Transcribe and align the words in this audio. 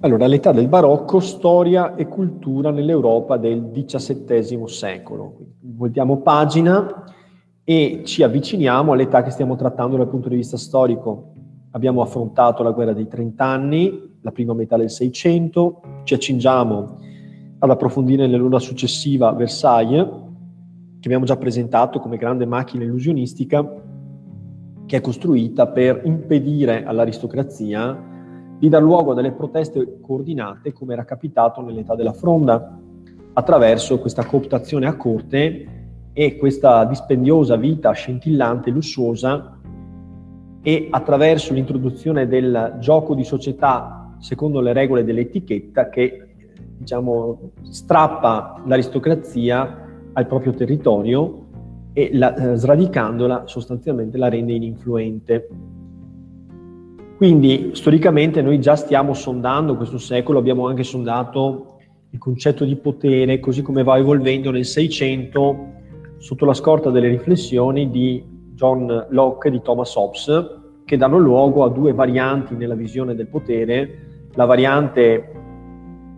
Allora, 0.00 0.28
l'età 0.28 0.52
del 0.52 0.68
barocco, 0.68 1.18
storia 1.18 1.96
e 1.96 2.06
cultura 2.06 2.70
nell'Europa 2.70 3.36
del 3.36 3.68
XVII 3.72 4.68
secolo. 4.68 5.38
Voltiamo 5.60 6.18
pagina 6.18 7.02
e 7.64 8.02
ci 8.04 8.22
avviciniamo 8.22 8.92
all'età 8.92 9.24
che 9.24 9.30
stiamo 9.30 9.56
trattando 9.56 9.96
dal 9.96 10.06
punto 10.06 10.28
di 10.28 10.36
vista 10.36 10.56
storico. 10.56 11.32
Abbiamo 11.72 12.00
affrontato 12.00 12.62
la 12.62 12.70
guerra 12.70 12.92
dei 12.92 13.08
trent'anni, 13.08 14.18
la 14.20 14.30
prima 14.30 14.54
metà 14.54 14.76
del 14.76 14.88
Seicento, 14.88 15.80
ci 16.04 16.14
accingiamo 16.14 16.98
ad 17.58 17.68
approfondire 17.68 18.28
nell'ora 18.28 18.60
successiva 18.60 19.32
Versailles, 19.32 20.04
che 20.04 21.06
abbiamo 21.06 21.24
già 21.24 21.36
presentato 21.36 21.98
come 21.98 22.18
grande 22.18 22.46
macchina 22.46 22.84
illusionistica 22.84 23.82
che 24.86 24.96
è 24.96 25.00
costruita 25.00 25.66
per 25.66 26.02
impedire 26.04 26.84
all'aristocrazia 26.84 28.17
di 28.58 28.68
dar 28.68 28.82
luogo 28.82 29.12
a 29.12 29.14
delle 29.14 29.32
proteste 29.32 29.98
coordinate 30.00 30.72
come 30.72 30.92
era 30.94 31.04
capitato 31.04 31.60
nell'età 31.60 31.94
della 31.94 32.12
fronda, 32.12 32.78
attraverso 33.32 33.98
questa 33.98 34.24
cooptazione 34.24 34.86
a 34.86 34.96
corte 34.96 35.66
e 36.12 36.36
questa 36.36 36.84
dispendiosa 36.84 37.56
vita 37.56 37.92
scintillante 37.92 38.70
lussuosa 38.70 39.58
e 40.60 40.88
attraverso 40.90 41.54
l'introduzione 41.54 42.26
del 42.26 42.76
gioco 42.80 43.14
di 43.14 43.22
società 43.22 44.16
secondo 44.18 44.60
le 44.60 44.72
regole 44.72 45.04
dell'etichetta 45.04 45.88
che 45.88 46.28
diciamo, 46.78 47.52
strappa 47.62 48.62
l'aristocrazia 48.66 49.86
al 50.12 50.26
proprio 50.26 50.52
territorio 50.52 51.46
e 51.92 52.10
la, 52.12 52.34
eh, 52.34 52.56
sradicandola 52.56 53.46
sostanzialmente 53.46 54.18
la 54.18 54.28
rende 54.28 54.52
ininfluente. 54.52 55.48
Quindi 57.18 57.70
storicamente 57.72 58.40
noi 58.42 58.60
già 58.60 58.76
stiamo 58.76 59.12
sondando 59.12 59.74
questo 59.74 59.98
secolo, 59.98 60.38
abbiamo 60.38 60.68
anche 60.68 60.84
sondato 60.84 61.78
il 62.10 62.18
concetto 62.20 62.64
di 62.64 62.76
potere, 62.76 63.40
così 63.40 63.60
come 63.60 63.82
va 63.82 63.98
evolvendo 63.98 64.52
nel 64.52 64.64
Seicento 64.64 65.72
sotto 66.18 66.44
la 66.44 66.54
scorta 66.54 66.90
delle 66.90 67.08
riflessioni 67.08 67.90
di 67.90 68.24
John 68.54 69.08
Locke 69.10 69.48
e 69.48 69.50
di 69.50 69.60
Thomas 69.60 69.96
Hobbes, 69.96 70.60
che 70.84 70.96
danno 70.96 71.18
luogo 71.18 71.64
a 71.64 71.70
due 71.70 71.92
varianti 71.92 72.54
nella 72.54 72.76
visione 72.76 73.16
del 73.16 73.26
potere, 73.26 74.28
la 74.34 74.44
variante 74.44 75.32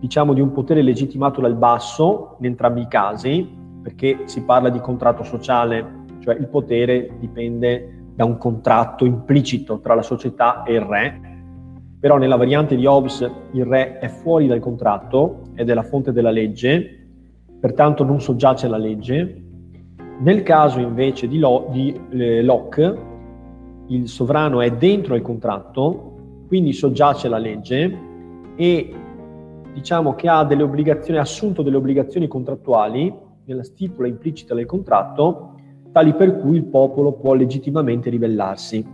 diciamo 0.01 0.35
di 0.35 0.43
un 0.43 0.53
potere 0.53 0.83
legittimato 0.83 1.41
dal 1.41 1.57
basso 1.57 2.37
in 2.41 2.45
entrambi 2.45 2.83
i 2.83 2.89
casi, 2.89 3.49
perché 3.83 4.25
si 4.25 4.43
parla 4.43 4.69
di 4.69 4.81
contratto 4.81 5.23
sociale, 5.23 6.05
cioè 6.19 6.35
il 6.35 6.49
potere 6.49 7.13
dipende 7.19 8.00
da 8.21 8.27
un 8.27 8.37
contratto 8.37 9.07
implicito 9.07 9.81
tra 9.81 9.95
la 9.95 10.03
società 10.03 10.63
e 10.65 10.75
il 10.75 10.83
re, 10.83 11.21
però 11.99 12.19
nella 12.19 12.37
variante 12.37 12.77
di 12.77 12.85
Hobbes 12.85 13.27
il 13.53 13.65
re 13.65 13.99
è 13.99 14.09
fuori 14.09 14.47
dal 14.47 14.61
contratto 14.61 15.45
ed 15.55 15.71
è 15.71 15.73
la 15.73 15.83
fonte 15.83 16.13
della 16.13 16.31
legge, 16.31 16.99
pertanto 17.59 18.05
non 18.05 18.21
soggiace 18.21 18.67
alla 18.67 18.77
legge. 18.77 19.43
Nel 20.19 20.43
caso 20.43 20.81
invece 20.81 21.29
di, 21.29 21.39
Lo, 21.39 21.69
di 21.71 21.99
eh, 22.11 22.43
Locke, 22.43 22.99
il 23.87 24.07
sovrano 24.07 24.61
è 24.61 24.71
dentro 24.71 25.15
il 25.15 25.23
contratto, 25.23 26.45
quindi 26.47 26.75
soggiace 26.75 27.27
alla 27.27 27.39
legge 27.39 27.99
e 28.55 28.95
diciamo 29.73 30.15
che 30.15 30.29
ha 30.29 30.45
delle 30.45 30.63
obbligazioni, 30.63 31.19
ha 31.19 31.23
assunto 31.23 31.63
delle 31.63 31.77
obbligazioni 31.77 32.29
contrattuali 32.29 33.11
nella 33.47 33.63
stipula 33.63 34.07
implicita 34.09 34.55
del 34.55 34.67
contratto 34.67 35.55
tali 35.93 36.15
per 36.15 36.39
cui 36.39 36.57
il 36.57 36.65
popolo 36.65 37.13
può 37.13 37.35
legittimamente 37.35 38.11
ribellarsi. 38.11 38.85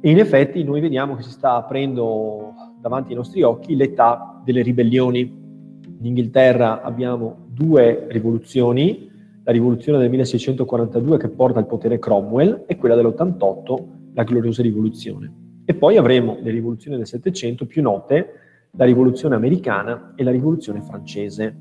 E 0.00 0.10
in 0.10 0.18
effetti 0.18 0.64
noi 0.64 0.80
vediamo 0.80 1.14
che 1.14 1.22
si 1.22 1.30
sta 1.30 1.54
aprendo 1.54 2.52
davanti 2.80 3.10
ai 3.10 3.16
nostri 3.16 3.42
occhi 3.42 3.76
l'età 3.76 4.40
delle 4.44 4.62
ribellioni. 4.62 5.20
In 5.20 6.06
Inghilterra 6.06 6.82
abbiamo 6.82 7.46
due 7.48 8.06
rivoluzioni, 8.08 9.08
la 9.44 9.52
rivoluzione 9.52 9.98
del 9.98 10.10
1642 10.10 11.18
che 11.18 11.28
porta 11.28 11.60
al 11.60 11.66
potere 11.66 12.00
Cromwell 12.00 12.64
e 12.66 12.76
quella 12.76 12.96
dell'88, 12.96 13.84
la 14.14 14.24
gloriosa 14.24 14.62
rivoluzione. 14.62 15.32
E 15.64 15.74
poi 15.74 15.96
avremo 15.96 16.38
le 16.40 16.50
rivoluzioni 16.50 16.96
del 16.96 17.06
Settecento 17.06 17.66
più 17.66 17.82
note, 17.82 18.26
la 18.72 18.84
rivoluzione 18.84 19.36
americana 19.36 20.14
e 20.16 20.24
la 20.24 20.32
rivoluzione 20.32 20.82
francese, 20.82 21.56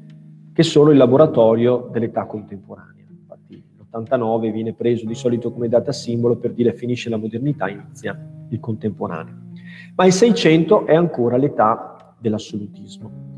che 0.54 0.64
sono 0.64 0.90
il 0.90 0.98
laboratorio 0.98 1.90
dell'età 1.92 2.26
contemporanea. 2.26 3.01
89 3.92 4.52
viene 4.52 4.74
preso 4.74 5.06
di 5.06 5.16
solito 5.16 5.52
come 5.52 5.68
data 5.68 5.92
simbolo 5.92 6.38
per 6.38 6.54
dire 6.54 6.74
finisce 6.74 7.10
la 7.10 7.18
modernità, 7.18 7.68
inizia 7.68 8.18
il 8.50 8.60
contemporaneo. 8.60 9.36
Ma 9.96 10.06
il 10.06 10.14
600 10.14 10.86
è 10.86 10.96
ancora 10.96 11.36
l'età 11.36 12.16
dell'assolutismo. 12.18 13.30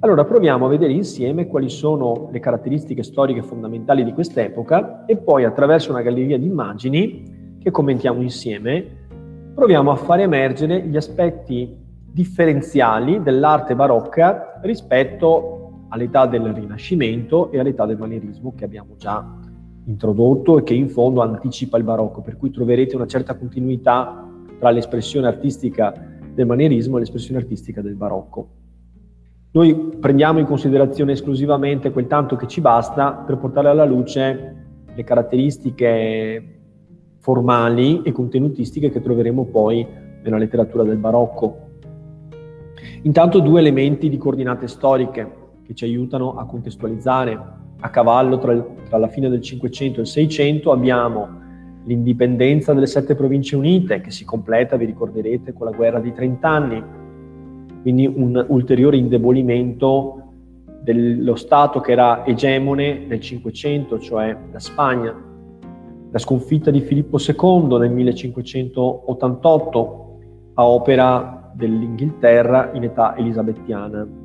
Allora 0.00 0.24
proviamo 0.24 0.66
a 0.66 0.68
vedere 0.68 0.92
insieme 0.92 1.46
quali 1.46 1.68
sono 1.68 2.28
le 2.32 2.40
caratteristiche 2.40 3.02
storiche 3.02 3.42
fondamentali 3.42 4.02
di 4.02 4.12
quest'epoca 4.12 5.04
e 5.04 5.16
poi 5.16 5.44
attraverso 5.44 5.92
una 5.92 6.02
galleria 6.02 6.38
di 6.38 6.46
immagini 6.46 7.56
che 7.60 7.70
commentiamo 7.70 8.22
insieme 8.22 8.98
proviamo 9.54 9.90
a 9.90 9.96
far 9.96 10.20
emergere 10.20 10.82
gli 10.86 10.96
aspetti 10.96 11.76
differenziali 12.02 13.22
dell'arte 13.22 13.76
barocca 13.76 14.58
rispetto 14.62 15.84
all'età 15.90 16.26
del 16.26 16.52
Rinascimento 16.54 17.52
e 17.52 17.58
all'età 17.58 17.84
del 17.84 17.98
manierismo 17.98 18.54
che 18.56 18.64
abbiamo 18.64 18.96
già 18.96 19.38
introdotto 19.84 20.58
e 20.58 20.62
che 20.62 20.74
in 20.74 20.88
fondo 20.88 21.22
anticipa 21.22 21.76
il 21.78 21.84
barocco, 21.84 22.20
per 22.20 22.36
cui 22.36 22.50
troverete 22.50 22.96
una 22.96 23.06
certa 23.06 23.36
continuità 23.36 24.26
tra 24.58 24.70
l'espressione 24.70 25.26
artistica 25.26 25.92
del 26.32 26.46
manierismo 26.46 26.96
e 26.96 27.00
l'espressione 27.00 27.40
artistica 27.40 27.80
del 27.80 27.94
barocco. 27.94 28.48
Noi 29.52 29.74
prendiamo 29.98 30.38
in 30.38 30.46
considerazione 30.46 31.12
esclusivamente 31.12 31.90
quel 31.90 32.06
tanto 32.06 32.36
che 32.36 32.46
ci 32.46 32.60
basta 32.60 33.12
per 33.12 33.36
portare 33.38 33.68
alla 33.68 33.84
luce 33.84 34.54
le 34.94 35.04
caratteristiche 35.04 36.58
formali 37.18 38.02
e 38.02 38.12
contenutistiche 38.12 38.90
che 38.90 39.00
troveremo 39.00 39.46
poi 39.46 39.84
nella 40.22 40.38
letteratura 40.38 40.84
del 40.84 40.98
barocco. 40.98 41.68
Intanto 43.02 43.40
due 43.40 43.60
elementi 43.60 44.08
di 44.08 44.18
coordinate 44.18 44.68
storiche 44.68 45.38
che 45.64 45.74
ci 45.74 45.84
aiutano 45.84 46.36
a 46.36 46.46
contestualizzare 46.46 47.58
a 47.80 47.90
cavallo 47.90 48.38
tra, 48.38 48.52
il, 48.52 48.64
tra 48.88 48.98
la 48.98 49.08
fine 49.08 49.28
del 49.28 49.40
500 49.40 49.98
e 49.98 50.02
il 50.02 50.08
600 50.08 50.70
abbiamo 50.70 51.38
l'indipendenza 51.84 52.74
delle 52.74 52.86
sette 52.86 53.14
province 53.14 53.56
unite 53.56 54.00
che 54.00 54.10
si 54.10 54.24
completa, 54.24 54.76
vi 54.76 54.84
ricorderete, 54.84 55.52
con 55.52 55.66
la 55.66 55.72
guerra 55.72 55.98
di 55.98 56.12
30 56.12 56.48
anni, 56.48 56.82
quindi 57.82 58.06
un 58.06 58.44
ulteriore 58.48 58.96
indebolimento 58.96 60.16
dello 60.82 61.34
Stato 61.36 61.80
che 61.80 61.92
era 61.92 62.24
egemone 62.26 63.04
nel 63.06 63.20
500, 63.20 63.98
cioè 63.98 64.36
la 64.52 64.58
Spagna, 64.58 65.14
la 66.10 66.18
sconfitta 66.18 66.70
di 66.70 66.80
Filippo 66.80 67.18
II 67.18 67.78
nel 67.78 67.90
1588 67.90 70.18
a 70.54 70.66
opera 70.66 71.52
dell'Inghilterra 71.54 72.70
in 72.74 72.84
età 72.84 73.16
elisabettiana 73.16 74.19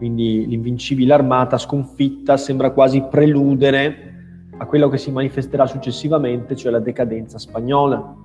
quindi 0.00 0.46
l'invincibile 0.46 1.12
armata 1.12 1.58
sconfitta 1.58 2.38
sembra 2.38 2.70
quasi 2.70 3.02
preludere 3.02 4.48
a 4.56 4.64
quello 4.64 4.88
che 4.88 4.96
si 4.96 5.10
manifesterà 5.10 5.66
successivamente, 5.66 6.56
cioè 6.56 6.72
la 6.72 6.78
decadenza 6.78 7.36
spagnola. 7.36 8.16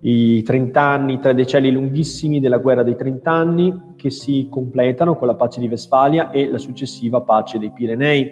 I 0.00 0.42
30 0.42 0.78
anni, 0.78 1.14
i 1.14 1.18
tre 1.18 1.32
decenni 1.32 1.70
lunghissimi 1.70 2.40
della 2.40 2.58
guerra 2.58 2.82
dei 2.82 2.94
30 2.94 3.30
anni 3.30 3.82
che 3.96 4.10
si 4.10 4.48
completano 4.50 5.16
con 5.16 5.28
la 5.28 5.34
pace 5.34 5.60
di 5.60 5.66
Westfalia 5.66 6.30
e 6.30 6.50
la 6.50 6.58
successiva 6.58 7.22
pace 7.22 7.58
dei 7.58 7.70
Pirenei. 7.70 8.30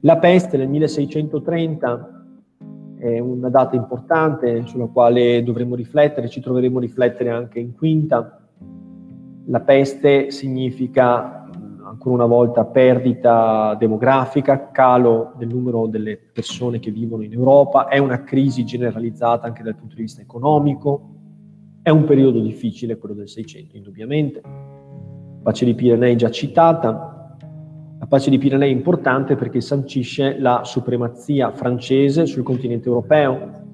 La 0.00 0.16
peste 0.16 0.56
nel 0.56 0.70
1630 0.70 2.36
è 3.00 3.18
una 3.18 3.50
data 3.50 3.76
importante 3.76 4.64
sulla 4.64 4.86
quale 4.86 5.42
dovremo 5.42 5.74
riflettere, 5.74 6.30
ci 6.30 6.40
troveremo 6.40 6.78
a 6.78 6.80
riflettere 6.80 7.28
anche 7.28 7.58
in 7.58 7.74
quinta 7.74 8.47
la 9.48 9.60
peste 9.60 10.30
significa 10.30 11.46
ancora 11.84 12.14
una 12.14 12.26
volta 12.26 12.66
perdita 12.66 13.74
demografica, 13.78 14.70
calo 14.70 15.32
del 15.36 15.48
numero 15.48 15.86
delle 15.86 16.18
persone 16.18 16.78
che 16.78 16.90
vivono 16.90 17.22
in 17.22 17.32
Europa, 17.32 17.88
è 17.88 17.96
una 17.96 18.24
crisi 18.24 18.64
generalizzata 18.64 19.46
anche 19.46 19.62
dal 19.62 19.74
punto 19.74 19.94
di 19.94 20.02
vista 20.02 20.20
economico, 20.20 21.14
è 21.80 21.88
un 21.88 22.04
periodo 22.04 22.40
difficile 22.40 22.98
quello 22.98 23.14
del 23.14 23.28
600 23.28 23.76
indubbiamente. 23.76 24.40
La 24.42 25.40
pace 25.42 25.64
di 25.64 25.74
Pirenei 25.74 26.14
già 26.16 26.30
citata, 26.30 27.36
la 27.98 28.06
pace 28.06 28.28
di 28.28 28.36
Pirenei 28.36 28.70
è 28.70 28.74
importante 28.74 29.34
perché 29.34 29.62
sancisce 29.62 30.38
la 30.38 30.60
supremazia 30.64 31.52
francese 31.52 32.26
sul 32.26 32.42
continente 32.42 32.88
europeo, 32.88 33.66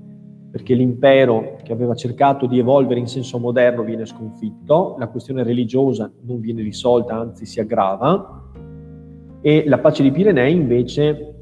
perché 0.55 0.75
l'impero 0.75 1.57
che 1.65 1.73
aveva 1.73 1.97
cercato 1.97 2.47
di 2.47 2.61
evolvere 2.61 3.01
in 3.01 3.09
senso 3.09 3.41
moderno 3.41 3.83
viene 3.83 4.07
sconfitto, 4.07 4.95
la 5.01 5.09
questione 5.09 5.43
religiosa 5.43 6.09
non 6.21 6.39
viene 6.39 6.63
risolta, 6.63 7.17
anzi 7.17 7.45
si 7.45 7.59
aggrava, 7.59 8.53
e 9.41 9.65
la 9.67 9.79
pace 9.79 10.05
di 10.05 10.13
Pirenei 10.13 10.55
invece 10.55 11.35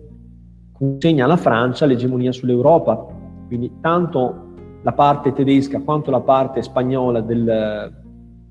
consegna 0.73 1.27
alla 1.27 1.37
Francia 1.37 1.85
l'egemonia 1.85 2.33
sull'Europa, 2.33 3.07
quindi 3.49 3.71
tanto 3.83 4.55
la 4.81 4.93
parte 4.95 5.35
tedesca 5.35 5.83
quanto 5.83 6.11
la 6.11 6.23
parte 6.23 6.63
spagnola 6.63 7.21
del, 7.21 7.93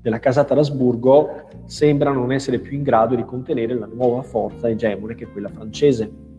della 0.00 0.18
casata 0.20 0.54
d'Asburgo 0.54 1.48
sembra 1.64 2.12
non 2.12 2.30
essere 2.30 2.60
più 2.60 2.76
in 2.76 2.84
grado 2.84 3.16
di 3.16 3.24
contenere 3.24 3.74
la 3.74 3.88
nuova 3.92 4.22
forza 4.22 4.68
egemone 4.68 5.16
che 5.16 5.24
è 5.24 5.32
quella 5.32 5.48
francese. 5.48 6.31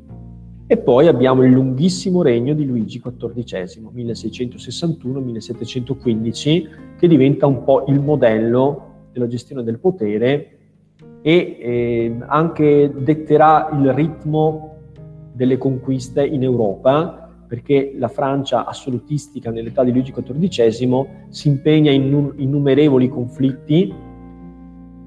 E 0.65 0.77
poi 0.77 1.07
abbiamo 1.07 1.43
il 1.43 1.51
lunghissimo 1.51 2.21
regno 2.21 2.53
di 2.53 2.65
Luigi 2.65 3.01
XIV, 3.01 3.91
1661-1715, 3.93 6.69
che 6.97 7.07
diventa 7.07 7.47
un 7.47 7.65
po' 7.65 7.83
il 7.87 7.99
modello 7.99 8.91
della 9.11 9.27
gestione 9.27 9.63
del 9.63 9.79
potere 9.79 10.51
e 11.21 11.57
eh, 11.59 12.15
anche 12.27 12.93
detterà 12.95 13.71
il 13.73 13.91
ritmo 13.91 14.77
delle 15.33 15.57
conquiste 15.57 16.25
in 16.25 16.43
Europa, 16.43 17.29
perché 17.45 17.93
la 17.97 18.07
Francia 18.07 18.65
assolutistica 18.65 19.51
nell'età 19.51 19.83
di 19.83 19.91
Luigi 19.91 20.13
XIV 20.13 21.07
si 21.27 21.49
impegna 21.49 21.91
in 21.91 22.31
innumerevoli 22.37 23.09
conflitti 23.09 23.93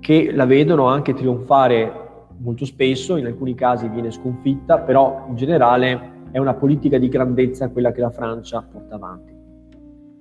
che 0.01 0.33
la 0.33 0.45
vedono 0.45 0.85
anche 0.87 1.15
trionfare 1.15 2.06
molto 2.39 2.65
spesso, 2.65 3.17
in 3.17 3.27
alcuni 3.27 3.55
casi 3.55 3.89
viene 3.89 4.11
sconfitta, 4.11 4.79
però 4.79 5.27
in 5.29 5.37
generale 5.37 6.15
è 6.31 6.39
una 6.39 6.55
politica 6.55 6.99
di 6.99 7.09
grandezza 7.09 7.71
quella 7.71 7.93
che 7.93 8.01
la 8.01 8.11
Francia 8.11 8.67
porta 8.71 8.95
avanti. 8.97 9.35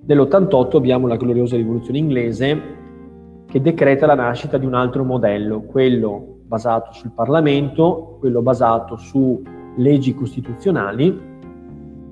Nell'88 0.06 0.76
abbiamo 0.76 1.06
la 1.06 1.16
gloriosa 1.16 1.56
rivoluzione 1.56 1.98
inglese 1.98 2.60
che 3.46 3.60
decreta 3.60 4.06
la 4.06 4.14
nascita 4.14 4.56
di 4.56 4.66
un 4.66 4.74
altro 4.74 5.04
modello, 5.04 5.62
quello 5.62 6.38
basato 6.46 6.92
sul 6.92 7.10
Parlamento, 7.12 8.16
quello 8.20 8.40
basato 8.40 8.96
su 8.96 9.42
leggi 9.76 10.14
costituzionali 10.14 11.20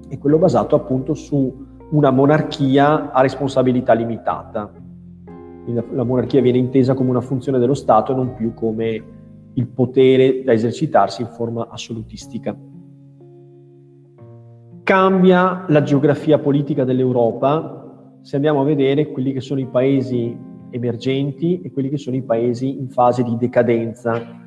e 0.08 0.18
quello 0.18 0.38
basato 0.38 0.74
appunto 0.74 1.14
su 1.14 1.66
una 1.90 2.10
monarchia 2.10 3.12
a 3.12 3.20
responsabilità 3.20 3.92
limitata. 3.92 4.72
La 5.92 6.04
monarchia 6.04 6.42
viene 6.42 6.58
intesa 6.58 6.94
come 6.94 7.10
una 7.10 7.20
funzione 7.20 7.58
dello 7.58 7.74
Stato 7.74 8.12
e 8.12 8.14
non 8.16 8.34
più 8.34 8.52
come 8.54 9.02
il 9.54 9.66
potere 9.68 10.42
da 10.44 10.52
esercitarsi 10.52 11.22
in 11.22 11.28
forma 11.28 11.68
assolutistica. 11.70 12.56
Cambia 14.82 15.64
la 15.68 15.82
geografia 15.82 16.38
politica 16.38 16.84
dell'Europa 16.84 18.18
se 18.24 18.36
andiamo 18.36 18.62
a 18.62 18.64
vedere 18.64 19.10
quelli 19.10 19.32
che 19.32 19.40
sono 19.40 19.60
i 19.60 19.66
paesi 19.66 20.34
emergenti 20.70 21.60
e 21.60 21.70
quelli 21.70 21.90
che 21.90 21.98
sono 21.98 22.16
i 22.16 22.22
paesi 22.22 22.78
in 22.78 22.88
fase 22.88 23.22
di 23.22 23.36
decadenza 23.36 24.42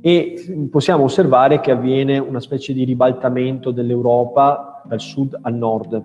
e 0.00 0.68
possiamo 0.70 1.04
osservare 1.04 1.60
che 1.60 1.70
avviene 1.70 2.18
una 2.18 2.38
specie 2.38 2.72
di 2.72 2.84
ribaltamento 2.84 3.70
dell'Europa 3.70 4.82
dal 4.84 5.00
sud 5.00 5.38
al 5.40 5.54
nord. 5.54 6.04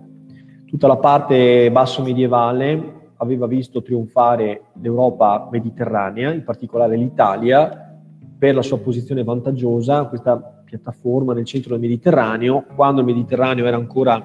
Tutta 0.65 0.87
la 0.87 0.97
parte 0.97 1.69
basso 1.71 2.01
medievale 2.01 3.11
aveva 3.17 3.47
visto 3.47 3.81
trionfare 3.81 4.63
l'Europa 4.81 5.47
mediterranea, 5.51 6.33
in 6.33 6.43
particolare 6.43 6.95
l'Italia, 6.95 7.92
per 8.43 8.55
la 8.55 8.61
sua 8.61 8.77
posizione 8.77 9.23
vantaggiosa, 9.23 10.03
questa 10.03 10.35
piattaforma 10.65 11.31
nel 11.31 11.45
centro 11.45 11.69
del 11.69 11.79
Mediterraneo, 11.79 12.65
quando 12.75 12.99
il 12.99 13.07
Mediterraneo 13.07 13.65
era 13.65 13.77
ancora 13.77 14.21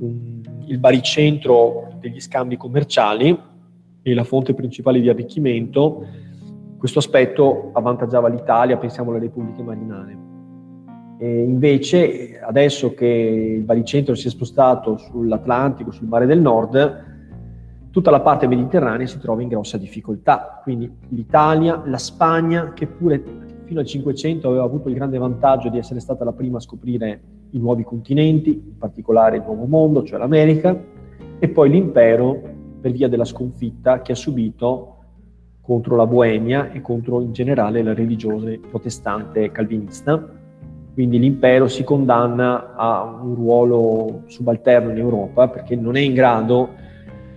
um, 0.00 0.40
il 0.66 0.78
baricentro 0.78 1.98
degli 2.00 2.18
scambi 2.18 2.56
commerciali 2.56 3.38
e 4.02 4.14
la 4.14 4.24
fonte 4.24 4.54
principale 4.54 5.00
di 5.00 5.08
arricchimento, 5.08 6.04
questo 6.76 6.98
aspetto 6.98 7.70
avvantaggiava 7.74 8.26
l'Italia, 8.26 8.76
pensiamo 8.76 9.10
alle 9.10 9.20
repubbliche 9.20 9.62
marinane. 9.62 10.18
E 11.20 11.44
invece, 11.44 12.40
adesso 12.40 12.92
che 12.92 13.06
il 13.06 13.62
baricentro 13.62 14.16
si 14.16 14.26
è 14.26 14.30
spostato 14.30 14.96
sull'Atlantico, 14.96 15.92
sul 15.92 16.08
mare 16.08 16.26
del 16.26 16.40
nord, 16.40 17.11
tutta 17.92 18.10
la 18.10 18.20
parte 18.20 18.48
mediterranea 18.48 19.06
si 19.06 19.18
trova 19.18 19.42
in 19.42 19.48
grossa 19.48 19.76
difficoltà. 19.76 20.60
Quindi 20.62 20.90
l'Italia, 21.10 21.82
la 21.84 21.98
Spagna, 21.98 22.72
che 22.72 22.86
pure 22.86 23.22
fino 23.64 23.80
al 23.80 23.86
500 23.86 24.48
aveva 24.48 24.64
avuto 24.64 24.88
il 24.88 24.94
grande 24.94 25.18
vantaggio 25.18 25.68
di 25.68 25.78
essere 25.78 26.00
stata 26.00 26.24
la 26.24 26.32
prima 26.32 26.56
a 26.56 26.60
scoprire 26.60 27.20
i 27.50 27.58
nuovi 27.58 27.84
continenti, 27.84 28.50
in 28.50 28.78
particolare 28.78 29.36
il 29.36 29.42
Nuovo 29.44 29.66
Mondo, 29.66 30.02
cioè 30.04 30.18
l'America, 30.18 30.74
e 31.38 31.48
poi 31.48 31.68
l'impero 31.68 32.40
per 32.80 32.92
via 32.92 33.08
della 33.08 33.26
sconfitta 33.26 34.00
che 34.00 34.12
ha 34.12 34.16
subito 34.16 34.96
contro 35.60 35.94
la 35.94 36.06
Boemia 36.06 36.72
e 36.72 36.80
contro 36.80 37.20
in 37.20 37.32
generale 37.32 37.82
la 37.82 37.92
religione 37.92 38.58
protestante 38.58 39.52
calvinista. 39.52 40.40
Quindi 40.94 41.18
l'impero 41.18 41.68
si 41.68 41.84
condanna 41.84 42.74
a 42.74 43.02
un 43.22 43.34
ruolo 43.34 44.22
subalterno 44.26 44.90
in 44.90 44.98
Europa 44.98 45.48
perché 45.48 45.76
non 45.76 45.96
è 45.96 46.00
in 46.00 46.14
grado 46.14 46.80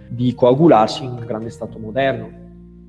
di 0.09 0.33
coagularsi 0.33 1.03
in 1.03 1.11
un 1.11 1.25
grande 1.25 1.49
Stato 1.49 1.77
moderno. 1.79 2.29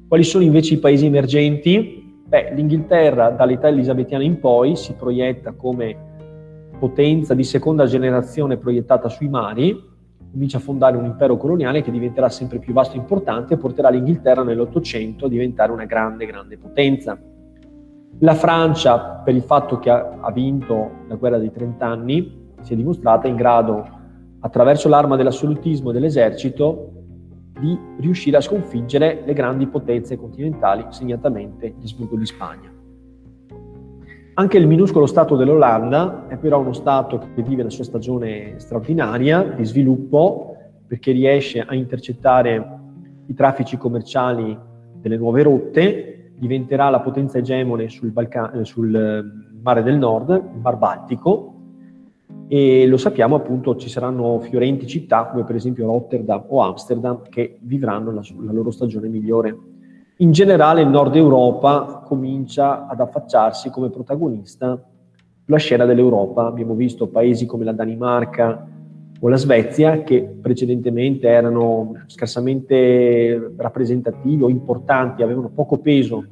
Quali 0.09 0.25
sono 0.25 0.45
invece 0.45 0.75
i 0.75 0.79
paesi 0.79 1.07
emergenti? 1.07 2.23
Beh, 2.27 2.53
L'Inghilterra 2.55 3.31
dall'età 3.31 3.69
elisabettiana 3.69 4.25
in 4.25 4.41
poi 4.41 4.77
si 4.77 4.95
proietta 4.95 5.53
come 5.53 5.97
potenza 6.79 7.35
di 7.35 7.45
seconda 7.45 7.87
generazione 7.87 8.57
proiettata 8.57 9.09
sui 9.09 9.29
mari, 9.29 9.95
comincia 10.31 10.59
a 10.59 10.61
fondare 10.61 10.97
un 10.97 11.05
impero 11.05 11.37
coloniale 11.37 11.83
che 11.83 11.91
diventerà 11.91 12.29
sempre 12.29 12.59
più 12.59 12.73
vasto 12.73 12.95
e 12.95 12.99
importante 12.99 13.55
e 13.55 13.57
porterà 13.57 13.89
l'Inghilterra 13.89 14.43
nell'Ottocento 14.43 15.27
a 15.27 15.29
diventare 15.29 15.73
una 15.73 15.87
grande, 15.87 16.27
grande 16.27 16.59
potenza. 16.59 17.19
La 18.21 18.35
Francia, 18.35 19.23
per 19.25 19.35
il 19.35 19.43
fatto 19.43 19.79
che 19.79 19.91
ha, 19.91 20.31
vinto 20.33 20.91
la 21.09 21.17
guerra 21.17 21.39
dei 21.39 21.51
trent'anni, 21.51 22.55
si 22.61 22.73
è 22.73 22.77
dimostrata 22.77 23.29
in 23.29 23.37
grado, 23.37 23.87
attraverso 24.41 24.89
l'arma 24.89 25.17
dell'assolutismo 25.17 25.91
e 25.91 25.93
dell'esercito, 25.93 26.93
di 27.59 27.79
riuscire 27.99 28.37
a 28.37 28.41
sconfiggere 28.41 29.23
le 29.25 29.33
grandi 29.33 29.67
potenze 29.67 30.17
continentali, 30.17 30.87
segnatamente 30.91 31.75
gli 31.79 31.85
Asburgo 31.85 32.17
di 32.17 32.27
Spagna. 32.27 32.71
Anche 34.39 34.59
il 34.59 34.67
minuscolo 34.67 35.07
Stato 35.07 35.35
dell'Olanda 35.35 36.27
è 36.29 36.37
però 36.37 36.61
uno 36.61 36.75
Stato 36.75 37.19
che 37.35 37.43
vive 37.43 37.63
la 37.63 37.71
sua 37.71 37.85
stagione 37.85 38.59
straordinaria 38.59 39.43
di 39.43 39.65
sviluppo 39.65 40.55
perché 40.87 41.13
riesce 41.13 41.61
a 41.61 41.75
intercettare 41.75 42.81
i 43.27 43.35
traffici 43.35 43.79
commerciali 43.79 44.57
delle 45.01 45.17
nuove 45.17 45.43
rotte, 45.43 46.33
diventerà 46.37 46.91
la 46.91 47.01
potenza 47.01 47.39
egemone 47.39 47.89
sul, 47.89 48.11
Balca- 48.11 48.53
sul 48.63 48.95
eh, 48.95 49.25
mare 49.63 49.83
del 49.83 49.97
nord, 49.97 50.31
il 50.31 50.61
Mar 50.61 50.77
Baltico, 50.77 51.56
e 52.49 52.87
lo 52.87 52.97
sappiamo 52.97 53.37
appunto 53.37 53.77
ci 53.77 53.89
saranno 53.89 54.39
fiorenti 54.41 54.87
città 54.87 55.27
come 55.27 55.45
per 55.45 55.57
esempio 55.57 55.87
Rotterdam 55.87 56.45
o 56.49 56.61
Amsterdam 56.63 57.23
che 57.29 57.59
vivranno 57.61 58.13
la, 58.13 58.23
la 58.41 58.53
loro 58.53 58.71
stagione 58.71 59.09
migliore. 59.09 59.57
In 60.19 60.33
generale 60.33 60.81
il 60.81 60.89
nord 60.89 61.15
Europa 61.17 62.03
comincia 62.05 62.87
ad 62.87 63.01
affacciarsi 63.01 63.71
come 63.71 63.91
protagonista 63.91 64.81
sulla 65.45 65.59
scena 65.59 65.85
dell'Europa. 65.85 66.47
Abbiamo 66.47 66.75
visto 66.75 67.09
paesi 67.09 67.47
come 67.47 67.65
la 67.65 67.73
Danimarca 67.73 68.67
o 69.19 69.29
la 69.29 69.37
Svezia 69.37 70.03
che 70.03 70.23
precedentemente 70.23 71.29
erano 71.29 71.93
scarsamente 72.07 73.53
rappresentativi 73.57 74.43
o 74.43 74.49
importanti, 74.49 75.23
avevano 75.23 75.51
poco 75.55 75.79
peso 75.79 76.25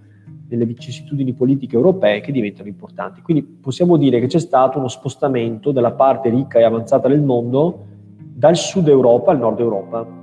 nelle 0.54 0.66
vicissitudini 0.66 1.32
politiche 1.34 1.76
europee 1.76 2.20
che 2.20 2.32
diventano 2.32 2.68
importanti. 2.68 3.20
Quindi 3.22 3.42
possiamo 3.42 3.96
dire 3.96 4.20
che 4.20 4.26
c'è 4.26 4.40
stato 4.40 4.78
uno 4.78 4.88
spostamento 4.88 5.72
della 5.72 5.92
parte 5.92 6.30
ricca 6.30 6.58
e 6.58 6.64
avanzata 6.64 7.08
del 7.08 7.22
mondo 7.22 7.86
dal 8.16 8.56
sud 8.56 8.88
Europa 8.88 9.30
al 9.30 9.38
nord 9.38 9.60
Europa 9.60 10.22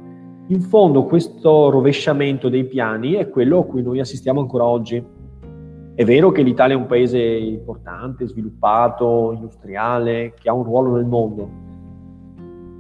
in 0.52 0.60
fondo 0.60 1.06
questo 1.06 1.70
rovesciamento 1.70 2.50
dei 2.50 2.66
piani 2.66 3.14
è 3.14 3.30
quello 3.30 3.60
a 3.60 3.66
cui 3.66 3.82
noi 3.82 4.02
assistiamo 4.02 4.42
ancora 4.42 4.66
oggi. 4.66 5.02
È 5.94 6.04
vero 6.04 6.32
che 6.32 6.42
l'Italia 6.42 6.76
è 6.76 6.78
un 6.78 6.88
paese 6.88 7.20
importante, 7.20 8.28
sviluppato, 8.28 9.32
industriale, 9.32 10.34
che 10.38 10.50
ha 10.50 10.54
un 10.54 10.64
ruolo 10.64 10.96
nel 10.96 11.06
mondo. 11.06 11.50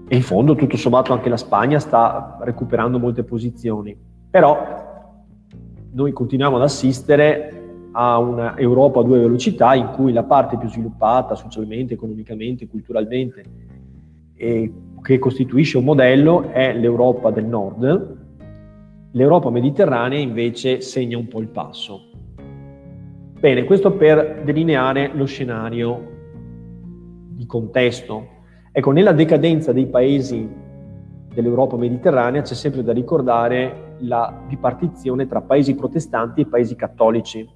E 0.06 0.16
in 0.18 0.22
fondo, 0.22 0.56
tutto 0.56 0.76
sommato, 0.76 1.14
anche 1.14 1.30
la 1.30 1.38
Spagna 1.38 1.80
sta 1.80 2.40
recuperando 2.42 3.00
molte 3.00 3.24
posizioni. 3.24 3.98
Però 4.30 4.91
noi 5.94 6.12
continuiamo 6.12 6.56
ad 6.56 6.62
assistere 6.62 7.90
a 7.94 8.18
un'Europa 8.18 9.02
a 9.02 9.04
due 9.04 9.20
velocità 9.20 9.74
in 9.74 9.92
cui 9.94 10.14
la 10.14 10.24
parte 10.24 10.58
più 10.58 10.70
sviluppata 10.70 11.36
socialmente, 11.36 11.96
economicamente, 11.96 12.68
culturalmente 12.68 13.44
e 14.36 14.74
che 15.02 15.20
costituisce 15.20 15.78
un 15.78 15.84
modello 15.84 16.50
è 16.52 16.74
l'Europa 16.74 17.32
del 17.32 17.46
Nord, 17.46 18.18
l'Europa 19.12 19.50
mediterranea 19.50 20.20
invece 20.20 20.80
segna 20.82 21.18
un 21.18 21.28
po' 21.28 21.42
il 21.42 21.48
passo. 21.48 22.10
Bene, 23.40 23.64
questo 23.66 23.92
per 23.94 24.44
delineare 24.46 25.12
lo 25.14 25.26
scenario 25.26 26.10
di 27.32 27.46
contesto. 27.46 28.28
Ecco, 28.72 28.92
nella 28.92 29.12
decadenza 29.12 29.74
dei 29.74 29.88
paesi 29.88 30.48
dell'Europa 31.34 31.76
mediterranea 31.76 32.42
c'è 32.42 32.54
sempre 32.54 32.84
da 32.84 32.94
ricordare 32.94 33.91
la 34.02 34.44
ripartizione 34.48 35.28
tra 35.28 35.42
paesi 35.42 35.76
protestanti 35.76 36.42
e 36.42 36.46
paesi 36.46 36.76
cattolici. 36.76 37.48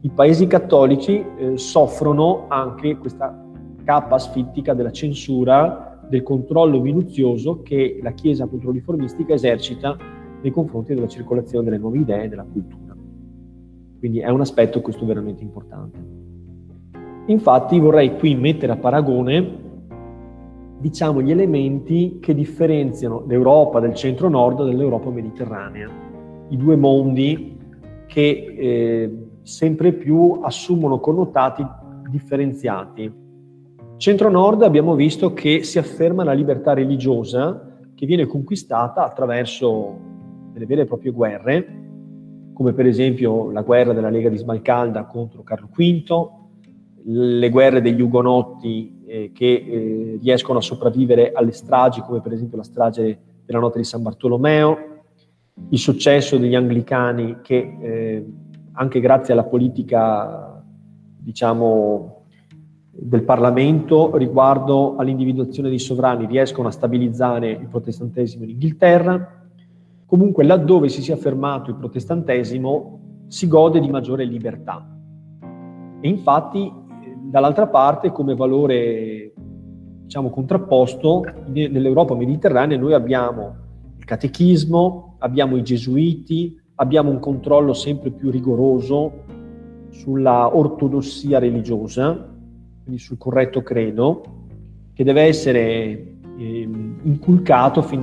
I 0.00 0.10
paesi 0.10 0.46
cattolici 0.46 1.24
eh, 1.36 1.56
soffrono 1.56 2.44
anche 2.48 2.96
questa 2.98 3.42
cappa 3.84 4.16
asfittica 4.16 4.74
della 4.74 4.90
censura 4.90 5.98
del 6.08 6.22
controllo 6.22 6.80
minuzioso 6.80 7.62
che 7.62 7.98
la 8.02 8.12
Chiesa 8.12 8.46
controriformistica 8.46 9.34
esercita 9.34 9.96
nei 10.42 10.50
confronti 10.50 10.94
della 10.94 11.08
circolazione 11.08 11.64
delle 11.64 11.78
nuove 11.78 11.98
idee 11.98 12.24
e 12.24 12.28
della 12.28 12.44
cultura. 12.44 12.94
Quindi 13.98 14.20
è 14.20 14.28
un 14.28 14.40
aspetto 14.40 14.82
questo 14.82 15.06
veramente 15.06 15.42
importante. 15.42 15.98
Infatti 17.26 17.78
vorrei 17.78 18.18
qui 18.18 18.34
mettere 18.34 18.72
a 18.72 18.76
paragone 18.76 19.62
diciamo, 20.84 21.22
gli 21.22 21.30
elementi 21.30 22.18
che 22.20 22.34
differenziano 22.34 23.24
l'Europa 23.26 23.80
del 23.80 23.94
centro-nord 23.94 24.58
dall'Europa 24.58 25.08
mediterranea, 25.08 25.88
i 26.50 26.58
due 26.58 26.76
mondi 26.76 27.56
che 28.06 28.54
eh, 28.54 29.26
sempre 29.40 29.94
più 29.94 30.40
assumono 30.42 31.00
connotati 31.00 31.66
differenziati. 32.10 33.10
Centro-nord 33.96 34.60
abbiamo 34.60 34.94
visto 34.94 35.32
che 35.32 35.62
si 35.62 35.78
afferma 35.78 36.22
la 36.22 36.34
libertà 36.34 36.74
religiosa 36.74 37.78
che 37.94 38.04
viene 38.04 38.26
conquistata 38.26 39.06
attraverso 39.06 39.96
delle 40.52 40.66
vere 40.66 40.82
e 40.82 40.84
proprie 40.84 41.12
guerre, 41.12 41.66
come 42.52 42.74
per 42.74 42.84
esempio 42.84 43.50
la 43.50 43.62
guerra 43.62 43.94
della 43.94 44.10
Lega 44.10 44.28
di 44.28 44.36
Smalcalda 44.36 45.06
contro 45.06 45.42
Carlo 45.44 45.70
V, 45.74 46.28
le 47.06 47.48
guerre 47.48 47.80
degli 47.80 48.02
Ugonotti 48.02 49.02
eh, 49.14 49.30
che 49.32 49.44
eh, 49.44 50.18
riescono 50.20 50.58
a 50.58 50.62
sopravvivere 50.62 51.30
alle 51.32 51.52
stragi, 51.52 52.00
come 52.00 52.20
per 52.20 52.32
esempio 52.32 52.56
la 52.56 52.64
strage 52.64 53.18
della 53.44 53.60
notte 53.60 53.78
di 53.78 53.84
San 53.84 54.02
Bartolomeo, 54.02 54.78
il 55.68 55.78
successo 55.78 56.36
degli 56.36 56.56
anglicani 56.56 57.38
che 57.40 57.76
eh, 57.80 58.26
anche 58.72 58.98
grazie 58.98 59.32
alla 59.32 59.44
politica, 59.44 60.60
diciamo, 61.16 62.22
del 62.90 63.22
Parlamento 63.22 64.16
riguardo 64.16 64.96
all'individuazione 64.96 65.68
dei 65.68 65.78
sovrani 65.78 66.26
riescono 66.26 66.68
a 66.68 66.72
stabilizzare 66.72 67.50
il 67.50 67.68
protestantesimo 67.68 68.42
in 68.44 68.50
Inghilterra. 68.50 69.46
Comunque 70.06 70.44
laddove 70.44 70.88
si 70.88 71.02
sia 71.02 71.16
fermato 71.16 71.70
il 71.70 71.76
protestantesimo 71.76 73.26
si 73.28 73.46
gode 73.46 73.78
di 73.80 73.90
maggiore 73.90 74.24
libertà. 74.24 74.88
E 76.00 76.08
infatti 76.08 76.70
dall'altra 77.30 77.66
parte, 77.66 78.12
come 78.12 78.34
valore 78.34 79.32
diciamo, 80.04 80.30
contrapposto, 80.30 81.24
nell'Europa 81.46 82.14
mediterranea 82.14 82.78
noi 82.78 82.92
abbiamo 82.92 83.56
il 83.96 84.04
catechismo, 84.04 85.16
abbiamo 85.18 85.56
i 85.56 85.62
gesuiti, 85.62 86.60
abbiamo 86.76 87.10
un 87.10 87.18
controllo 87.18 87.72
sempre 87.72 88.10
più 88.10 88.30
rigoroso 88.30 89.22
sulla 89.90 90.54
ortodossia 90.54 91.38
religiosa, 91.38 92.30
quindi 92.82 93.00
sul 93.00 93.16
corretto 93.16 93.62
credo, 93.62 94.22
che 94.92 95.04
deve 95.04 95.22
essere 95.22 96.16
eh, 96.36 96.68
inculcato 97.02 97.82
fin 97.82 98.00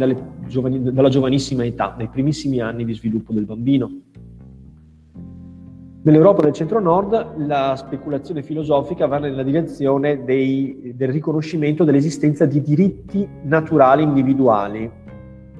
giovani, 0.48 0.82
dalla 0.92 1.10
giovanissima 1.10 1.66
età, 1.66 1.96
nei 1.98 2.08
primissimi 2.08 2.60
anni 2.60 2.84
di 2.84 2.94
sviluppo 2.94 3.32
del 3.34 3.46
bambino. 3.46 3.90
Nell'Europa 6.03 6.41
del 6.41 6.53
centro-nord 6.53 7.46
la 7.46 7.75
speculazione 7.75 8.41
filosofica 8.41 9.05
va 9.05 9.20
nella 9.20 9.43
direzione 9.43 10.24
dei, 10.24 10.93
del 10.96 11.10
riconoscimento 11.10 11.84
dell'esistenza 11.84 12.48
di 12.48 12.60
diritti 12.60 13.27
naturali 13.43 14.01
individuali. 14.01 14.89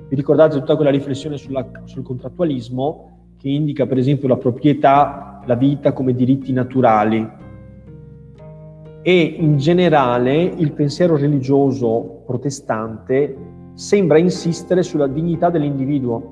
Vi 0.10 0.16
ricordate 0.16 0.58
tutta 0.58 0.76
quella 0.76 0.90
riflessione 0.90 1.38
sulla, 1.38 1.70
sul 1.84 2.02
contrattualismo 2.02 3.34
che 3.38 3.50
indica 3.50 3.86
per 3.86 4.00
esempio 4.00 4.28
la 4.28 4.38
proprietà, 4.38 5.44
la 5.46 5.54
vita 5.54 5.94
come 5.94 6.16
diritti 6.16 6.52
naturali. 6.52 7.30
E 9.04 9.22
in 9.22 9.58
generale 9.58 10.42
il 10.42 10.72
pensiero 10.72 11.18
religioso 11.18 12.24
protestante 12.26 13.38
sembra 13.76 14.18
insistere 14.18 14.82
sulla 14.82 15.06
dignità 15.06 15.52
dell'individuo, 15.52 16.30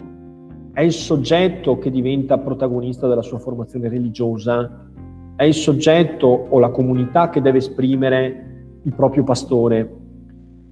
è 0.74 0.82
il 0.82 0.94
soggetto 0.94 1.78
che 1.78 1.90
diventa 1.90 2.38
protagonista 2.38 3.08
della 3.08 3.22
sua 3.22 3.40
formazione 3.40 3.90
religiosa, 3.90 4.88
è 5.36 5.44
il 5.44 5.54
soggetto 5.54 6.48
o 6.50 6.60
la 6.60 6.70
comunità 6.70 7.30
che 7.30 7.42
deve 7.42 7.60
esprimere 7.60 8.80
il 8.84 8.94
proprio 8.94 9.24
pastore. 9.24 9.96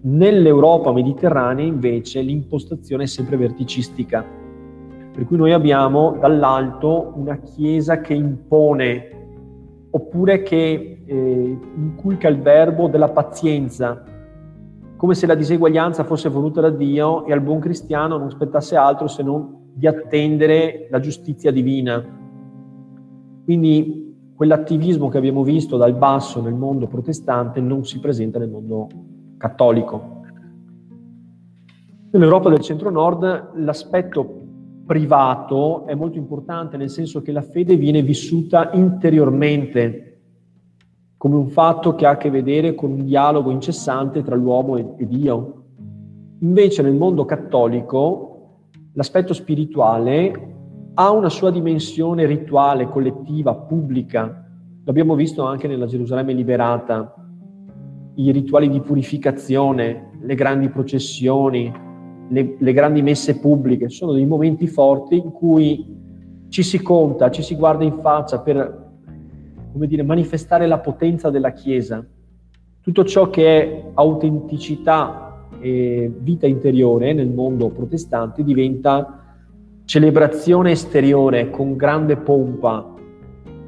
Nell'Europa 0.01 0.91
mediterranea 0.91 1.65
invece 1.65 2.21
l'impostazione 2.21 3.03
è 3.03 3.07
sempre 3.07 3.37
verticistica, 3.37 4.23
per 5.13 5.25
cui 5.25 5.37
noi 5.37 5.51
abbiamo 5.51 6.17
dall'alto 6.19 7.13
una 7.15 7.37
Chiesa 7.37 8.01
che 8.01 8.13
impone 8.13 9.11
oppure 9.89 10.43
che 10.43 11.01
eh, 11.05 11.59
inculca 11.75 12.27
il 12.27 12.39
verbo 12.39 12.87
della 12.87 13.09
pazienza, 13.09 14.03
come 14.95 15.15
se 15.15 15.25
la 15.25 15.35
diseguaglianza 15.35 16.03
fosse 16.03 16.29
voluta 16.29 16.61
da 16.61 16.69
Dio 16.69 17.25
e 17.25 17.31
al 17.31 17.41
buon 17.41 17.59
cristiano 17.59 18.17
non 18.17 18.29
spettasse 18.29 18.75
altro 18.75 19.07
se 19.07 19.23
non 19.23 19.56
di 19.77 19.85
attendere 19.85 20.87
la 20.89 20.99
giustizia 20.99 21.51
divina. 21.51 22.03
Quindi 23.43 24.31
quell'attivismo 24.35 25.07
che 25.09 25.19
abbiamo 25.19 25.43
visto 25.43 25.77
dal 25.77 25.93
basso 25.93 26.41
nel 26.41 26.55
mondo 26.55 26.87
protestante 26.87 27.61
non 27.61 27.85
si 27.85 27.99
presenta 27.99 28.39
nel 28.39 28.49
mondo 28.49 28.87
cattolico. 29.37 30.21
Nell'Europa 32.09 32.49
del 32.49 32.61
centro-nord 32.61 33.51
l'aspetto 33.57 34.45
privato 34.87 35.85
è 35.85 35.93
molto 35.93 36.17
importante 36.17 36.75
nel 36.75 36.89
senso 36.89 37.21
che 37.21 37.31
la 37.31 37.43
fede 37.43 37.75
viene 37.75 38.01
vissuta 38.01 38.71
interiormente 38.71 40.21
come 41.17 41.35
un 41.35 41.49
fatto 41.49 41.93
che 41.93 42.07
ha 42.07 42.11
a 42.11 42.17
che 42.17 42.31
vedere 42.31 42.73
con 42.73 42.93
un 42.93 43.05
dialogo 43.05 43.51
incessante 43.51 44.23
tra 44.23 44.35
l'uomo 44.35 44.77
e, 44.77 45.05
Dio. 45.05 45.65
Invece 46.39 46.81
nel 46.81 46.95
mondo 46.95 47.25
cattolico 47.25 48.36
l'aspetto 48.97 49.33
spirituale 49.33 50.55
ha 50.95 51.11
una 51.11 51.29
sua 51.29 51.51
dimensione 51.51 52.25
rituale, 52.25 52.89
collettiva, 52.89 53.53
pubblica. 53.53 54.43
L'abbiamo 54.83 55.13
visto 55.13 55.43
anche 55.43 55.67
nella 55.67 55.85
Gerusalemme 55.85 56.33
liberata, 56.33 57.13
i 58.15 58.31
rituali 58.31 58.67
di 58.69 58.81
purificazione, 58.81 60.13
le 60.19 60.33
grandi 60.33 60.69
processioni, 60.69 61.71
le, 62.27 62.55
le 62.57 62.73
grandi 62.73 63.03
messe 63.03 63.39
pubbliche, 63.39 63.89
sono 63.89 64.13
dei 64.13 64.25
momenti 64.25 64.65
forti 64.65 65.17
in 65.17 65.31
cui 65.31 65.95
ci 66.49 66.63
si 66.63 66.81
conta, 66.81 67.29
ci 67.29 67.43
si 67.43 67.53
guarda 67.55 67.83
in 67.83 67.99
faccia 68.01 68.39
per 68.39 68.85
come 69.73 69.85
dire, 69.85 70.01
manifestare 70.01 70.65
la 70.65 70.79
potenza 70.79 71.29
della 71.29 71.51
Chiesa. 71.51 72.03
Tutto 72.81 73.05
ciò 73.05 73.29
che 73.29 73.45
è 73.45 73.91
autenticità 73.93 75.26
e 75.59 76.11
vita 76.19 76.45
interiore 76.45 77.13
nel 77.13 77.29
mondo 77.29 77.69
protestante 77.69 78.43
diventa 78.43 79.23
celebrazione 79.85 80.71
esteriore 80.71 81.49
con 81.49 81.75
grande 81.75 82.17
pompa 82.17 82.93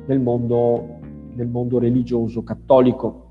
nel 0.06 0.20
mondo, 0.20 1.00
nel 1.34 1.48
mondo 1.48 1.80
religioso 1.80 2.44
cattolico. 2.44 3.28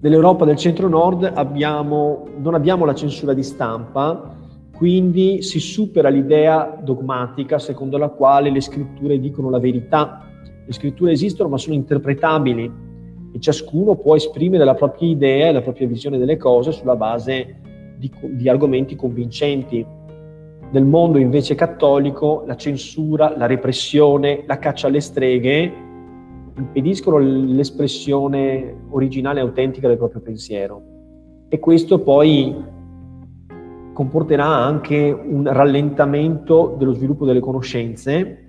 Nell'Europa 0.00 0.44
del 0.44 0.56
centro-nord 0.56 1.30
abbiamo, 1.34 2.26
non 2.38 2.54
abbiamo 2.54 2.84
la 2.84 2.94
censura 2.94 3.32
di 3.32 3.42
stampa, 3.42 4.36
quindi 4.76 5.40
si 5.40 5.60
supera 5.60 6.10
l'idea 6.10 6.78
dogmatica 6.82 7.58
secondo 7.58 7.96
la 7.96 8.10
quale 8.10 8.50
le 8.50 8.60
scritture 8.60 9.18
dicono 9.18 9.48
la 9.48 9.58
verità. 9.58 10.28
Le 10.66 10.72
scritture 10.72 11.12
esistono 11.12 11.48
ma 11.48 11.56
sono 11.56 11.74
interpretabili, 11.74 12.70
e 13.34 13.40
ciascuno 13.40 13.96
può 13.96 14.14
esprimere 14.14 14.64
la 14.64 14.74
propria 14.74 15.08
idea 15.08 15.48
e 15.48 15.52
la 15.52 15.60
propria 15.60 15.88
visione 15.88 16.18
delle 16.18 16.36
cose 16.36 16.70
sulla 16.70 16.94
base 16.94 17.56
di, 17.98 18.08
di 18.30 18.48
argomenti 18.48 18.94
convincenti. 18.94 19.84
Nel 20.70 20.84
mondo 20.84 21.18
invece 21.18 21.56
cattolico 21.56 22.44
la 22.46 22.54
censura, 22.54 23.36
la 23.36 23.46
repressione, 23.46 24.44
la 24.46 24.60
caccia 24.60 24.86
alle 24.86 25.00
streghe 25.00 25.72
impediscono 26.56 27.18
l'espressione 27.18 28.82
originale 28.90 29.40
e 29.40 29.42
autentica 29.42 29.88
del 29.88 29.96
proprio 29.96 30.20
pensiero. 30.20 30.82
E 31.48 31.58
questo 31.58 32.02
poi 32.02 32.54
comporterà 33.92 34.46
anche 34.46 35.10
un 35.10 35.52
rallentamento 35.52 36.76
dello 36.78 36.92
sviluppo 36.92 37.24
delle 37.24 37.40
conoscenze 37.40 38.43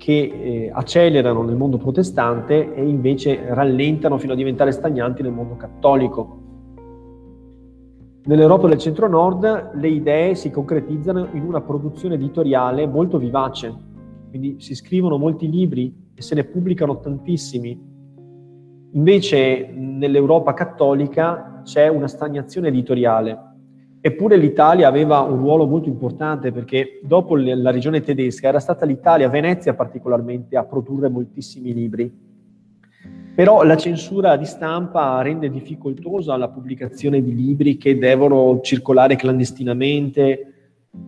che 0.00 0.12
eh, 0.12 0.70
accelerano 0.72 1.42
nel 1.42 1.56
mondo 1.56 1.76
protestante 1.76 2.72
e 2.72 2.88
invece 2.88 3.52
rallentano 3.52 4.16
fino 4.16 4.32
a 4.32 4.36
diventare 4.36 4.72
stagnanti 4.72 5.20
nel 5.20 5.30
mondo 5.30 5.56
cattolico. 5.56 6.38
Nell'Europa 8.24 8.66
del 8.66 8.78
centro-nord 8.78 9.72
le 9.74 9.88
idee 9.88 10.34
si 10.36 10.50
concretizzano 10.50 11.28
in 11.32 11.42
una 11.42 11.60
produzione 11.60 12.14
editoriale 12.14 12.86
molto 12.86 13.18
vivace, 13.18 13.74
quindi 14.30 14.56
si 14.58 14.74
scrivono 14.74 15.18
molti 15.18 15.50
libri 15.50 15.94
e 16.14 16.22
se 16.22 16.34
ne 16.34 16.44
pubblicano 16.44 16.98
tantissimi. 17.00 17.78
Invece 18.92 19.70
nell'Europa 19.70 20.54
cattolica 20.54 21.60
c'è 21.62 21.88
una 21.88 22.08
stagnazione 22.08 22.68
editoriale 22.68 23.49
Eppure 24.02 24.36
l'Italia 24.38 24.88
aveva 24.88 25.20
un 25.20 25.36
ruolo 25.36 25.66
molto 25.66 25.90
importante 25.90 26.52
perché 26.52 27.00
dopo 27.02 27.36
la 27.36 27.70
regione 27.70 28.00
tedesca 28.00 28.48
era 28.48 28.58
stata 28.58 28.86
l'Italia, 28.86 29.28
Venezia 29.28 29.74
particolarmente, 29.74 30.56
a 30.56 30.64
produrre 30.64 31.10
moltissimi 31.10 31.74
libri. 31.74 32.28
Però 33.34 33.62
la 33.62 33.76
censura 33.76 34.36
di 34.36 34.46
stampa 34.46 35.20
rende 35.20 35.50
difficoltosa 35.50 36.36
la 36.36 36.48
pubblicazione 36.48 37.22
di 37.22 37.34
libri 37.34 37.76
che 37.76 37.98
devono 37.98 38.60
circolare 38.62 39.16
clandestinamente 39.16 40.50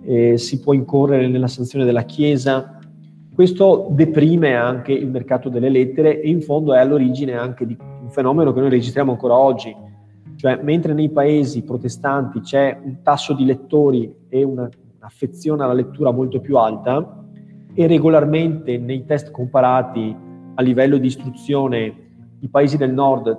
eh, 0.04 0.36
si 0.36 0.60
può 0.60 0.74
incorrere 0.74 1.28
nella 1.28 1.48
sanzione 1.48 1.86
della 1.86 2.04
Chiesa. 2.04 2.78
Questo 3.34 3.88
deprime 3.90 4.54
anche 4.54 4.92
il 4.92 5.08
mercato 5.08 5.48
delle 5.48 5.70
lettere 5.70 6.20
e 6.20 6.28
in 6.28 6.42
fondo 6.42 6.74
è 6.74 6.78
all'origine 6.78 7.32
anche 7.32 7.66
di 7.66 7.76
un 7.80 8.10
fenomeno 8.10 8.52
che 8.52 8.60
noi 8.60 8.68
registriamo 8.68 9.12
ancora 9.12 9.36
oggi, 9.36 9.74
cioè 10.42 10.58
mentre 10.60 10.92
nei 10.92 11.08
paesi 11.08 11.62
protestanti 11.62 12.40
c'è 12.40 12.76
un 12.82 13.00
tasso 13.00 13.32
di 13.32 13.44
lettori 13.44 14.12
e 14.28 14.42
un'affezione 14.42 15.62
alla 15.62 15.72
lettura 15.72 16.10
molto 16.10 16.40
più 16.40 16.56
alta 16.56 17.24
e 17.72 17.86
regolarmente 17.86 18.76
nei 18.76 19.04
test 19.04 19.30
comparati 19.30 20.16
a 20.56 20.62
livello 20.62 20.98
di 20.98 21.06
istruzione 21.06 21.94
i 22.40 22.48
paesi 22.48 22.76
del 22.76 22.92
nord 22.92 23.38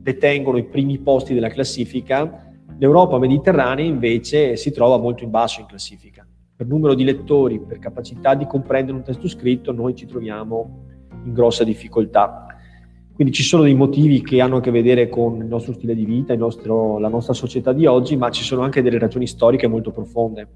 detengono 0.00 0.58
i 0.58 0.66
primi 0.66 0.98
posti 0.98 1.34
della 1.34 1.48
classifica, 1.48 2.46
L'Europa 2.80 3.18
mediterranea 3.18 3.84
invece 3.84 4.54
si 4.54 4.70
trova 4.70 4.98
molto 4.98 5.24
in 5.24 5.30
basso 5.30 5.60
in 5.60 5.66
classifica. 5.66 6.24
Per 6.54 6.64
numero 6.64 6.94
di 6.94 7.02
lettori, 7.02 7.58
per 7.58 7.80
capacità 7.80 8.36
di 8.36 8.46
comprendere 8.46 8.96
un 8.96 9.02
testo 9.02 9.26
scritto, 9.26 9.72
noi 9.72 9.96
ci 9.96 10.06
troviamo 10.06 10.84
in 11.24 11.32
grossa 11.32 11.64
difficoltà. 11.64 12.46
Quindi 13.18 13.34
ci 13.34 13.42
sono 13.42 13.64
dei 13.64 13.74
motivi 13.74 14.22
che 14.22 14.40
hanno 14.40 14.58
a 14.58 14.60
che 14.60 14.70
vedere 14.70 15.08
con 15.08 15.38
il 15.38 15.46
nostro 15.46 15.72
stile 15.72 15.96
di 15.96 16.04
vita, 16.04 16.36
nostro, 16.36 17.00
la 17.00 17.08
nostra 17.08 17.34
società 17.34 17.72
di 17.72 17.84
oggi, 17.84 18.16
ma 18.16 18.30
ci 18.30 18.44
sono 18.44 18.62
anche 18.62 18.80
delle 18.80 18.96
ragioni 18.96 19.26
storiche 19.26 19.66
molto 19.66 19.90
profonde. 19.90 20.48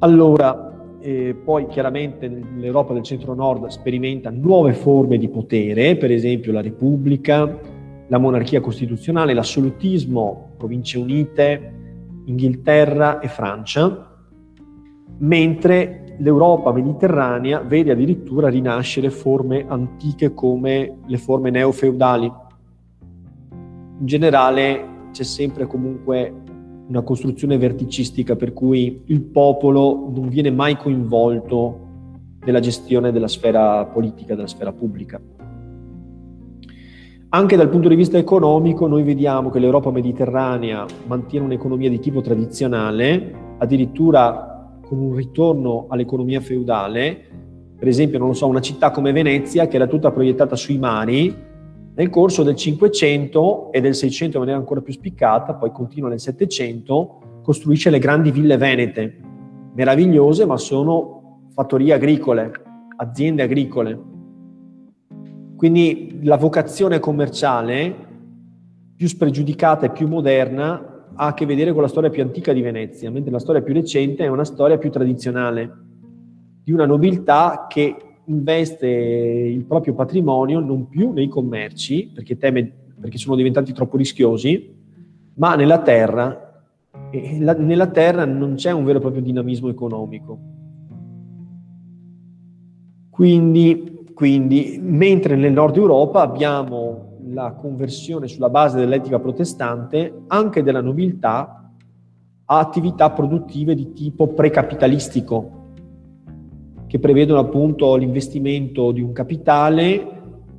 Allora, 0.00 0.98
eh, 1.00 1.36
poi 1.36 1.68
chiaramente 1.68 2.28
l'Europa 2.56 2.94
del 2.94 3.04
centro-nord 3.04 3.68
sperimenta 3.68 4.28
nuove 4.30 4.72
forme 4.72 5.18
di 5.18 5.28
potere, 5.28 5.96
per 5.96 6.10
esempio 6.10 6.50
la 6.50 6.62
Repubblica, 6.62 7.56
la 8.08 8.18
monarchia 8.18 8.60
costituzionale, 8.60 9.34
l'assolutismo, 9.34 10.54
province 10.56 10.98
unite, 10.98 11.74
Inghilterra 12.24 13.20
e 13.20 13.28
Francia, 13.28 14.16
mentre 15.18 16.05
l'Europa 16.18 16.72
mediterranea 16.72 17.60
vede 17.60 17.92
addirittura 17.92 18.48
rinascere 18.48 19.10
forme 19.10 19.64
antiche 19.68 20.32
come 20.32 20.98
le 21.06 21.18
forme 21.18 21.50
neofeudali. 21.50 22.32
In 23.98 24.06
generale 24.06 25.08
c'è 25.12 25.22
sempre 25.22 25.66
comunque 25.66 26.32
una 26.88 27.02
costruzione 27.02 27.58
verticistica 27.58 28.36
per 28.36 28.52
cui 28.52 29.02
il 29.06 29.22
popolo 29.22 30.10
non 30.14 30.28
viene 30.28 30.50
mai 30.50 30.76
coinvolto 30.76 31.84
nella 32.44 32.60
gestione 32.60 33.10
della 33.10 33.28
sfera 33.28 33.84
politica, 33.86 34.34
della 34.34 34.46
sfera 34.46 34.72
pubblica. 34.72 35.20
Anche 37.28 37.56
dal 37.56 37.68
punto 37.68 37.88
di 37.88 37.96
vista 37.96 38.16
economico 38.18 38.86
noi 38.86 39.02
vediamo 39.02 39.50
che 39.50 39.58
l'Europa 39.58 39.90
mediterranea 39.90 40.86
mantiene 41.06 41.44
un'economia 41.44 41.90
di 41.90 41.98
tipo 41.98 42.20
tradizionale, 42.20 43.56
addirittura 43.58 44.55
con 44.86 44.98
un 44.98 45.14
ritorno 45.14 45.86
all'economia 45.88 46.40
feudale. 46.40 47.18
Per 47.76 47.88
esempio, 47.88 48.18
non 48.18 48.28
lo 48.28 48.34
so, 48.34 48.46
una 48.46 48.60
città 48.60 48.90
come 48.92 49.12
Venezia, 49.12 49.66
che 49.66 49.76
era 49.76 49.88
tutta 49.88 50.12
proiettata 50.12 50.54
sui 50.54 50.78
mari, 50.78 51.34
nel 51.94 52.08
corso 52.08 52.42
del 52.42 52.54
500 52.54 53.72
e 53.72 53.80
del 53.80 53.94
600 53.94 54.36
in 54.36 54.42
maniera 54.42 54.60
ancora 54.60 54.80
più 54.80 54.92
spiccata, 54.92 55.54
poi 55.54 55.72
continua 55.72 56.08
nel 56.08 56.20
700, 56.20 57.40
costruisce 57.42 57.90
le 57.90 57.98
grandi 57.98 58.30
ville 58.30 58.56
venete, 58.56 59.18
meravigliose, 59.74 60.46
ma 60.46 60.56
sono 60.56 61.40
fattorie 61.52 61.94
agricole, 61.94 62.52
aziende 62.96 63.42
agricole. 63.42 63.98
Quindi 65.56 66.20
la 66.22 66.36
vocazione 66.36 67.00
commerciale, 67.00 67.94
più 68.94 69.08
spregiudicata 69.08 69.86
e 69.86 69.90
più 69.90 70.06
moderna, 70.06 70.95
ha 71.14 71.26
a 71.26 71.34
che 71.34 71.46
vedere 71.46 71.72
con 71.72 71.82
la 71.82 71.88
storia 71.88 72.10
più 72.10 72.22
antica 72.22 72.52
di 72.52 72.60
Venezia, 72.60 73.10
mentre 73.10 73.30
la 73.30 73.38
storia 73.38 73.62
più 73.62 73.72
recente 73.72 74.24
è 74.24 74.28
una 74.28 74.44
storia 74.44 74.78
più 74.78 74.90
tradizionale, 74.90 75.70
di 76.62 76.72
una 76.72 76.86
nobiltà 76.86 77.66
che 77.68 77.96
investe 78.24 78.88
il 78.88 79.64
proprio 79.64 79.94
patrimonio 79.94 80.60
non 80.60 80.88
più 80.88 81.12
nei 81.12 81.28
commerci, 81.28 82.10
perché, 82.12 82.36
teme, 82.36 82.70
perché 83.00 83.18
sono 83.18 83.36
diventati 83.36 83.72
troppo 83.72 83.96
rischiosi, 83.96 84.74
ma 85.34 85.54
nella 85.54 85.80
terra. 85.82 86.42
E 87.10 87.38
la, 87.40 87.52
nella 87.54 87.88
terra 87.88 88.24
non 88.24 88.54
c'è 88.54 88.72
un 88.72 88.84
vero 88.84 88.98
e 88.98 89.00
proprio 89.00 89.22
dinamismo 89.22 89.68
economico. 89.68 90.38
Quindi 93.10 93.96
quindi, 94.16 94.78
mentre 94.80 95.36
nel 95.36 95.52
nord 95.52 95.76
Europa 95.76 96.22
abbiamo 96.22 97.15
la 97.36 97.52
conversione 97.52 98.28
sulla 98.28 98.48
base 98.48 98.78
dell'etica 98.78 99.18
protestante 99.18 100.22
anche 100.28 100.62
della 100.62 100.80
nobiltà 100.80 101.70
a 102.46 102.58
attività 102.58 103.10
produttive 103.10 103.74
di 103.74 103.92
tipo 103.92 104.28
precapitalistico, 104.28 105.50
che 106.86 106.98
prevedono 106.98 107.40
appunto 107.40 107.94
l'investimento 107.96 108.90
di 108.90 109.02
un 109.02 109.12
capitale 109.12 110.14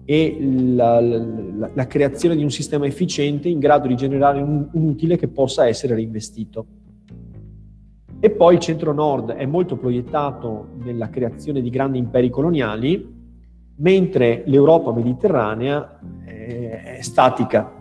e 0.06 0.38
la, 0.76 1.00
la, 1.00 1.72
la 1.74 1.88
creazione 1.88 2.36
di 2.36 2.44
un 2.44 2.52
sistema 2.52 2.86
efficiente 2.86 3.50
in 3.50 3.58
grado 3.58 3.88
di 3.88 3.96
generare 3.96 4.40
un, 4.40 4.68
un 4.72 4.88
utile 4.88 5.18
che 5.18 5.30
possa 5.30 5.68
essere 5.68 5.96
reinvestito. 5.96 6.66
E 8.20 8.30
poi 8.30 8.54
il 8.54 8.60
centro-nord 8.60 9.32
è 9.32 9.48
molto 9.48 9.78
proiettato 9.78 10.68
nella 10.84 11.10
creazione 11.10 11.60
di 11.60 11.72
grandi 11.72 11.98
imperi 11.98 12.30
coloniali, 12.30 13.16
mentre 13.78 14.44
l'Europa 14.46 14.92
mediterranea 14.92 16.00
è 16.48 17.02
statica. 17.02 17.72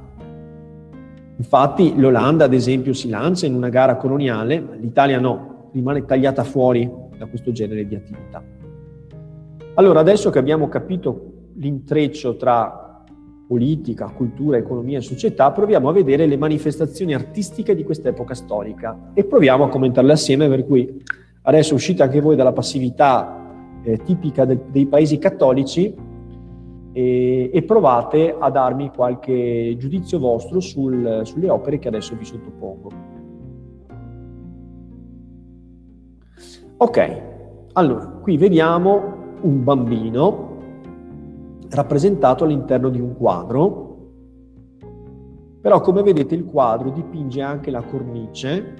Infatti 1.38 1.94
l'Olanda, 1.96 2.44
ad 2.44 2.54
esempio, 2.54 2.92
si 2.92 3.08
lancia 3.08 3.46
in 3.46 3.54
una 3.54 3.68
gara 3.68 3.96
coloniale, 3.96 4.78
l'Italia 4.80 5.20
no, 5.20 5.70
rimane 5.72 6.04
tagliata 6.04 6.44
fuori 6.44 6.90
da 7.16 7.26
questo 7.26 7.52
genere 7.52 7.86
di 7.86 7.94
attività. 7.94 8.42
Allora, 9.74 10.00
adesso 10.00 10.30
che 10.30 10.38
abbiamo 10.38 10.68
capito 10.68 11.32
l'intreccio 11.54 12.36
tra 12.36 13.04
politica, 13.46 14.08
cultura, 14.08 14.56
economia 14.56 14.98
e 14.98 15.02
società, 15.02 15.52
proviamo 15.52 15.88
a 15.88 15.92
vedere 15.92 16.26
le 16.26 16.36
manifestazioni 16.36 17.14
artistiche 17.14 17.74
di 17.74 17.84
quest'epoca 17.84 18.34
storica 18.34 19.10
e 19.14 19.24
proviamo 19.24 19.64
a 19.64 19.68
commentarle 19.68 20.12
assieme, 20.12 20.48
per 20.48 20.64
cui 20.64 21.02
adesso 21.42 21.74
uscite 21.74 22.02
anche 22.02 22.20
voi 22.20 22.34
dalla 22.34 22.52
passività 22.52 23.44
eh, 23.84 23.98
tipica 23.98 24.44
de- 24.44 24.58
dei 24.70 24.86
paesi 24.86 25.18
cattolici 25.18 25.94
e, 26.96 27.50
e, 27.52 27.62
provate 27.62 28.34
a 28.38 28.48
darmi 28.48 28.90
qualche 28.90 29.76
giudizio 29.76 30.18
vostro 30.18 30.60
sul, 30.60 31.20
sulle 31.24 31.50
opere 31.50 31.78
che 31.78 31.88
adesso 31.88 32.16
vi 32.16 32.24
sottopongo. 32.24 32.90
Ok, 36.78 37.22
allora 37.74 38.06
qui 38.06 38.38
vediamo 38.38 39.14
un 39.42 39.62
bambino 39.62 40.54
rappresentato 41.68 42.44
all'interno 42.44 42.88
di 42.88 42.98
un 42.98 43.14
quadro, 43.14 43.98
però 45.60 45.82
come 45.82 46.02
vedete 46.02 46.34
il 46.34 46.46
quadro 46.46 46.88
dipinge 46.88 47.42
anche 47.42 47.70
la 47.70 47.82
cornice 47.82 48.74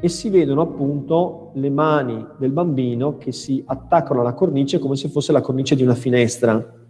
e 0.00 0.08
si 0.08 0.30
vedono 0.30 0.62
appunto 0.62 1.52
le 1.54 1.70
mani 1.70 2.26
del 2.38 2.50
bambino 2.50 3.18
che 3.18 3.30
si 3.30 3.62
attaccano 3.64 4.20
alla 4.20 4.34
cornice 4.34 4.80
come 4.80 4.96
se 4.96 5.08
fosse 5.08 5.30
la 5.30 5.40
cornice 5.40 5.76
di 5.76 5.84
una 5.84 5.94
finestra. 5.94 6.82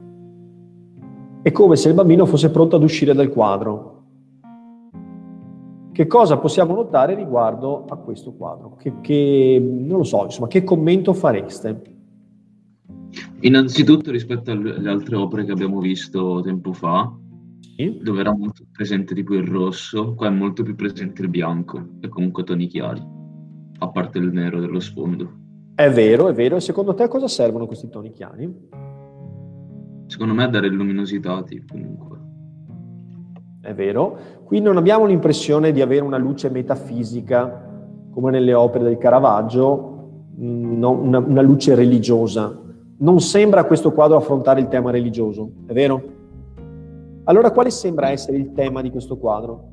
È 1.44 1.52
come 1.52 1.76
se 1.76 1.88
il 1.88 1.94
bambino 1.94 2.24
fosse 2.24 2.48
pronto 2.48 2.76
ad 2.76 2.83
uscire 2.83 3.12
dal 3.12 3.28
quadro. 3.28 4.04
Che 5.92 6.07
cosa 6.07 6.38
possiamo 6.38 6.74
notare 6.74 7.14
riguardo 7.14 7.85
a 7.85 7.96
questo 7.96 8.33
quadro? 8.33 8.76
Che, 8.76 8.94
che 9.02 9.62
non 9.62 9.98
lo 9.98 10.04
so, 10.04 10.24
insomma, 10.24 10.46
che 10.46 10.64
commento 10.64 11.12
fareste? 11.12 11.83
Innanzitutto 13.40 14.11
rispetto 14.11 14.52
alle 14.52 14.88
altre 14.88 15.16
opere 15.16 15.44
che 15.44 15.52
abbiamo 15.52 15.80
visto 15.80 16.40
tempo 16.40 16.72
fa, 16.72 17.14
sì. 17.76 17.98
dove 18.02 18.20
era 18.20 18.35
molto 18.35 18.64
presente 18.72 19.14
tipo 19.14 19.35
il 19.35 19.46
rosso, 19.46 20.14
qua 20.14 20.28
è 20.28 20.30
molto 20.30 20.62
più 20.62 20.74
presente 20.74 21.20
il 21.20 21.28
bianco 21.28 21.88
e 22.00 22.09
comunque 22.09 22.44
toni 22.44 22.68
chiari, 22.68 23.07
a 23.80 23.88
parte 23.90 24.16
il 24.16 24.33
nero 24.33 24.61
dello 24.61 24.80
sfondo. 24.80 25.30
È 25.74 25.90
vero, 25.90 26.26
è 26.28 26.33
vero. 26.33 26.57
E 26.57 26.61
secondo 26.61 26.94
te 26.94 27.02
a 27.02 27.09
cosa 27.09 27.28
servono 27.28 27.66
questi 27.66 27.90
toni 27.90 28.12
chiari? 28.12 28.83
Secondo 30.06 30.34
me 30.34 30.44
a 30.44 30.48
dare 30.48 30.68
luminosità, 30.68 31.42
comunque. 31.68 32.18
È 33.60 33.72
vero. 33.74 34.18
Qui 34.44 34.60
non 34.60 34.76
abbiamo 34.76 35.06
l'impressione 35.06 35.72
di 35.72 35.80
avere 35.80 36.02
una 36.02 36.18
luce 36.18 36.50
metafisica, 36.50 37.62
come 38.10 38.30
nelle 38.30 38.52
opere 38.52 38.84
del 38.84 38.98
Caravaggio, 38.98 40.26
mm, 40.38 40.78
no, 40.78 40.90
una, 40.90 41.18
una 41.18 41.40
luce 41.40 41.74
religiosa. 41.74 42.60
Non 42.98 43.20
sembra 43.20 43.64
questo 43.64 43.92
quadro 43.92 44.16
affrontare 44.16 44.60
il 44.60 44.68
tema 44.68 44.90
religioso, 44.90 45.50
è 45.66 45.72
vero? 45.72 46.12
Allora 47.24 47.50
quale 47.50 47.70
sembra 47.70 48.10
essere 48.10 48.36
il 48.36 48.52
tema 48.52 48.82
di 48.82 48.90
questo 48.90 49.16
quadro? 49.16 49.70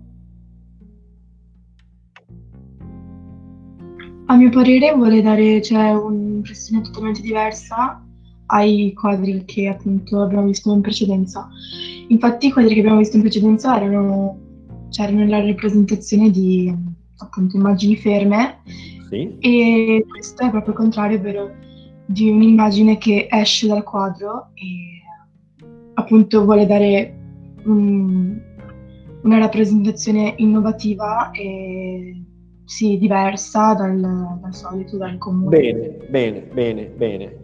A 4.27 4.35
mio 4.37 4.49
parere 4.49 4.93
vuole 4.95 5.21
dare 5.21 5.61
cioè, 5.61 5.91
un'impressione 5.91 6.81
totalmente 6.81 7.19
diversa 7.19 8.01
ai 8.51 8.93
quadri 8.93 9.43
che 9.45 9.67
appunto 9.67 10.21
abbiamo 10.21 10.45
visto 10.45 10.73
in 10.73 10.81
precedenza. 10.81 11.49
Infatti 12.07 12.47
i 12.47 12.51
quadri 12.51 12.73
che 12.73 12.81
abbiamo 12.81 12.97
visto 12.99 13.15
in 13.15 13.21
precedenza 13.21 13.75
erano, 13.77 14.37
cioè, 14.89 15.07
erano 15.07 15.25
la 15.25 15.45
rappresentazione 15.45 16.29
di 16.29 16.73
appunto 17.17 17.55
immagini 17.55 17.95
ferme. 17.95 18.59
Sì. 19.09 19.37
E 19.39 20.05
questo 20.07 20.43
è 20.43 20.49
proprio 20.49 20.73
il 20.73 20.79
contrario, 20.79 21.17
ovvero 21.17 21.51
di 22.05 22.29
un'immagine 22.29 22.97
che 22.97 23.27
esce 23.29 23.67
dal 23.67 23.83
quadro 23.83 24.49
e 24.55 25.01
appunto 25.93 26.43
vuole 26.43 26.65
dare 26.65 27.17
un, 27.63 28.37
una 29.23 29.37
rappresentazione 29.37 30.33
innovativa 30.37 31.31
e 31.31 32.21
sì, 32.71 32.97
diversa 32.97 33.73
dal, 33.73 33.99
dal 33.99 34.53
solito, 34.53 34.95
dal 34.95 35.17
comune. 35.17 35.49
Bene, 35.49 35.97
bene, 36.09 36.39
bene, 36.53 36.85
bene. 36.85 37.37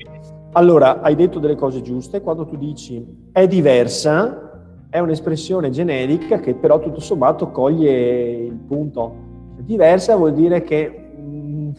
Allora, 0.53 1.01
hai 1.01 1.15
detto 1.15 1.39
delle 1.39 1.55
cose 1.55 1.81
giuste. 1.81 2.21
Quando 2.21 2.45
tu 2.45 2.55
dici 2.57 3.05
è 3.31 3.47
diversa, 3.47 4.47
è 4.89 4.99
un'espressione 4.99 5.69
generica 5.69 6.39
che 6.39 6.55
però 6.55 6.79
tutto 6.79 6.99
sommato 6.99 7.51
coglie 7.51 8.45
il 8.45 8.55
punto. 8.55 9.25
Diversa 9.59 10.15
vuol 10.15 10.33
dire 10.33 10.61
che 10.61 11.11
mh, 11.15 11.21
mm, 11.21 11.69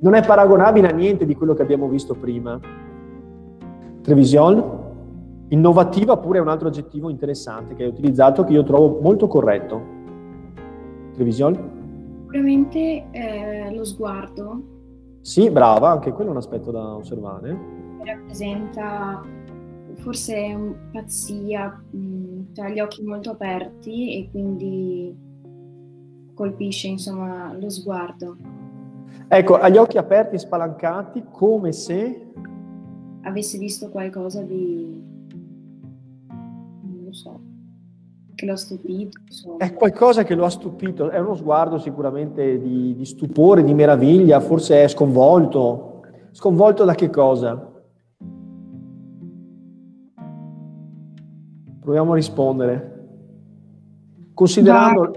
non 0.00 0.14
è 0.14 0.24
paragonabile 0.24 0.88
a 0.88 0.94
niente 0.94 1.26
di 1.26 1.34
quello 1.34 1.54
che 1.54 1.62
abbiamo 1.62 1.88
visto 1.88 2.14
prima. 2.14 2.58
Trevision? 4.00 4.84
Innovativa 5.48 6.16
pure 6.16 6.38
è 6.38 6.40
un 6.40 6.48
altro 6.48 6.68
aggettivo 6.68 7.08
interessante 7.08 7.74
che 7.74 7.84
hai 7.84 7.88
utilizzato 7.88 8.44
che 8.44 8.52
io 8.52 8.64
trovo 8.64 9.00
molto 9.00 9.26
corretto. 9.28 9.94
Trevision? 11.12 11.74
Sicuramente 12.22 13.06
eh, 13.10 13.74
lo 13.74 13.84
sguardo. 13.84 14.62
Sì, 15.20 15.50
brava, 15.50 15.90
anche 15.90 16.12
quello 16.12 16.30
è 16.30 16.32
un 16.32 16.38
aspetto 16.38 16.70
da 16.70 16.94
osservare. 16.94 17.75
Rappresenta 18.04 19.22
forse 19.96 20.78
pazzia, 20.92 21.82
mh, 21.90 22.52
cioè 22.52 22.70
gli 22.70 22.80
occhi 22.80 23.02
molto 23.02 23.30
aperti 23.30 24.18
e 24.18 24.30
quindi 24.30 25.16
colpisce 26.34 26.88
insomma 26.88 27.52
lo 27.58 27.68
sguardo. 27.70 28.36
Ecco, 29.28 29.54
ha 29.54 29.68
gli 29.68 29.76
occhi 29.76 29.98
aperti 29.98 30.36
e 30.36 30.38
spalancati 30.38 31.24
come 31.30 31.72
se 31.72 32.32
avesse 33.22 33.58
visto 33.58 33.88
qualcosa 33.88 34.42
di 34.42 35.02
non 36.28 37.04
lo 37.04 37.12
so 37.12 37.40
che 38.36 38.46
lo 38.46 38.52
ha 38.52 38.56
stupito. 38.56 39.18
Insomma. 39.26 39.56
È 39.56 39.74
qualcosa 39.74 40.22
che 40.22 40.34
lo 40.34 40.44
ha 40.44 40.50
stupito, 40.50 41.10
è 41.10 41.18
uno 41.18 41.34
sguardo 41.34 41.78
sicuramente 41.78 42.60
di, 42.60 42.94
di 42.94 43.04
stupore, 43.04 43.64
di 43.64 43.74
meraviglia, 43.74 44.38
forse 44.40 44.84
è 44.84 44.88
sconvolto. 44.88 46.02
Sconvolto 46.30 46.84
da 46.84 46.94
che 46.94 47.08
cosa? 47.10 47.72
Proviamo 51.86 52.10
a 52.10 52.14
rispondere. 52.16 53.06
Considerando... 54.34 55.12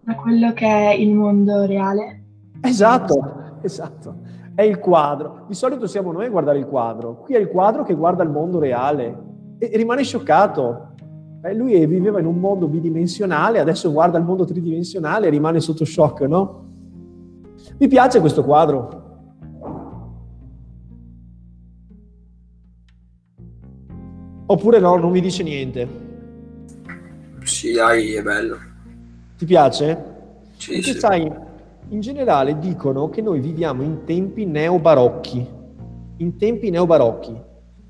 Da, 0.00 0.14
quello 0.14 0.52
che 0.52 0.66
è 0.66 0.92
il 0.92 1.14
mondo 1.14 1.64
reale. 1.64 2.22
Esatto, 2.60 3.56
esatto. 3.62 4.16
È 4.54 4.60
il 4.60 4.78
quadro. 4.78 5.46
Di 5.48 5.54
solito 5.54 5.86
siamo 5.86 6.12
noi 6.12 6.26
a 6.26 6.28
guardare 6.28 6.58
il 6.58 6.66
quadro. 6.66 7.22
Qui 7.22 7.34
è 7.34 7.38
il 7.38 7.48
quadro 7.48 7.82
che 7.82 7.94
guarda 7.94 8.22
il 8.22 8.28
mondo 8.28 8.58
reale 8.58 9.18
e 9.56 9.70
rimane 9.78 10.02
scioccato. 10.02 10.88
Eh, 11.42 11.54
lui 11.54 11.86
viveva 11.86 12.20
in 12.20 12.26
un 12.26 12.36
mondo 12.36 12.68
bidimensionale, 12.68 13.58
adesso 13.58 13.90
guarda 13.90 14.18
il 14.18 14.24
mondo 14.24 14.44
tridimensionale 14.44 15.28
e 15.28 15.30
rimane 15.30 15.60
sotto 15.60 15.86
shock, 15.86 16.20
no? 16.28 16.64
Mi 17.78 17.88
piace 17.88 18.20
questo 18.20 18.44
quadro. 18.44 18.99
Oppure 24.50 24.80
no, 24.80 24.96
non 24.96 25.12
mi 25.12 25.20
dice 25.20 25.44
niente. 25.44 25.88
Sì, 27.44 27.72
dai, 27.72 28.14
è 28.14 28.22
bello. 28.22 28.58
Ti 29.38 29.44
piace? 29.44 30.04
Sì, 30.56 30.72
Perché 30.72 30.92
sì. 30.92 30.98
sai, 30.98 31.32
in 31.90 32.00
generale 32.00 32.58
dicono 32.58 33.08
che 33.10 33.22
noi 33.22 33.38
viviamo 33.38 33.84
in 33.84 34.02
tempi 34.04 34.46
neobarocchi. 34.46 35.46
In 36.16 36.36
tempi 36.36 36.70
neobarocchi. 36.70 37.40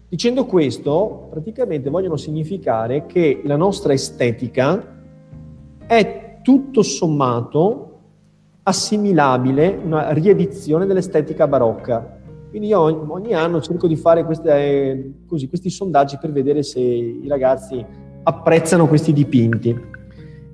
Dicendo 0.07 0.44
questo, 0.44 1.29
praticamente 1.31 1.88
vogliono 1.88 2.18
significare 2.18 3.07
che 3.07 3.40
la 3.44 3.57
nostra 3.57 3.94
estetica 3.94 4.99
è 5.87 6.40
tutto 6.42 6.83
sommato 6.83 7.87
assimilabile 8.64 9.81
una 9.83 10.12
riedizione 10.12 10.85
dell'estetica 10.85 11.49
barocca. 11.49 12.20
Quindi 12.51 12.67
io 12.69 13.13
ogni 13.13 13.33
anno 13.33 13.61
cerco 13.61 13.87
di 13.87 13.95
fare 13.95 14.25
queste, 14.25 15.23
così, 15.27 15.49
questi 15.49 15.71
sondaggi 15.71 16.19
per 16.21 16.33
vedere 16.33 16.65
se 16.65 16.81
i 16.81 17.27
ragazzi 17.29 17.85
apprezzano 18.25 18.89
questi 18.89 19.13
dipinti. 19.13 19.81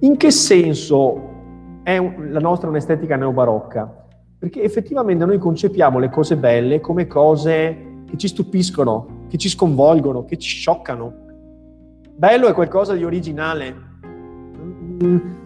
In 0.00 0.18
che 0.18 0.30
senso 0.30 1.34
è 1.82 1.98
la 1.98 2.38
nostra 2.38 2.68
un'estetica 2.68 3.16
neobarocca? 3.16 4.04
Perché 4.38 4.62
effettivamente 4.62 5.24
noi 5.24 5.38
concepiamo 5.38 5.98
le 5.98 6.10
cose 6.10 6.36
belle 6.36 6.80
come 6.80 7.06
cose 7.06 8.02
che 8.06 8.18
ci 8.18 8.28
stupiscono, 8.28 9.24
che 9.28 9.38
ci 9.38 9.48
sconvolgono, 9.48 10.26
che 10.26 10.36
ci 10.36 10.50
scioccano. 10.50 11.24
Bello 12.14 12.46
è 12.46 12.52
qualcosa 12.52 12.94
di 12.94 13.04
originale. 13.04 13.74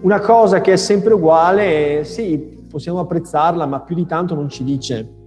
Una 0.01 0.19
cosa 0.19 0.61
che 0.61 0.73
è 0.73 0.77
sempre 0.77 1.15
uguale, 1.15 2.03
sì, 2.03 2.67
possiamo 2.69 2.99
apprezzarla, 2.99 3.67
ma 3.67 3.81
più 3.81 3.95
di 3.95 4.07
tanto 4.07 4.35
non 4.35 4.49
ci 4.49 4.65
dice. 4.65 5.19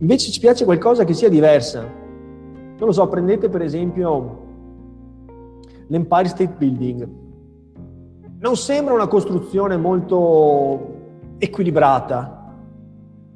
Invece 0.00 0.30
ci 0.30 0.40
piace 0.40 0.64
qualcosa 0.64 1.04
che 1.04 1.14
sia 1.14 1.28
diversa. 1.28 1.80
Non 1.80 2.88
lo 2.88 2.92
so, 2.92 3.08
prendete 3.08 3.48
per 3.48 3.62
esempio 3.62 4.38
l'Empire 5.86 6.28
State 6.28 6.54
Building. 6.56 7.08
Non 8.38 8.56
sembra 8.56 8.94
una 8.94 9.06
costruzione 9.06 9.76
molto 9.76 10.98
equilibrata. 11.38 12.54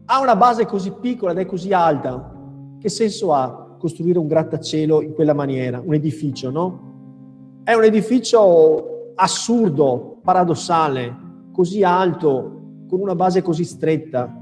Ha 0.06 0.20
una 0.20 0.36
base 0.36 0.66
così 0.66 0.90
piccola 0.92 1.32
ed 1.32 1.38
è 1.38 1.46
così 1.46 1.72
alta. 1.72 2.32
Che 2.78 2.88
senso 2.88 3.32
ha? 3.32 3.64
costruire 3.84 4.18
un 4.18 4.26
grattacielo 4.26 5.02
in 5.02 5.12
quella 5.12 5.34
maniera, 5.34 5.78
un 5.84 5.92
edificio, 5.92 6.50
no? 6.50 7.60
È 7.64 7.74
un 7.74 7.84
edificio 7.84 9.12
assurdo, 9.14 10.20
paradossale, 10.22 11.14
così 11.52 11.82
alto, 11.82 12.84
con 12.88 13.00
una 13.00 13.14
base 13.14 13.42
così 13.42 13.62
stretta. 13.64 14.34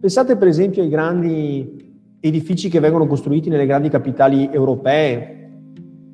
Pensate 0.00 0.36
per 0.36 0.46
esempio 0.46 0.80
ai 0.80 0.88
grandi 0.88 2.16
edifici 2.20 2.68
che 2.68 2.78
vengono 2.78 3.08
costruiti 3.08 3.48
nelle 3.48 3.66
grandi 3.66 3.88
capitali 3.88 4.48
europee, 4.52 5.50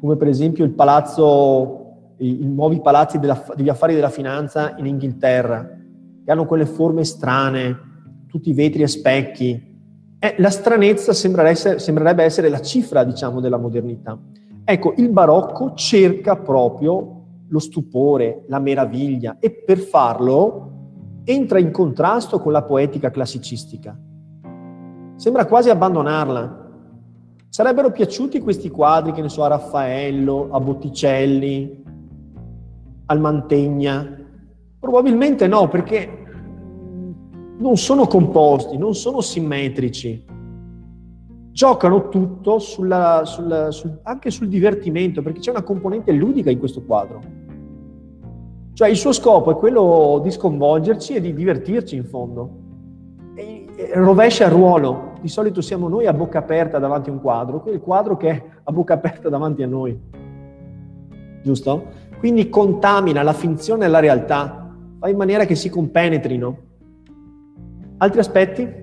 come 0.00 0.16
per 0.16 0.28
esempio 0.28 0.64
il 0.64 0.70
palazzo, 0.70 2.14
i, 2.16 2.44
i 2.44 2.46
nuovi 2.46 2.80
palazzi 2.80 3.18
della, 3.18 3.44
degli 3.54 3.68
affari 3.68 3.94
della 3.94 4.08
finanza 4.08 4.74
in 4.78 4.86
Inghilterra, 4.86 5.68
che 6.24 6.30
hanno 6.30 6.46
quelle 6.46 6.64
forme 6.64 7.04
strane, 7.04 7.76
tutti 8.26 8.54
vetri 8.54 8.84
a 8.84 8.88
specchi, 8.88 9.72
eh, 10.18 10.34
la 10.38 10.50
stranezza 10.50 11.10
essere, 11.10 11.78
sembrerebbe 11.78 12.24
essere 12.24 12.48
la 12.48 12.62
cifra, 12.62 13.04
diciamo, 13.04 13.40
della 13.40 13.58
modernità. 13.58 14.18
Ecco, 14.64 14.94
il 14.96 15.10
barocco 15.10 15.74
cerca 15.74 16.36
proprio 16.36 17.24
lo 17.46 17.58
stupore, 17.58 18.44
la 18.48 18.60
meraviglia 18.60 19.36
e 19.38 19.50
per 19.50 19.76
farlo 19.76 20.73
entra 21.24 21.58
in 21.58 21.70
contrasto 21.70 22.38
con 22.38 22.52
la 22.52 22.62
poetica 22.62 23.10
classicistica. 23.10 23.98
Sembra 25.16 25.46
quasi 25.46 25.70
abbandonarla. 25.70 26.62
Sarebbero 27.48 27.90
piaciuti 27.92 28.40
questi 28.40 28.68
quadri, 28.68 29.12
che 29.12 29.22
ne 29.22 29.28
so, 29.28 29.44
a 29.44 29.48
Raffaello, 29.48 30.48
a 30.50 30.60
Botticelli, 30.60 31.82
al 33.06 33.20
Mantegna? 33.20 34.22
Probabilmente 34.78 35.46
no, 35.46 35.68
perché 35.68 36.24
non 37.58 37.76
sono 37.76 38.06
composti, 38.06 38.76
non 38.76 38.94
sono 38.94 39.20
simmetrici. 39.20 40.24
Giocano 41.52 42.08
tutto 42.08 42.58
sulla, 42.58 43.22
sulla, 43.24 43.70
sul, 43.70 44.00
anche 44.02 44.30
sul 44.30 44.48
divertimento, 44.48 45.22
perché 45.22 45.38
c'è 45.38 45.50
una 45.50 45.62
componente 45.62 46.10
ludica 46.10 46.50
in 46.50 46.58
questo 46.58 46.82
quadro. 46.82 47.43
Cioè 48.74 48.88
il 48.88 48.96
suo 48.96 49.12
scopo 49.12 49.52
è 49.52 49.54
quello 49.54 50.20
di 50.20 50.32
sconvolgerci 50.32 51.14
e 51.14 51.20
di 51.20 51.32
divertirci 51.32 51.94
in 51.94 52.04
fondo. 52.04 52.50
E, 53.36 53.66
rovescia 53.94 54.46
il 54.46 54.50
ruolo. 54.50 55.12
Di 55.20 55.28
solito 55.28 55.60
siamo 55.60 55.86
noi 55.88 56.06
a 56.06 56.12
bocca 56.12 56.40
aperta 56.40 56.80
davanti 56.80 57.08
a 57.08 57.12
un 57.12 57.20
quadro, 57.20 57.62
il 57.68 57.80
quadro 57.80 58.16
che 58.16 58.28
è 58.28 58.44
a 58.64 58.72
bocca 58.72 58.94
aperta 58.94 59.28
davanti 59.28 59.62
a 59.62 59.68
noi. 59.68 59.96
Giusto? 61.40 61.86
Quindi 62.18 62.48
contamina 62.48 63.22
la 63.22 63.32
finzione 63.32 63.84
e 63.84 63.88
la 63.88 64.00
realtà, 64.00 64.74
fa 64.98 65.08
in 65.08 65.16
maniera 65.16 65.44
che 65.44 65.54
si 65.54 65.70
compenetrino. 65.70 66.56
Altri 67.98 68.18
aspetti? 68.18 68.82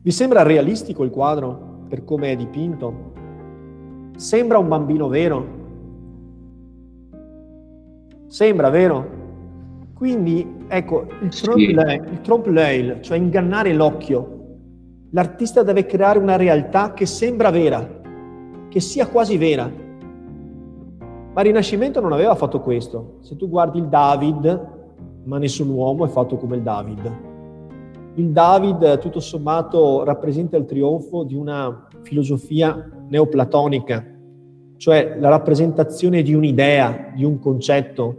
Vi 0.00 0.10
sembra 0.10 0.42
realistico 0.42 1.04
il 1.04 1.10
quadro 1.10 1.84
per 1.88 2.04
come 2.04 2.32
è 2.32 2.36
dipinto? 2.36 3.20
Sembra 4.22 4.58
un 4.58 4.68
bambino 4.68 5.08
vero? 5.08 5.44
Sembra 8.28 8.70
vero? 8.70 9.04
Quindi, 9.94 10.46
ecco, 10.68 11.08
il 11.22 12.20
trompe-l'œil, 12.22 13.00
cioè 13.00 13.18
ingannare 13.18 13.74
l'occhio. 13.74 14.58
L'artista 15.10 15.64
deve 15.64 15.86
creare 15.86 16.20
una 16.20 16.36
realtà 16.36 16.92
che 16.92 17.04
sembra 17.04 17.50
vera, 17.50 17.84
che 18.68 18.78
sia 18.78 19.08
quasi 19.08 19.36
vera, 19.36 19.68
Ma 21.34 21.40
il 21.40 21.46
Rinascimento 21.46 22.00
non 22.00 22.12
aveva 22.12 22.36
fatto 22.36 22.60
questo. 22.60 23.16
Se 23.22 23.36
tu 23.36 23.48
guardi 23.48 23.78
il 23.78 23.88
David, 23.88 24.68
ma 25.24 25.38
nessun 25.38 25.68
uomo 25.68 26.04
è 26.04 26.08
fatto 26.08 26.36
come 26.36 26.56
il 26.56 26.62
David. 26.62 27.12
Il 28.14 28.28
David, 28.28 28.98
tutto 29.00 29.18
sommato, 29.18 30.04
rappresenta 30.04 30.56
il 30.56 30.64
trionfo 30.64 31.24
di 31.24 31.34
una 31.34 31.88
filosofia 32.02 32.88
neoplatonica, 33.08 34.11
cioè 34.82 35.16
la 35.20 35.28
rappresentazione 35.28 36.22
di 36.22 36.34
un'idea, 36.34 37.12
di 37.14 37.22
un 37.22 37.38
concetto. 37.38 38.16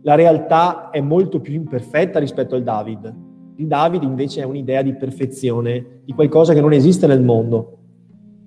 La 0.00 0.14
realtà 0.14 0.88
è 0.88 1.02
molto 1.02 1.40
più 1.40 1.52
imperfetta 1.52 2.18
rispetto 2.18 2.54
al 2.54 2.62
David. 2.62 3.14
Il 3.56 3.66
David 3.66 4.02
invece 4.02 4.40
è 4.40 4.44
un'idea 4.44 4.80
di 4.80 4.94
perfezione, 4.94 6.00
di 6.06 6.14
qualcosa 6.14 6.54
che 6.54 6.62
non 6.62 6.72
esiste 6.72 7.06
nel 7.06 7.22
mondo. 7.22 7.76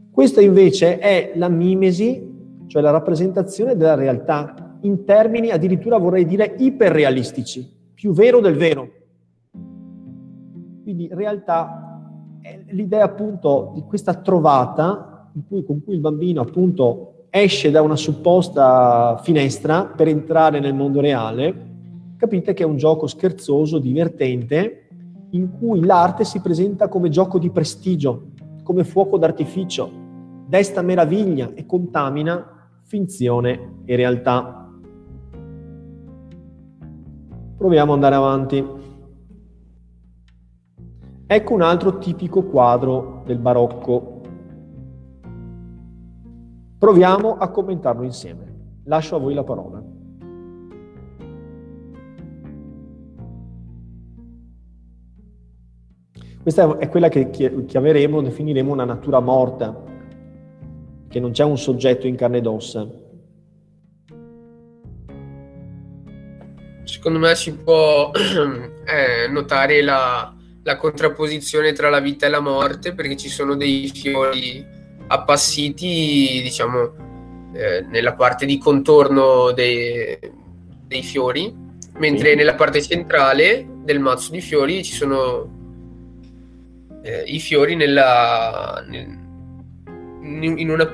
Questa 0.09 0.41
invece 0.41 0.97
è 0.97 1.33
la 1.35 1.47
mimesi 1.47 2.25
cioè 2.65 2.81
la 2.81 2.89
rappresentazione 2.89 3.75
della 3.75 3.93
realtà 3.93 4.77
in 4.81 5.03
termini 5.05 5.51
addirittura 5.51 5.99
vorrei 5.99 6.25
dire 6.25 6.55
iperrealistici, 6.57 7.67
più 7.93 8.13
vero 8.13 8.39
del 8.39 8.55
vero. 8.55 8.89
Quindi 10.81 11.07
realtà 11.11 12.39
è 12.41 12.63
l'idea 12.69 13.03
appunto 13.03 13.73
di 13.75 13.83
questa 13.83 14.15
trovata 14.15 15.29
cui, 15.47 15.63
con 15.63 15.83
cui 15.83 15.93
il 15.93 15.99
bambino 15.99 16.41
appunto 16.41 17.18
esce 17.29 17.71
da 17.71 17.81
una 17.81 17.95
supposta 17.95 19.19
finestra 19.21 19.85
per 19.85 20.07
entrare 20.07 20.59
nel 20.59 20.73
mondo 20.73 20.99
reale, 20.99 21.67
capite 22.17 22.53
che 22.53 22.63
è 22.63 22.65
un 22.65 22.77
gioco 22.77 23.07
scherzoso, 23.07 23.77
divertente, 23.77 24.87
in 25.31 25.51
cui 25.57 25.85
l'arte 25.85 26.23
si 26.23 26.41
presenta 26.41 26.87
come 26.87 27.09
gioco 27.09 27.37
di 27.37 27.51
prestigio, 27.51 28.31
come 28.63 28.83
fuoco 28.83 29.17
d'artificio, 29.17 29.91
desta 30.47 30.81
meraviglia 30.81 31.51
e 31.53 31.65
contamina 31.65 32.69
finzione 32.83 33.81
e 33.85 33.95
realtà. 33.95 34.67
Proviamo 37.57 37.91
ad 37.91 37.97
andare 37.97 38.15
avanti. 38.15 38.65
Ecco 41.27 41.53
un 41.53 41.61
altro 41.61 41.99
tipico 41.99 42.43
quadro 42.43 43.21
del 43.25 43.37
barocco. 43.37 44.18
Proviamo 46.79 47.35
a 47.35 47.49
commentarlo 47.49 48.03
insieme. 48.03 48.55
Lascio 48.85 49.17
a 49.17 49.19
voi 49.19 49.33
la 49.33 49.43
parola. 49.43 49.83
Questa 56.41 56.77
è 56.77 56.87
quella 56.87 57.09
che 57.09 57.29
chiameremo, 57.29 58.21
definiremo 58.21 58.71
una 58.71 58.85
natura 58.85 59.19
morta, 59.19 59.83
che 61.09 61.19
non 61.19 61.31
c'è 61.31 61.43
un 61.43 61.57
soggetto 61.57 62.07
in 62.07 62.15
carne 62.15 62.37
ed 62.37 62.47
ossa. 62.47 62.87
Secondo 66.85 67.19
me 67.19 67.35
si 67.35 67.55
può 67.57 68.11
eh, 68.15 69.27
notare 69.27 69.81
la, 69.81 70.33
la, 70.63 70.77
contrapposizione 70.77 71.73
tra 71.73 71.89
la 71.89 71.99
vita 71.99 72.25
e 72.25 72.29
la 72.29 72.39
morte 72.39 72.93
perché 72.93 73.17
ci 73.17 73.29
sono 73.29 73.55
dei 73.55 73.89
fiori 73.89 74.65
appassiti, 75.09 76.41
diciamo, 76.43 76.91
eh, 77.53 77.81
nella 77.89 78.13
parte 78.13 78.45
di 78.45 78.57
contorno 78.57 79.51
dei, 79.51 80.17
dei 80.85 81.01
fiori, 81.01 81.53
mentre 81.97 82.29
sì. 82.29 82.35
nella 82.35 82.53
parte 82.53 82.81
centrale 82.81 83.67
del 83.83 83.99
mazzo 83.99 84.31
di 84.31 84.39
fiori 84.39 84.83
ci 84.83 84.93
sono 84.93 85.57
eh, 87.01 87.23
i 87.25 87.39
fiori 87.39 87.75
nella, 87.75 88.83
nel, 88.87 89.17
in 90.21 90.69
una 90.69 90.87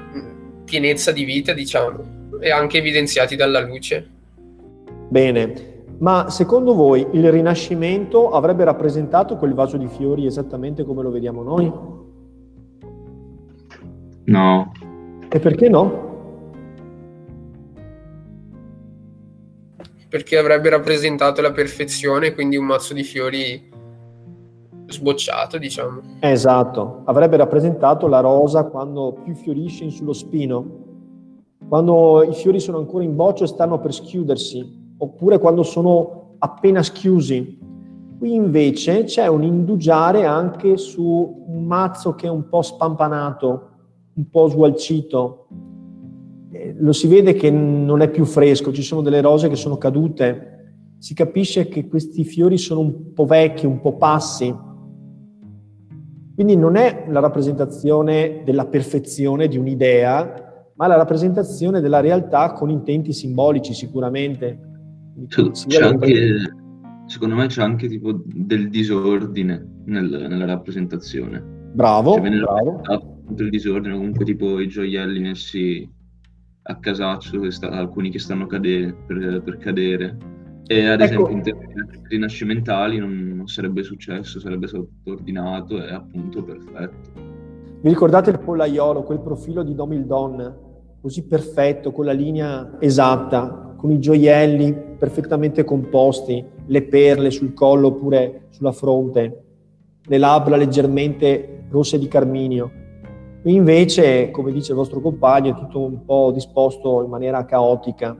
pienezza 0.63 1.11
di 1.11 1.25
vita, 1.25 1.53
diciamo, 1.53 2.39
e 2.39 2.51
anche 2.51 2.77
evidenziati 2.77 3.35
dalla 3.35 3.59
luce. 3.59 4.07
Bene, 5.09 5.83
ma 5.97 6.29
secondo 6.29 6.73
voi 6.73 7.05
il 7.11 7.31
Rinascimento 7.31 8.31
avrebbe 8.31 8.63
rappresentato 8.63 9.35
quel 9.35 9.53
vaso 9.53 9.75
di 9.75 9.87
fiori 9.87 10.25
esattamente 10.25 10.85
come 10.85 11.03
lo 11.03 11.11
vediamo 11.11 11.43
noi? 11.43 11.71
No. 14.25 14.71
E 15.29 15.39
perché 15.39 15.69
no? 15.69 16.03
Perché 20.09 20.37
avrebbe 20.37 20.69
rappresentato 20.69 21.41
la 21.41 21.51
perfezione, 21.51 22.33
quindi 22.33 22.55
un 22.55 22.65
mazzo 22.65 22.93
di 22.93 23.03
fiori 23.03 23.73
sbocciato, 24.87 25.57
diciamo. 25.57 26.01
Esatto, 26.19 27.01
avrebbe 27.05 27.37
rappresentato 27.37 28.07
la 28.07 28.19
rosa 28.19 28.65
quando 28.65 29.17
più 29.23 29.33
fiorisce 29.35 29.89
sullo 29.89 30.13
spino, 30.13 30.83
quando 31.67 32.23
i 32.23 32.33
fiori 32.33 32.59
sono 32.59 32.77
ancora 32.77 33.03
in 33.03 33.15
boccio 33.15 33.43
e 33.43 33.47
stanno 33.47 33.79
per 33.79 33.93
schiudersi, 33.93 34.93
oppure 34.97 35.39
quando 35.39 35.63
sono 35.63 36.35
appena 36.37 36.81
schiusi. 36.81 37.59
Qui 38.17 38.33
invece 38.33 39.03
c'è 39.03 39.27
un 39.27 39.43
indugiare 39.43 40.23
anche 40.25 40.77
su 40.77 41.43
un 41.47 41.65
mazzo 41.65 42.15
che 42.15 42.27
è 42.27 42.29
un 42.29 42.47
po' 42.47 42.61
spampanato, 42.61 43.69
un 44.15 44.29
po' 44.29 44.49
sgualcito. 44.49 45.47
Eh, 46.51 46.75
lo 46.77 46.91
si 46.91 47.07
vede 47.07 47.33
che 47.33 47.49
non 47.51 48.01
è 48.01 48.09
più 48.09 48.25
fresco, 48.25 48.71
ci 48.71 48.83
sono 48.83 49.01
delle 49.01 49.21
rose 49.21 49.49
che 49.49 49.55
sono 49.55 49.77
cadute, 49.77 50.51
si 50.97 51.13
capisce 51.13 51.67
che 51.67 51.87
questi 51.87 52.23
fiori 52.23 52.57
sono 52.57 52.79
un 52.79 53.13
po' 53.13 53.25
vecchi, 53.25 53.65
un 53.65 53.81
po' 53.81 53.97
passi, 53.97 54.53
quindi 56.35 56.57
non 56.57 56.75
è 56.75 57.05
la 57.07 57.21
rappresentazione 57.21 58.41
della 58.43 58.65
perfezione 58.65 59.47
di 59.47 59.57
un'idea, 59.57 60.73
ma 60.75 60.87
la 60.87 60.97
rappresentazione 60.97 61.79
della 61.79 62.01
realtà 62.01 62.51
con 62.51 62.69
intenti 62.69 63.13
simbolici 63.13 63.73
sicuramente. 63.73 64.59
C'è 65.29 65.81
anche, 65.81 66.35
secondo 67.05 67.35
me 67.35 67.47
c'è 67.47 67.61
anche 67.61 67.87
tipo 67.87 68.21
del 68.25 68.69
disordine 68.69 69.65
nel, 69.85 70.25
nella 70.27 70.45
rappresentazione. 70.45 71.41
Bravo, 71.71 72.15
cioè, 72.15 72.29
bravo. 72.29 73.14
Del 73.27 73.49
disordine, 73.49 73.93
comunque 73.93 74.25
tipo 74.25 74.59
i 74.59 74.67
gioielli 74.67 75.19
messi 75.19 75.89
a 76.63 76.79
casaccio, 76.79 77.49
sta, 77.51 77.69
alcuni 77.69 78.09
che 78.09 78.19
stanno 78.19 78.45
cadere, 78.47 78.95
per, 79.05 79.41
per 79.43 79.57
cadere 79.57 80.17
e 80.67 80.87
ad 80.87 80.99
ecco. 80.99 81.03
esempio 81.03 81.35
in 81.35 81.41
termini 81.43 81.73
rinascimentali 82.07 82.97
non, 82.97 83.33
non, 83.35 83.47
sarebbe 83.47 83.83
successo, 83.83 84.39
sarebbe 84.39 84.67
stato 84.67 84.89
ordinato 85.03 85.83
e 85.83 85.93
appunto 85.93 86.43
perfetto. 86.43 87.11
Vi 87.81 87.89
ricordate 87.89 88.31
il 88.31 88.39
pollaiolo, 88.39 89.03
quel 89.03 89.19
profilo 89.19 89.61
di 89.61 89.75
Domildon, 89.75 90.55
così 91.01 91.27
perfetto, 91.27 91.91
con 91.91 92.05
la 92.05 92.13
linea 92.13 92.77
esatta, 92.79 93.75
con 93.77 93.91
i 93.91 93.99
gioielli 93.99 94.73
perfettamente 94.97 95.63
composti, 95.63 96.43
le 96.65 96.81
perle 96.83 97.29
sul 97.29 97.53
collo 97.53 97.87
oppure 97.87 98.47
sulla 98.49 98.71
fronte, 98.71 99.43
le 100.01 100.17
labbra 100.17 100.55
leggermente 100.55 101.65
rosse 101.69 101.99
di 101.99 102.07
carminio. 102.07 102.71
Invece, 103.45 104.31
come 104.31 104.51
dice 104.51 104.71
il 104.71 104.77
vostro 104.77 104.99
compagno, 104.99 105.51
è 105.51 105.55
tutto 105.55 105.81
un 105.81 106.03
po' 106.05 106.31
disposto 106.31 107.03
in 107.03 107.09
maniera 107.09 107.45
caotica 107.45 108.17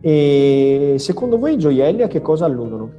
e 0.00 0.94
secondo 0.98 1.38
voi 1.38 1.54
i 1.54 1.58
gioielli 1.58 2.02
a 2.02 2.06
che 2.06 2.20
cosa 2.20 2.44
alludono? 2.44 2.92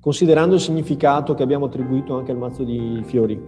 Considerando 0.00 0.56
il 0.56 0.60
significato 0.60 1.34
che 1.34 1.42
abbiamo 1.42 1.64
attribuito 1.64 2.14
anche 2.14 2.30
al 2.30 2.36
mazzo 2.36 2.62
di 2.62 3.00
fiori, 3.04 3.40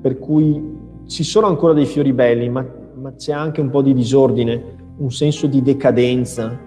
per 0.00 0.18
cui 0.18 0.76
ci 1.06 1.24
sono 1.24 1.46
ancora 1.46 1.74
dei 1.74 1.84
fiori 1.84 2.14
belli, 2.14 2.48
ma, 2.48 2.66
ma 2.94 3.14
c'è 3.14 3.32
anche 3.32 3.60
un 3.60 3.68
po' 3.68 3.82
di 3.82 3.92
disordine, 3.92 4.76
un 4.96 5.10
senso 5.10 5.46
di 5.46 5.60
decadenza, 5.60 6.58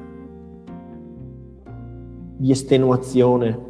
di 2.38 2.52
estenuazione. 2.52 3.70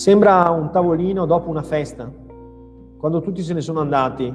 Sembra 0.00 0.48
un 0.48 0.70
tavolino 0.70 1.26
dopo 1.26 1.50
una 1.50 1.62
festa. 1.62 2.10
Quando 2.96 3.20
tutti 3.20 3.42
se 3.42 3.52
ne 3.52 3.60
sono 3.60 3.80
andati, 3.80 4.34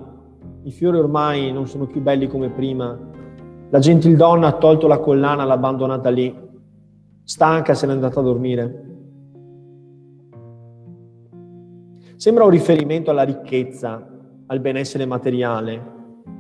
i 0.61 0.69
fiori 0.69 0.99
ormai 0.99 1.51
non 1.51 1.65
sono 1.65 1.87
più 1.87 2.01
belli 2.01 2.27
come 2.27 2.51
prima, 2.51 2.95
la 3.71 3.79
gentildonna 3.79 4.45
ha 4.45 4.57
tolto 4.57 4.85
la 4.85 4.99
collana, 4.99 5.43
l'ha 5.43 5.55
abbandonata 5.55 6.09
lì, 6.11 6.31
stanca 7.23 7.73
se 7.73 7.87
n'è 7.87 7.93
andata 7.93 8.19
a 8.19 8.23
dormire. 8.23 8.85
Sembra 12.15 12.43
un 12.43 12.51
riferimento 12.51 13.09
alla 13.09 13.23
ricchezza, 13.23 14.07
al 14.45 14.59
benessere 14.59 15.07
materiale. 15.07 15.93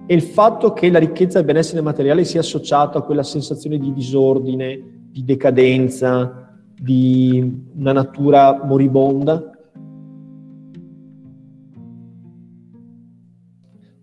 E 0.05 0.13
il 0.13 0.21
fatto 0.21 0.71
che 0.71 0.91
la 0.91 0.99
ricchezza 0.99 1.37
e 1.37 1.41
il 1.41 1.47
benessere 1.47 1.81
materiale 1.81 2.25
sia 2.25 2.41
associato 2.41 2.99
a 2.99 3.01
quella 3.01 3.23
sensazione 3.23 3.79
di 3.79 3.91
disordine, 3.91 5.07
di 5.09 5.23
decadenza, 5.23 6.44
di 6.79 7.71
una 7.75 7.93
natura 7.93 8.63
moribonda, 8.63 9.55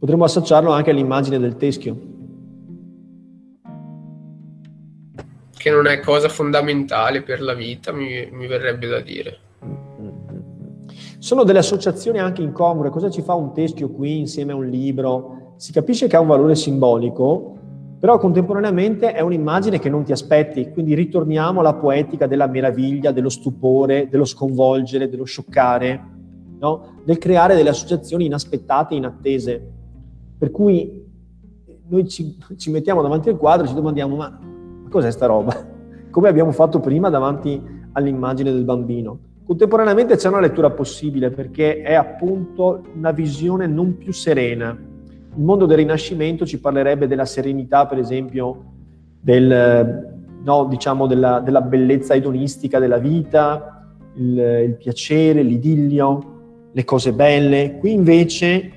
Potremmo 0.02 0.24
associarlo 0.24 0.72
anche 0.72 0.90
all'immagine 0.90 1.38
del 1.38 1.54
teschio. 1.54 1.96
Che 5.56 5.70
non 5.70 5.86
è 5.86 6.00
cosa 6.00 6.28
fondamentale 6.28 7.22
per 7.22 7.40
la 7.40 7.54
vita, 7.54 7.92
mi, 7.92 8.28
mi 8.32 8.48
verrebbe 8.48 8.88
da 8.88 8.98
dire. 8.98 9.38
Sono 11.20 11.44
delle 11.44 11.60
associazioni 11.60 12.18
anche 12.18 12.42
incongrue. 12.42 12.90
Cosa 12.90 13.10
ci 13.10 13.22
fa 13.22 13.34
un 13.34 13.52
teschio 13.52 13.90
qui 13.90 14.18
insieme 14.18 14.50
a 14.50 14.56
un 14.56 14.66
libro? 14.66 15.54
Si 15.56 15.70
capisce 15.70 16.08
che 16.08 16.16
ha 16.16 16.20
un 16.20 16.26
valore 16.26 16.56
simbolico, 16.56 17.58
però 18.02 18.18
contemporaneamente 18.18 19.12
è 19.12 19.20
un'immagine 19.20 19.78
che 19.78 19.88
non 19.88 20.02
ti 20.02 20.10
aspetti. 20.10 20.70
Quindi 20.72 20.92
ritorniamo 20.96 21.60
alla 21.60 21.74
poetica 21.74 22.26
della 22.26 22.48
meraviglia, 22.48 23.12
dello 23.12 23.28
stupore, 23.28 24.08
dello 24.10 24.24
sconvolgere, 24.24 25.08
dello 25.08 25.22
scioccare, 25.22 26.04
no? 26.58 26.94
del 27.04 27.18
creare 27.18 27.54
delle 27.54 27.68
associazioni 27.68 28.24
inaspettate, 28.24 28.96
inattese. 28.96 29.70
Per 30.36 30.50
cui 30.50 31.00
noi 31.86 32.08
ci, 32.08 32.36
ci 32.56 32.72
mettiamo 32.72 33.02
davanti 33.02 33.28
al 33.28 33.36
quadro 33.36 33.66
e 33.66 33.68
ci 33.68 33.74
domandiamo 33.74 34.16
ma, 34.16 34.36
ma 34.82 34.88
cos'è 34.88 35.12
sta 35.12 35.26
roba? 35.26 35.54
Come 36.10 36.28
abbiamo 36.28 36.50
fatto 36.50 36.80
prima 36.80 37.08
davanti 37.08 37.62
all'immagine 37.92 38.50
del 38.50 38.64
bambino. 38.64 39.16
Contemporaneamente 39.46 40.16
c'è 40.16 40.26
una 40.26 40.40
lettura 40.40 40.70
possibile 40.70 41.30
perché 41.30 41.82
è 41.82 41.94
appunto 41.94 42.82
una 42.96 43.12
visione 43.12 43.68
non 43.68 43.96
più 43.96 44.12
serena. 44.12 44.76
Il 45.34 45.42
mondo 45.42 45.66
del 45.66 45.78
Rinascimento 45.78 46.44
ci 46.44 46.60
parlerebbe 46.60 47.06
della 47.06 47.24
serenità, 47.24 47.86
per 47.86 47.98
esempio, 47.98 48.64
del, 49.20 50.20
no, 50.42 50.66
diciamo 50.66 51.06
della, 51.06 51.40
della, 51.40 51.60
bellezza 51.62 52.14
edonistica 52.14 52.78
della 52.78 52.98
vita, 52.98 53.94
il, 54.16 54.36
il 54.66 54.76
piacere, 54.76 55.42
l'idillio, 55.42 56.70
le 56.72 56.84
cose 56.84 57.12
belle. 57.12 57.78
Qui 57.78 57.92
invece 57.92 58.70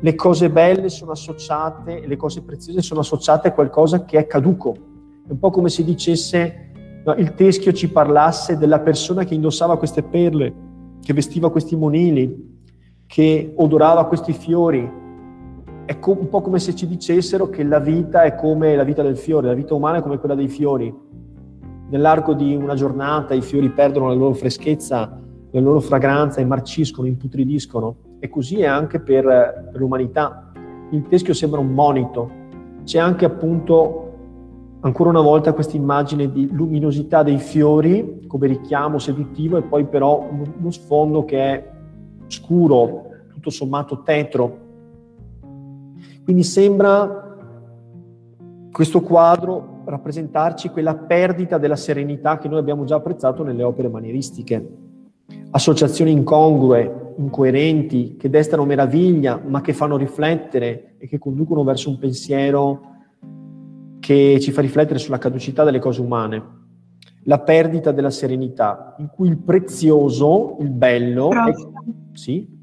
le 0.00 0.14
cose 0.14 0.50
belle 0.50 0.88
sono 0.88 1.12
associate, 1.12 2.04
le 2.06 2.16
cose 2.16 2.42
preziose 2.42 2.80
sono 2.82 3.00
associate 3.00 3.48
a 3.48 3.52
qualcosa 3.52 4.04
che 4.04 4.18
è 4.18 4.26
caduco. 4.26 4.74
È 5.26 5.30
un 5.30 5.38
po' 5.38 5.50
come 5.50 5.68
se 5.68 5.84
dicesse 5.84 6.70
no, 7.04 7.14
il 7.14 7.34
teschio 7.34 7.72
ci 7.72 7.90
parlasse 7.90 8.56
della 8.56 8.80
persona 8.80 9.24
che 9.24 9.34
indossava 9.34 9.76
queste 9.76 10.02
perle, 10.02 10.54
che 11.02 11.12
vestiva 11.12 11.50
questi 11.50 11.76
monili, 11.76 12.50
che 13.06 13.52
odorava 13.56 14.06
questi 14.06 14.32
fiori. 14.32 15.00
È 15.84 15.98
co- 15.98 16.16
un 16.18 16.28
po' 16.28 16.40
come 16.40 16.60
se 16.60 16.74
ci 16.76 16.86
dicessero 16.86 17.48
che 17.50 17.64
la 17.64 17.80
vita 17.80 18.22
è 18.22 18.36
come 18.36 18.76
la 18.76 18.84
vita 18.84 19.02
del 19.02 19.16
fiore, 19.16 19.48
la 19.48 19.54
vita 19.54 19.74
umana 19.74 19.98
è 19.98 20.02
come 20.02 20.18
quella 20.18 20.36
dei 20.36 20.48
fiori. 20.48 20.94
Nell'arco 21.90 22.34
di 22.34 22.54
una 22.54 22.74
giornata 22.74 23.34
i 23.34 23.42
fiori 23.42 23.68
perdono 23.68 24.08
la 24.08 24.14
loro 24.14 24.32
freschezza, 24.32 25.20
la 25.50 25.60
loro 25.60 25.80
fragranza 25.80 26.40
e 26.40 26.44
marciscono, 26.44 27.08
imputridiscono. 27.08 27.96
E 28.20 28.28
così 28.28 28.60
è 28.60 28.66
anche 28.66 29.00
per, 29.00 29.70
l'umanità. 29.74 30.52
Il 30.90 31.06
teschio 31.08 31.34
sembra 31.34 31.58
un 31.58 31.74
monito. 31.74 32.30
C'è 32.84 32.98
anche 32.98 33.24
appunto 33.24 34.12
ancora 34.80 35.10
una 35.10 35.20
volta 35.20 35.52
questa 35.52 35.76
immagine 35.76 36.30
di 36.30 36.48
luminosità 36.50 37.22
dei 37.22 37.38
fiori 37.38 38.24
come 38.26 38.46
richiamo 38.46 38.98
seduttivo 38.98 39.56
e 39.56 39.62
poi 39.62 39.84
però 39.84 40.28
uno 40.30 40.70
sfondo 40.70 41.24
che 41.24 41.38
è 41.38 41.70
scuro, 42.28 43.06
tutto 43.32 43.50
sommato 43.50 44.02
tetro. 44.02 44.70
Quindi 46.24 46.44
sembra 46.44 47.36
questo 48.70 49.00
quadro 49.02 49.82
rappresentarci 49.84 50.68
quella 50.68 50.94
perdita 50.94 51.58
della 51.58 51.76
serenità 51.76 52.38
che 52.38 52.48
noi 52.48 52.58
abbiamo 52.58 52.84
già 52.84 52.96
apprezzato 52.96 53.42
nelle 53.42 53.62
opere 53.62 53.88
manieristiche. 53.88 54.68
Associazioni 55.50 56.12
incongrue, 56.12 57.14
incoerenti, 57.16 58.16
che 58.16 58.30
destano 58.30 58.64
meraviglia, 58.64 59.40
ma 59.44 59.60
che 59.60 59.72
fanno 59.72 59.96
riflettere 59.96 60.94
e 60.98 61.08
che 61.08 61.18
conducono 61.18 61.64
verso 61.64 61.90
un 61.90 61.98
pensiero 61.98 62.90
che 64.00 64.38
ci 64.40 64.52
fa 64.52 64.60
riflettere 64.60 64.98
sulla 64.98 65.18
caducità 65.18 65.64
delle 65.64 65.78
cose 65.78 66.00
umane, 66.00 66.42
la 67.24 67.40
perdita 67.40 67.92
della 67.92 68.10
serenità, 68.10 68.94
in 68.98 69.08
cui 69.08 69.28
il 69.28 69.38
prezioso, 69.38 70.56
il 70.60 70.70
bello... 70.70 71.30
È... 71.30 71.52
Sì? 72.12 72.60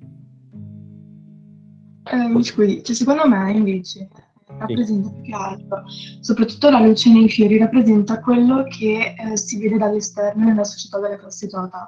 Eh, 2.12 2.44
scusi, 2.44 2.84
cioè, 2.84 2.96
secondo 2.96 3.28
me 3.28 3.52
invece 3.52 4.08
rappresenta 4.58 5.10
più 5.10 5.22
che 5.22 5.34
altro, 5.34 5.84
soprattutto 6.22 6.70
la 6.70 6.80
luce 6.80 7.12
nei 7.12 7.30
fiori 7.30 7.58
rappresenta 7.58 8.20
quello 8.20 8.64
che 8.64 9.14
eh, 9.16 9.38
si 9.38 9.60
vede 9.60 9.78
dall'esterno 9.78 10.46
nella 10.46 10.64
società 10.64 11.00
delle 11.00 11.18
classe 11.18 11.48
tota. 11.48 11.88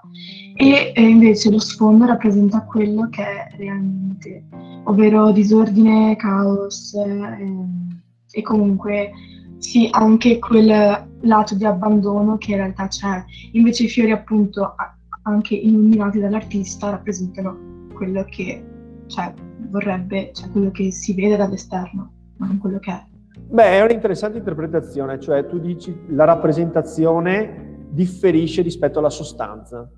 E 0.56 0.92
eh, 0.96 1.02
invece 1.02 1.50
lo 1.50 1.60
sfondo 1.60 2.06
rappresenta 2.06 2.64
quello 2.64 3.10
che 3.10 3.24
è 3.24 3.48
realmente, 3.58 4.44
ovvero 4.84 5.32
disordine, 5.32 6.16
caos 6.18 6.94
eh, 6.94 7.66
e 8.32 8.42
comunque 8.44 9.12
sì, 9.58 9.88
anche 9.92 10.40
quel 10.40 11.08
lato 11.22 11.56
di 11.56 11.66
abbandono 11.66 12.38
che 12.38 12.52
in 12.52 12.58
realtà 12.58 12.88
c'è. 12.88 13.24
Invece 13.54 13.84
i 13.84 13.90
fiori, 13.90 14.12
appunto, 14.12 14.76
anche 15.24 15.56
illuminati 15.56 16.20
dall'artista, 16.20 16.90
rappresentano 16.90 17.90
quello 17.94 18.26
che 18.26 18.66
cioè, 19.08 19.32
vorrebbe, 19.72 20.32
cioè 20.34 20.50
quello 20.52 20.70
che 20.70 20.92
si 20.92 21.16
vede 21.16 21.38
dall'esterno, 21.38 22.12
ma 22.38 22.48
non 22.48 22.60
quello 22.60 22.78
che 22.78 22.92
è. 22.92 23.04
Beh, 23.50 23.80
è 23.80 23.82
un'interessante 23.82 24.38
interpretazione, 24.38 25.20
cioè 25.20 25.48
tu 25.48 25.60
dici 25.60 25.96
la 26.10 26.26
rappresentazione 26.26 27.88
differisce 27.90 28.62
rispetto 28.62 29.00
alla 29.00 29.10
sostanza. 29.10 29.90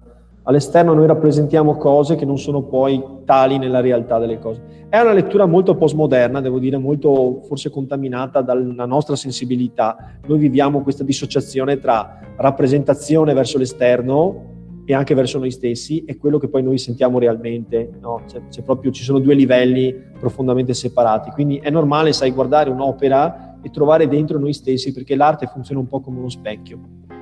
All'esterno 0.46 0.94
noi 0.94 1.08
rappresentiamo 1.08 1.76
cose 1.78 2.16
che 2.16 2.26
non 2.26 2.38
sono 2.38 2.64
poi 2.64 3.02
tali 3.24 3.58
nella 3.58 3.80
realtà 3.80 4.20
delle 4.20 4.40
cose. 4.40 4.88
È 4.90 5.00
una 5.00 5.14
lettura 5.14 5.46
molto 5.46 5.76
postmoderna, 5.76 6.42
devo 6.42 6.60
dire, 6.60 6.78
molto 6.78 7.42
forse 7.44 7.70
contaminata 7.70 8.42
dalla 8.42 8.86
nostra 8.86 9.16
sensibilità. 9.16 9.96
Noi 10.28 10.38
viviamo 10.38 10.82
questa 10.82 11.04
dissociazione 11.04 11.80
tra 11.80 12.20
rappresentazione 12.36 13.34
verso 13.34 13.58
l'esterno 13.58 14.53
e 14.86 14.94
anche 14.94 15.16
verso 15.16 15.40
noi 15.40 15.52
stessi 15.52 16.04
e 16.06 16.18
quello 16.18 16.38
che 16.38 16.50
poi 16.50 16.64
noi 16.64 16.78
sentiamo 16.78 17.20
realmente. 17.20 17.90
No? 18.00 18.22
C'è 18.50 18.62
proprio, 18.64 18.92
ci 18.92 19.04
sono 19.04 19.20
due 19.20 19.34
livelli 19.34 19.96
profondamente 20.20 20.74
separati. 20.74 21.32
Quindi 21.32 21.58
è 21.58 21.70
normale, 21.70 22.14
sai, 22.14 22.32
guardare 22.32 22.70
un'opera 22.70 23.60
e 23.62 23.70
trovare 23.70 24.08
dentro 24.08 24.38
noi 24.40 24.54
stessi 24.54 24.92
perché 24.92 25.16
l'arte 25.16 25.48
funziona 25.48 25.80
un 25.80 25.88
po' 25.88 26.02
come 26.02 26.20
uno 26.20 26.30
specchio. 26.30 26.80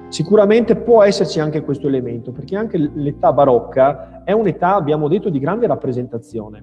Sicuramente 0.09 0.75
può 0.75 1.03
esserci 1.03 1.39
anche 1.39 1.61
questo 1.61 1.87
elemento, 1.87 2.33
perché 2.33 2.57
anche 2.57 2.77
l'età 2.77 3.31
barocca 3.31 4.23
è 4.25 4.33
un'età, 4.33 4.75
abbiamo 4.75 5.07
detto, 5.07 5.29
di 5.29 5.39
grande 5.39 5.67
rappresentazione, 5.67 6.61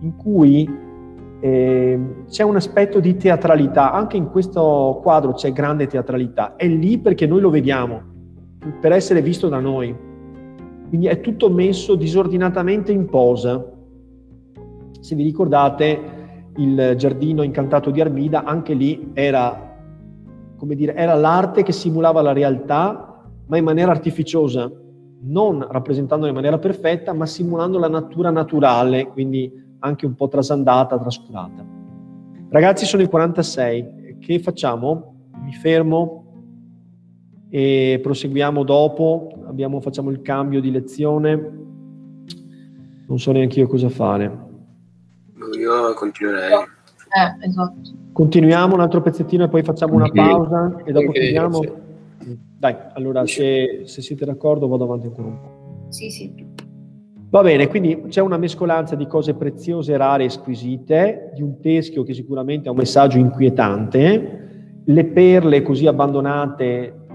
in 0.00 0.16
cui 0.16 0.68
eh, 1.40 2.00
c'è 2.28 2.42
un 2.42 2.56
aspetto 2.56 2.98
di 2.98 3.16
teatralità, 3.16 3.92
anche 3.92 4.16
in 4.16 4.28
questo 4.28 4.98
quadro 5.00 5.34
c'è 5.34 5.52
grande 5.52 5.86
teatralità, 5.86 6.56
è 6.56 6.66
lì 6.66 6.98
perché 6.98 7.26
noi 7.28 7.40
lo 7.40 7.50
vediamo, 7.50 8.02
per 8.80 8.90
essere 8.90 9.22
visto 9.22 9.48
da 9.48 9.60
noi. 9.60 10.07
Quindi 10.88 11.06
è 11.06 11.20
tutto 11.20 11.50
messo 11.50 11.94
disordinatamente 11.94 12.92
in 12.92 13.08
posa. 13.08 13.64
Se 15.00 15.14
vi 15.14 15.22
ricordate 15.22 16.16
il 16.56 16.94
giardino 16.96 17.42
incantato 17.42 17.90
di 17.90 18.00
Armida, 18.00 18.44
anche 18.44 18.74
lì 18.74 19.10
era 19.12 19.68
come 20.58 20.74
dire, 20.74 20.94
era 20.94 21.14
l'arte 21.14 21.62
che 21.62 21.72
simulava 21.72 22.20
la 22.20 22.32
realtà, 22.32 23.22
ma 23.46 23.56
in 23.56 23.64
maniera 23.64 23.92
artificiosa, 23.92 24.70
non 25.20 25.66
rappresentandola 25.68 26.28
in 26.28 26.34
maniera 26.34 26.58
perfetta, 26.58 27.12
ma 27.14 27.26
simulando 27.26 27.78
la 27.78 27.88
natura 27.88 28.30
naturale, 28.30 29.06
quindi 29.06 29.50
anche 29.78 30.04
un 30.04 30.14
po' 30.14 30.28
trasandata, 30.28 30.98
trascurata. 30.98 31.64
Ragazzi, 32.50 32.84
sono 32.84 33.02
i 33.02 33.08
46, 33.08 34.16
che 34.20 34.38
facciamo? 34.40 35.14
Mi 35.44 35.52
fermo 35.52 36.27
e 37.50 37.98
proseguiamo 38.02 38.62
dopo, 38.62 39.32
Abbiamo, 39.46 39.80
facciamo 39.80 40.10
il 40.10 40.20
cambio 40.20 40.60
di 40.60 40.70
lezione, 40.70 41.52
non 43.06 43.18
so 43.18 43.32
neanche 43.32 43.60
io 43.60 43.66
cosa 43.66 43.88
fare. 43.88 44.46
Io 45.58 45.94
continuerei. 45.94 46.52
Eh, 46.52 47.46
esatto. 47.46 47.90
Continuiamo 48.12 48.74
un 48.74 48.80
altro 48.80 49.00
pezzettino 49.00 49.44
e 49.44 49.48
poi 49.48 49.62
facciamo 49.62 49.94
una 49.94 50.10
pausa 50.10 50.82
e 50.84 50.92
dopo 50.92 51.08
okay, 51.08 51.22
chiudiamo. 51.22 51.62
Sì. 51.62 52.38
Dai, 52.58 52.76
allora 52.94 53.24
se, 53.26 53.82
se, 53.84 54.02
siete 54.02 54.26
d'accordo 54.26 54.68
vado 54.68 54.84
avanti 54.84 55.06
ancora 55.06 55.28
un 55.28 55.40
po'. 55.40 55.86
Sì, 55.88 56.10
sì. 56.10 56.34
Va 57.30 57.42
bene, 57.42 57.68
quindi 57.68 58.04
c'è 58.08 58.20
una 58.20 58.36
mescolanza 58.36 58.96
di 58.96 59.06
cose 59.06 59.34
preziose, 59.34 59.96
rare 59.96 60.24
e 60.24 60.30
squisite, 60.30 61.32
di 61.34 61.42
un 61.42 61.60
teschio 61.60 62.02
che 62.02 62.12
sicuramente 62.12 62.68
ha 62.68 62.72
un 62.72 62.78
messaggio 62.78 63.18
inquietante, 63.18 64.82
le 64.84 65.04
perle 65.04 65.62
così 65.62 65.86
abbandonate 65.86 67.06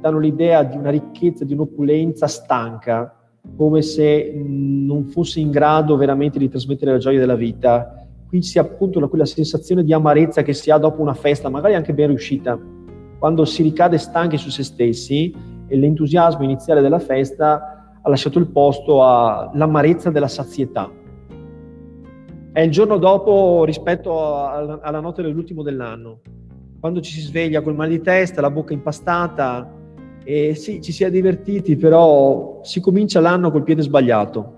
danno 0.00 0.18
l'idea 0.18 0.62
di 0.62 0.76
una 0.76 0.90
ricchezza, 0.90 1.44
di 1.44 1.52
un'opulenza 1.52 2.26
stanca, 2.26 3.14
come 3.56 3.82
se 3.82 4.32
non 4.34 5.04
fosse 5.06 5.40
in 5.40 5.50
grado 5.50 5.96
veramente 5.96 6.38
di 6.38 6.48
trasmettere 6.48 6.92
la 6.92 6.98
gioia 6.98 7.18
della 7.18 7.34
vita. 7.34 8.06
Qui 8.28 8.42
si 8.42 8.58
ha 8.58 8.62
appunto 8.62 9.06
quella 9.08 9.24
sensazione 9.24 9.82
di 9.82 9.92
amarezza 9.92 10.42
che 10.42 10.52
si 10.52 10.70
ha 10.70 10.78
dopo 10.78 11.00
una 11.00 11.14
festa, 11.14 11.48
magari 11.48 11.74
anche 11.74 11.94
ben 11.94 12.08
riuscita, 12.08 12.58
quando 13.18 13.44
si 13.44 13.62
ricade 13.62 13.96
stanchi 13.98 14.36
su 14.36 14.50
se 14.50 14.62
stessi 14.62 15.34
e 15.66 15.76
l'entusiasmo 15.76 16.44
iniziale 16.44 16.82
della 16.82 16.98
festa 16.98 17.98
ha 18.00 18.08
lasciato 18.08 18.38
il 18.38 18.48
posto 18.48 19.02
all'amarezza 19.04 20.10
della 20.10 20.28
sazietà. 20.28 20.90
È 22.52 22.60
il 22.60 22.70
giorno 22.70 22.98
dopo 22.98 23.64
rispetto 23.64 24.46
alla 24.46 25.00
notte 25.00 25.22
dell'ultimo 25.22 25.62
dell'anno, 25.62 26.20
quando 26.80 27.00
ci 27.00 27.12
si 27.12 27.20
sveglia 27.20 27.62
col 27.62 27.74
mal 27.74 27.88
di 27.88 28.00
testa, 28.00 28.40
la 28.40 28.50
bocca 28.50 28.72
impastata 28.72 29.76
e 30.30 30.54
sì, 30.54 30.82
ci 30.82 30.92
si 30.92 31.04
è 31.04 31.10
divertiti, 31.10 31.76
però 31.76 32.60
si 32.62 32.82
comincia 32.82 33.18
l'anno 33.18 33.50
col 33.50 33.62
piede 33.62 33.80
sbagliato. 33.80 34.56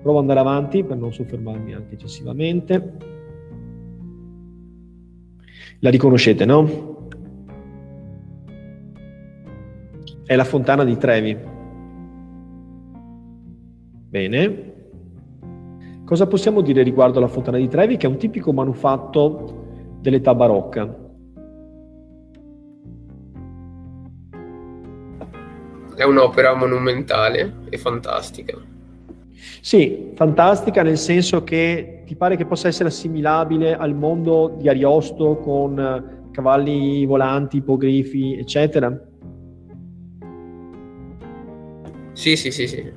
Provo 0.00 0.16
ad 0.16 0.22
andare 0.22 0.40
avanti 0.40 0.82
per 0.82 0.96
non 0.96 1.12
soffermarmi 1.12 1.74
anche 1.74 1.92
eccessivamente. 1.92 2.96
La 5.80 5.90
riconoscete, 5.90 6.46
no? 6.46 7.08
È 10.24 10.34
la 10.34 10.44
fontana 10.44 10.82
di 10.82 10.96
Trevi. 10.96 11.36
Bene. 14.08 14.72
Cosa 16.06 16.26
possiamo 16.26 16.62
dire 16.62 16.82
riguardo 16.82 17.18
alla 17.18 17.28
fontana 17.28 17.58
di 17.58 17.68
Trevi? 17.68 17.98
Che 17.98 18.06
è 18.06 18.08
un 18.10 18.16
tipico 18.16 18.50
manufatto 18.54 19.98
dell'età 20.00 20.34
barocca. 20.34 21.03
È 25.94 26.02
un'opera 26.02 26.54
monumentale 26.54 27.54
e 27.70 27.78
fantastica. 27.78 28.56
Sì, 29.60 30.10
fantastica 30.14 30.82
nel 30.82 30.98
senso 30.98 31.44
che 31.44 32.02
ti 32.04 32.16
pare 32.16 32.36
che 32.36 32.44
possa 32.44 32.68
essere 32.68 32.88
assimilabile 32.88 33.76
al 33.76 33.94
mondo 33.94 34.56
di 34.58 34.68
Ariosto 34.68 35.36
con 35.36 35.78
eh, 35.78 36.30
cavalli 36.32 37.06
volanti, 37.06 37.58
ipogrifi, 37.58 38.36
eccetera? 38.36 38.92
Sì, 42.12 42.36
sì, 42.36 42.50
sì, 42.50 42.66
sì. 42.66 42.92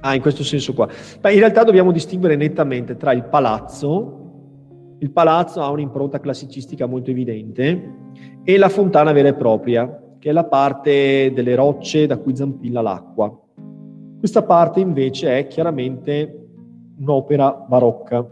Ah, 0.00 0.14
in 0.14 0.20
questo 0.20 0.42
senso 0.44 0.72
qua. 0.74 0.88
Beh, 1.20 1.32
in 1.32 1.38
realtà 1.38 1.64
dobbiamo 1.64 1.92
distinguere 1.92 2.36
nettamente 2.36 2.96
tra 2.96 3.12
il 3.12 3.24
palazzo, 3.24 4.96
il 4.98 5.10
palazzo 5.10 5.60
ha 5.60 5.70
un'impronta 5.70 6.20
classicistica 6.20 6.86
molto 6.86 7.10
evidente, 7.10 7.98
e 8.44 8.56
la 8.58 8.68
fontana 8.68 9.12
vera 9.12 9.28
e 9.28 9.34
propria, 9.34 9.99
che 10.20 10.28
è 10.28 10.32
la 10.32 10.44
parte 10.44 11.32
delle 11.34 11.54
rocce 11.54 12.06
da 12.06 12.18
cui 12.18 12.36
zampilla 12.36 12.82
l'acqua. 12.82 13.36
Questa 14.18 14.42
parte 14.42 14.78
invece 14.80 15.38
è 15.38 15.46
chiaramente 15.46 16.48
un'opera 16.98 17.52
barocca. 17.66 18.24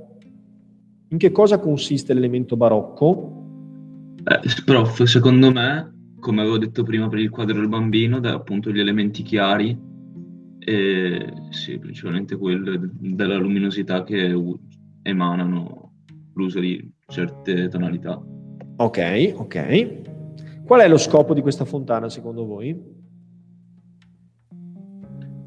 In 1.09 1.17
che 1.17 1.33
cosa 1.33 1.59
consiste 1.59 2.13
l'elemento 2.13 2.59
barocco? 2.59 4.17
Eh, 4.23 4.63
prof, 4.67 5.03
secondo 5.05 5.51
me, 5.51 6.13
come 6.21 6.43
avevo 6.43 6.59
detto 6.59 6.83
prima 6.83 7.09
per 7.09 7.21
il 7.21 7.31
quadro 7.31 7.59
del 7.59 7.69
bambino, 7.69 8.21
da 8.21 8.35
appunto 8.35 8.71
gli 8.71 8.81
elementi 8.81 9.23
chiari 9.23 9.87
e 10.59 11.33
sì, 11.49 11.79
principalmente 11.79 12.37
quello 12.37 12.79
della 13.01 13.39
luminosità 13.39 14.05
che 14.05 14.37
emanano 15.01 15.93
l'uso 16.35 16.61
di 16.61 16.93
certe 17.07 17.69
tonalità. 17.69 18.23
Ok, 18.77 19.33
ok. 19.35 20.08
Qual 20.69 20.83
è 20.83 20.87
lo 20.87 20.99
scopo 20.99 21.33
di 21.33 21.41
questa 21.41 21.65
fontana 21.65 22.11
secondo 22.11 22.45
voi? 22.45 23.07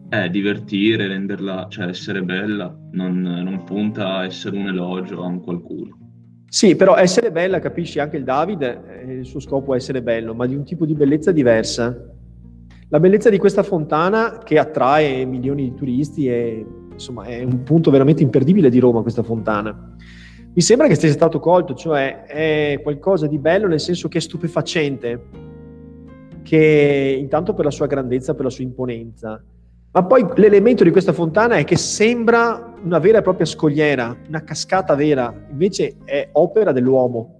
è 0.09 0.29
divertire, 0.29 1.07
renderla, 1.07 1.67
cioè 1.69 1.85
essere 1.85 2.21
bella, 2.21 2.75
non, 2.91 3.21
non 3.21 3.63
punta 3.63 4.15
a 4.15 4.25
essere 4.25 4.57
un 4.57 4.67
elogio 4.67 5.23
a 5.23 5.27
un 5.27 5.39
qualcuno. 5.39 5.97
Sì, 6.47 6.75
però 6.75 6.97
essere 6.97 7.31
bella, 7.31 7.59
capisci 7.59 7.99
anche 7.99 8.17
il 8.17 8.23
Davide, 8.23 9.05
eh, 9.05 9.13
il 9.13 9.25
suo 9.25 9.39
scopo 9.39 9.73
è 9.73 9.77
essere 9.77 10.01
bello, 10.01 10.33
ma 10.33 10.47
di 10.47 10.55
un 10.55 10.65
tipo 10.65 10.85
di 10.85 10.95
bellezza 10.95 11.31
diversa. 11.31 11.95
La 12.89 12.99
bellezza 12.99 13.29
di 13.29 13.37
questa 13.37 13.63
fontana 13.63 14.39
che 14.43 14.57
attrae 14.57 15.23
milioni 15.23 15.69
di 15.69 15.75
turisti 15.75 16.27
è, 16.27 16.65
insomma, 16.91 17.23
è 17.23 17.41
un 17.43 17.63
punto 17.63 17.89
veramente 17.89 18.23
imperdibile 18.23 18.69
di 18.69 18.79
Roma, 18.79 19.03
questa 19.03 19.23
fontana. 19.23 19.95
Mi 20.53 20.61
sembra 20.61 20.87
che 20.87 20.95
sia 20.95 21.09
stato 21.11 21.39
colto, 21.39 21.73
cioè 21.75 22.25
è 22.25 22.79
qualcosa 22.83 23.25
di 23.25 23.37
bello 23.37 23.67
nel 23.67 23.79
senso 23.79 24.09
che 24.09 24.17
è 24.17 24.21
stupefacente, 24.21 25.23
che 26.43 27.17
intanto 27.17 27.53
per 27.53 27.63
la 27.63 27.71
sua 27.71 27.87
grandezza, 27.87 28.33
per 28.33 28.43
la 28.43 28.49
sua 28.49 28.65
imponenza, 28.65 29.41
ma 29.93 30.03
poi 30.03 30.25
l'elemento 30.35 30.83
di 30.83 30.91
questa 30.91 31.13
fontana 31.13 31.55
è 31.55 31.63
che 31.63 31.77
sembra 31.77 32.73
una 32.83 32.99
vera 32.99 33.19
e 33.19 33.21
propria 33.21 33.45
scogliera, 33.45 34.15
una 34.27 34.43
cascata 34.43 34.93
vera, 34.95 35.33
invece 35.49 35.97
è 36.03 36.29
opera 36.33 36.73
dell'uomo. 36.73 37.39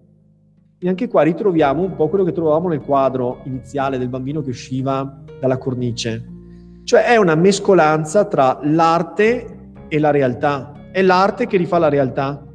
E 0.78 0.88
anche 0.88 1.07
qua 1.07 1.22
ritroviamo 1.22 1.82
un 1.82 1.95
po' 1.95 2.07
quello 2.07 2.24
che 2.24 2.32
trovavamo 2.32 2.70
nel 2.70 2.82
quadro 2.82 3.41
iniziale 3.43 3.97
del 3.97 4.09
bambino 4.09 4.41
che 4.41 4.49
usciva 4.49 5.22
dalla 5.39 5.57
cornice. 5.57 6.26
Cioè 6.84 7.05
è 7.05 7.18
una 7.18 7.36
mescolanza 7.36 8.26
tra 8.26 8.59
l'arte 8.64 9.74
e 9.88 9.99
la 9.99 10.12
realtà. 10.12 10.89
È 10.91 11.01
l'arte 11.01 11.45
che 11.45 11.57
rifà 11.57 11.78
la 11.78 11.89
realtà. 11.89 12.45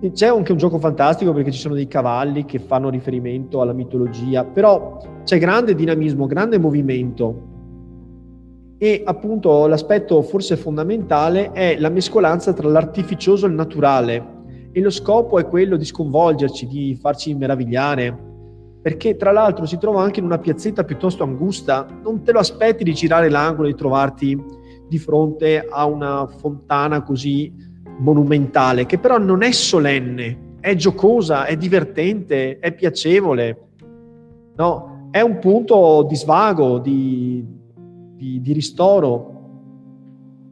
C'è 0.00 0.28
anche 0.28 0.52
un 0.52 0.58
gioco 0.58 0.78
fantastico 0.78 1.32
perché 1.32 1.50
ci 1.50 1.58
sono 1.58 1.74
dei 1.74 1.88
cavalli 1.88 2.44
che 2.44 2.60
fanno 2.60 2.88
riferimento 2.88 3.60
alla 3.60 3.72
mitologia, 3.72 4.44
però 4.44 4.96
c'è 5.24 5.38
grande 5.38 5.74
dinamismo, 5.74 6.26
grande 6.26 6.56
movimento. 6.56 7.46
E 8.78 9.02
appunto 9.04 9.66
l'aspetto 9.66 10.22
forse 10.22 10.56
fondamentale 10.56 11.50
è 11.50 11.76
la 11.80 11.88
mescolanza 11.88 12.52
tra 12.52 12.68
l'artificioso 12.68 13.46
e 13.46 13.48
il 13.48 13.56
naturale. 13.56 14.36
E 14.70 14.80
lo 14.80 14.90
scopo 14.90 15.40
è 15.40 15.46
quello 15.48 15.76
di 15.76 15.84
sconvolgerci, 15.84 16.68
di 16.68 16.94
farci 16.94 17.34
meravigliare, 17.34 18.16
perché 18.80 19.16
tra 19.16 19.32
l'altro 19.32 19.66
si 19.66 19.78
trova 19.78 20.00
anche 20.00 20.20
in 20.20 20.26
una 20.26 20.38
piazzetta 20.38 20.84
piuttosto 20.84 21.24
angusta, 21.24 21.84
non 22.04 22.22
te 22.22 22.30
lo 22.30 22.38
aspetti 22.38 22.84
di 22.84 22.94
girare 22.94 23.28
l'angolo 23.28 23.66
e 23.66 23.72
di 23.72 23.76
trovarti 23.76 24.40
di 24.88 24.98
fronte 24.98 25.66
a 25.68 25.86
una 25.86 26.24
fontana 26.26 27.02
così 27.02 27.52
monumentale, 27.98 28.86
che 28.86 28.98
però 28.98 29.18
non 29.18 29.42
è 29.42 29.52
solenne, 29.52 30.56
è 30.60 30.74
giocosa, 30.74 31.44
è 31.44 31.56
divertente, 31.56 32.58
è 32.58 32.72
piacevole, 32.72 33.68
no? 34.56 35.08
È 35.10 35.20
un 35.20 35.38
punto 35.38 36.06
di 36.08 36.16
svago, 36.16 36.78
di, 36.78 37.44
di, 38.14 38.40
di 38.40 38.52
ristoro, 38.52 39.36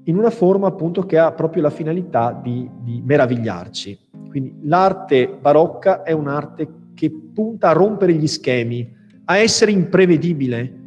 in 0.04 0.16
una 0.16 0.30
forma 0.30 0.68
appunto 0.68 1.02
che 1.02 1.18
ha 1.18 1.32
proprio 1.32 1.62
la 1.62 1.70
finalità 1.70 2.38
di, 2.40 2.68
di 2.80 3.02
meravigliarci. 3.04 3.98
Quindi 4.28 4.54
l'arte 4.62 5.28
barocca 5.28 6.02
è 6.02 6.12
un'arte 6.12 6.68
che 6.94 7.10
punta 7.10 7.70
a 7.70 7.72
rompere 7.72 8.14
gli 8.14 8.26
schemi, 8.26 8.88
a 9.24 9.36
essere 9.36 9.72
imprevedibile, 9.72 10.84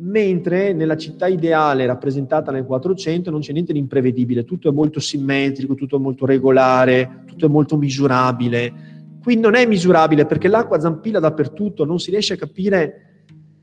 mentre 0.00 0.72
nella 0.72 0.96
città 0.96 1.26
ideale 1.26 1.86
rappresentata 1.86 2.52
nel 2.52 2.64
400 2.64 3.30
non 3.30 3.40
c'è 3.40 3.52
niente 3.52 3.72
di 3.72 3.78
imprevedibile, 3.78 4.44
tutto 4.44 4.68
è 4.68 4.72
molto 4.72 5.00
simmetrico, 5.00 5.74
tutto 5.74 5.96
è 5.96 6.00
molto 6.00 6.26
regolare, 6.26 7.22
tutto 7.26 7.46
è 7.46 7.48
molto 7.48 7.76
misurabile. 7.76 8.96
Qui 9.22 9.36
non 9.36 9.54
è 9.54 9.66
misurabile 9.66 10.26
perché 10.26 10.48
l'acqua 10.48 10.78
zampilla 10.78 11.18
dappertutto, 11.18 11.84
non 11.84 11.98
si 11.98 12.10
riesce 12.10 12.34
a 12.34 12.36
capire 12.36 13.08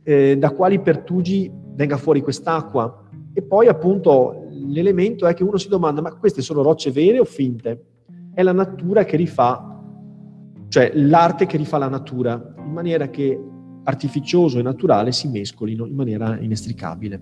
eh, 0.04 0.38
da 0.38 0.52
quali 0.52 0.80
pertugi 0.80 1.50
venga 1.52 1.98
fuori 1.98 2.22
quest'acqua. 2.22 3.04
E 3.34 3.42
poi 3.42 3.68
appunto 3.68 4.48
l'elemento 4.50 5.28
è 5.28 5.34
che 5.34 5.44
uno 5.44 5.58
si 5.58 5.68
domanda, 5.68 6.02
ma 6.02 6.14
queste 6.16 6.42
sono 6.42 6.62
rocce 6.62 6.92
vere 6.92 7.20
o 7.20 7.26
finte? 7.26 7.86
È 8.34 8.44
la 8.44 8.54
natura 8.54 9.06
che 9.06 9.16
rifà, 9.16 9.82
cioè 10.68 10.92
l'arte 10.96 11.46
che 11.46 11.58
rifà 11.58 11.78
la 11.78 11.90
natura, 11.90 12.54
in 12.58 12.72
maniera 12.72 13.10
che 13.10 13.40
artificioso 13.86 14.60
e 14.60 14.62
naturale 14.62 15.12
si 15.12 15.28
mescolino 15.28 15.86
in 15.86 15.96
maniera 15.96 16.40
inestricabile. 16.40 17.22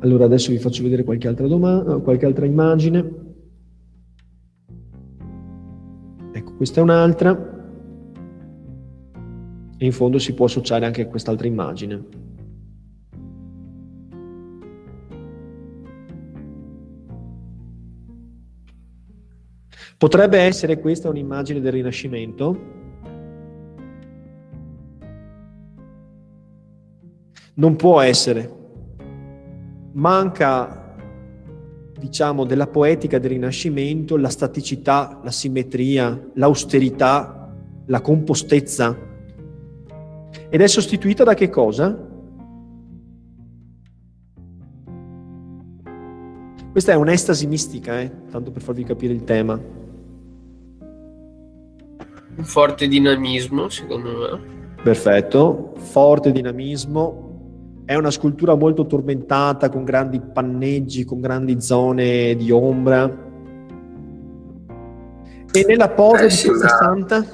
Allora 0.00 0.26
adesso 0.26 0.52
vi 0.52 0.58
faccio 0.58 0.82
vedere 0.82 1.02
qualche 1.02 1.26
altra, 1.26 1.46
domanda, 1.46 1.98
qualche 1.98 2.26
altra 2.26 2.46
immagine. 2.46 3.26
Ecco, 6.32 6.54
questa 6.54 6.80
è 6.80 6.82
un'altra. 6.82 7.56
E 9.76 9.84
in 9.84 9.92
fondo 9.92 10.18
si 10.18 10.34
può 10.34 10.46
associare 10.46 10.86
anche 10.86 11.06
quest'altra 11.06 11.46
immagine. 11.46 12.26
Potrebbe 19.96 20.38
essere 20.38 20.78
questa 20.78 21.08
un'immagine 21.08 21.60
del 21.60 21.72
Rinascimento? 21.72 22.77
Non 27.58 27.76
può 27.76 28.00
essere. 28.00 28.56
Manca, 29.92 30.96
diciamo, 31.98 32.44
della 32.44 32.66
poetica 32.66 33.18
del 33.18 33.30
Rinascimento 33.30 34.16
la 34.16 34.28
staticità, 34.28 35.20
la 35.22 35.30
simmetria, 35.30 36.30
l'austerità, 36.34 37.54
la 37.86 38.00
compostezza. 38.00 38.96
Ed 40.48 40.60
è 40.60 40.66
sostituita 40.66 41.22
da 41.22 41.34
che 41.34 41.48
cosa? 41.48 42.06
Questa 46.72 46.92
è 46.92 46.94
un'estasi 46.94 47.46
mistica, 47.46 48.00
eh? 48.00 48.10
tanto 48.30 48.50
per 48.50 48.62
farvi 48.62 48.84
capire 48.84 49.12
il 49.12 49.24
tema 49.24 49.76
un 52.38 52.44
forte 52.44 52.86
dinamismo, 52.86 53.68
secondo 53.68 54.10
me. 54.10 54.56
Perfetto, 54.82 55.72
forte 55.76 56.30
dinamismo. 56.30 57.27
È 57.88 57.94
una 57.94 58.10
scultura 58.10 58.54
molto 58.54 58.84
tormentata, 58.84 59.70
con 59.70 59.82
grandi 59.82 60.20
panneggi, 60.20 61.06
con 61.06 61.22
grandi 61.22 61.58
zone 61.58 62.36
di 62.36 62.50
ombra. 62.50 63.10
E 65.50 65.64
nella 65.66 65.88
posa 65.88 66.24
eh, 66.24 66.26
di 66.26 66.34
sembra... 66.34 66.68
santa? 66.68 67.24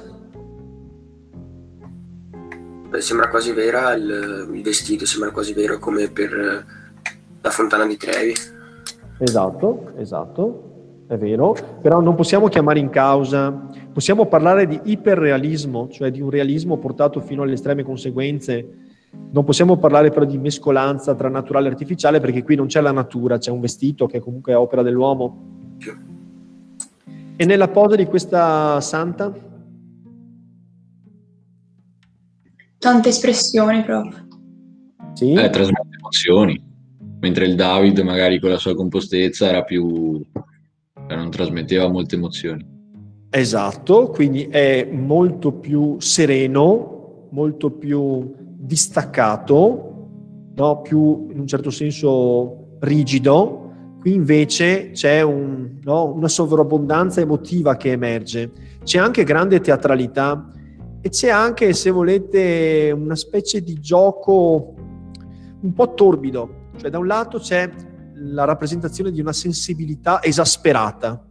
Beh, 2.87 3.01
sembra 3.01 3.27
quasi 3.27 3.51
vera 3.51 3.91
il, 3.95 4.49
il, 4.53 4.63
vestito, 4.63 5.05
sembra 5.05 5.31
quasi 5.31 5.51
vero 5.51 5.77
come 5.77 6.09
per 6.09 6.65
La 7.41 7.49
fontana 7.49 7.85
di 7.85 7.97
Trevi. 7.97 8.33
Esatto, 9.17 9.91
esatto 9.97 10.71
è 11.07 11.17
vero, 11.17 11.53
però 11.81 11.99
non 11.99 12.15
possiamo 12.15 12.47
chiamare 12.47 12.79
in 12.79 12.89
causa, 12.89 13.51
possiamo 13.91 14.25
parlare 14.25 14.65
di 14.67 14.79
iperrealismo, 14.85 15.89
cioè 15.89 16.09
di 16.11 16.21
un 16.21 16.29
realismo 16.29 16.77
portato 16.77 17.19
fino 17.19 17.43
alle 17.43 17.53
estreme 17.53 17.83
conseguenze, 17.83 18.84
non 19.31 19.43
possiamo 19.43 19.77
parlare 19.77 20.11
però 20.11 20.25
di 20.25 20.37
mescolanza 20.37 21.13
tra 21.13 21.27
naturale 21.27 21.67
e 21.67 21.71
artificiale 21.71 22.19
perché 22.19 22.43
qui 22.43 22.55
non 22.55 22.67
c'è 22.67 22.79
la 22.79 22.91
natura, 22.91 23.37
c'è 23.37 23.51
un 23.51 23.59
vestito 23.59 24.05
che 24.07 24.19
comunque 24.19 24.53
è 24.53 24.57
opera 24.57 24.81
dell'uomo. 24.81 25.75
E 27.35 27.45
nella 27.45 27.67
posa 27.67 27.95
di 27.95 28.05
questa 28.05 28.79
santa? 28.79 29.33
Tante 32.77 33.09
espressioni 33.09 33.83
proprio. 33.83 34.27
Sì. 35.13 35.33
Eh, 35.33 35.49
trasmette 35.49 35.97
emozioni, 35.97 36.63
mentre 37.19 37.45
il 37.45 37.55
David 37.55 37.99
magari 37.99 38.39
con 38.39 38.51
la 38.51 38.57
sua 38.57 38.75
compostezza 38.75 39.49
era 39.49 39.63
più 39.63 40.21
non 41.13 41.29
trasmetteva 41.29 41.87
molte 41.87 42.15
emozioni. 42.15 42.65
Esatto, 43.29 44.09
quindi 44.09 44.43
è 44.45 44.87
molto 44.89 45.51
più 45.51 45.97
sereno, 45.99 47.27
molto 47.31 47.69
più 47.69 48.33
distaccato, 48.65 50.09
no? 50.55 50.81
più 50.81 51.27
in 51.29 51.39
un 51.39 51.47
certo 51.47 51.69
senso 51.69 52.77
rigido. 52.79 53.61
Qui 53.99 54.13
invece 54.13 54.91
c'è 54.91 55.21
un, 55.21 55.79
no? 55.81 56.13
una 56.13 56.27
sovrabbondanza 56.27 57.21
emotiva 57.21 57.75
che 57.75 57.91
emerge, 57.91 58.51
c'è 58.83 58.99
anche 58.99 59.23
grande 59.23 59.59
teatralità 59.59 60.51
e 61.01 61.09
c'è 61.09 61.29
anche, 61.29 61.73
se 61.73 61.89
volete, 61.91 62.91
una 62.95 63.15
specie 63.15 63.61
di 63.61 63.79
gioco 63.79 64.73
un 65.61 65.73
po' 65.73 65.93
torbido. 65.93 66.63
Cioè, 66.77 66.89
da 66.89 66.99
un 66.99 67.07
lato 67.07 67.39
c'è 67.39 67.69
la 68.15 68.43
rappresentazione 68.43 69.11
di 69.11 69.21
una 69.21 69.33
sensibilità 69.33 70.23
esasperata, 70.23 71.23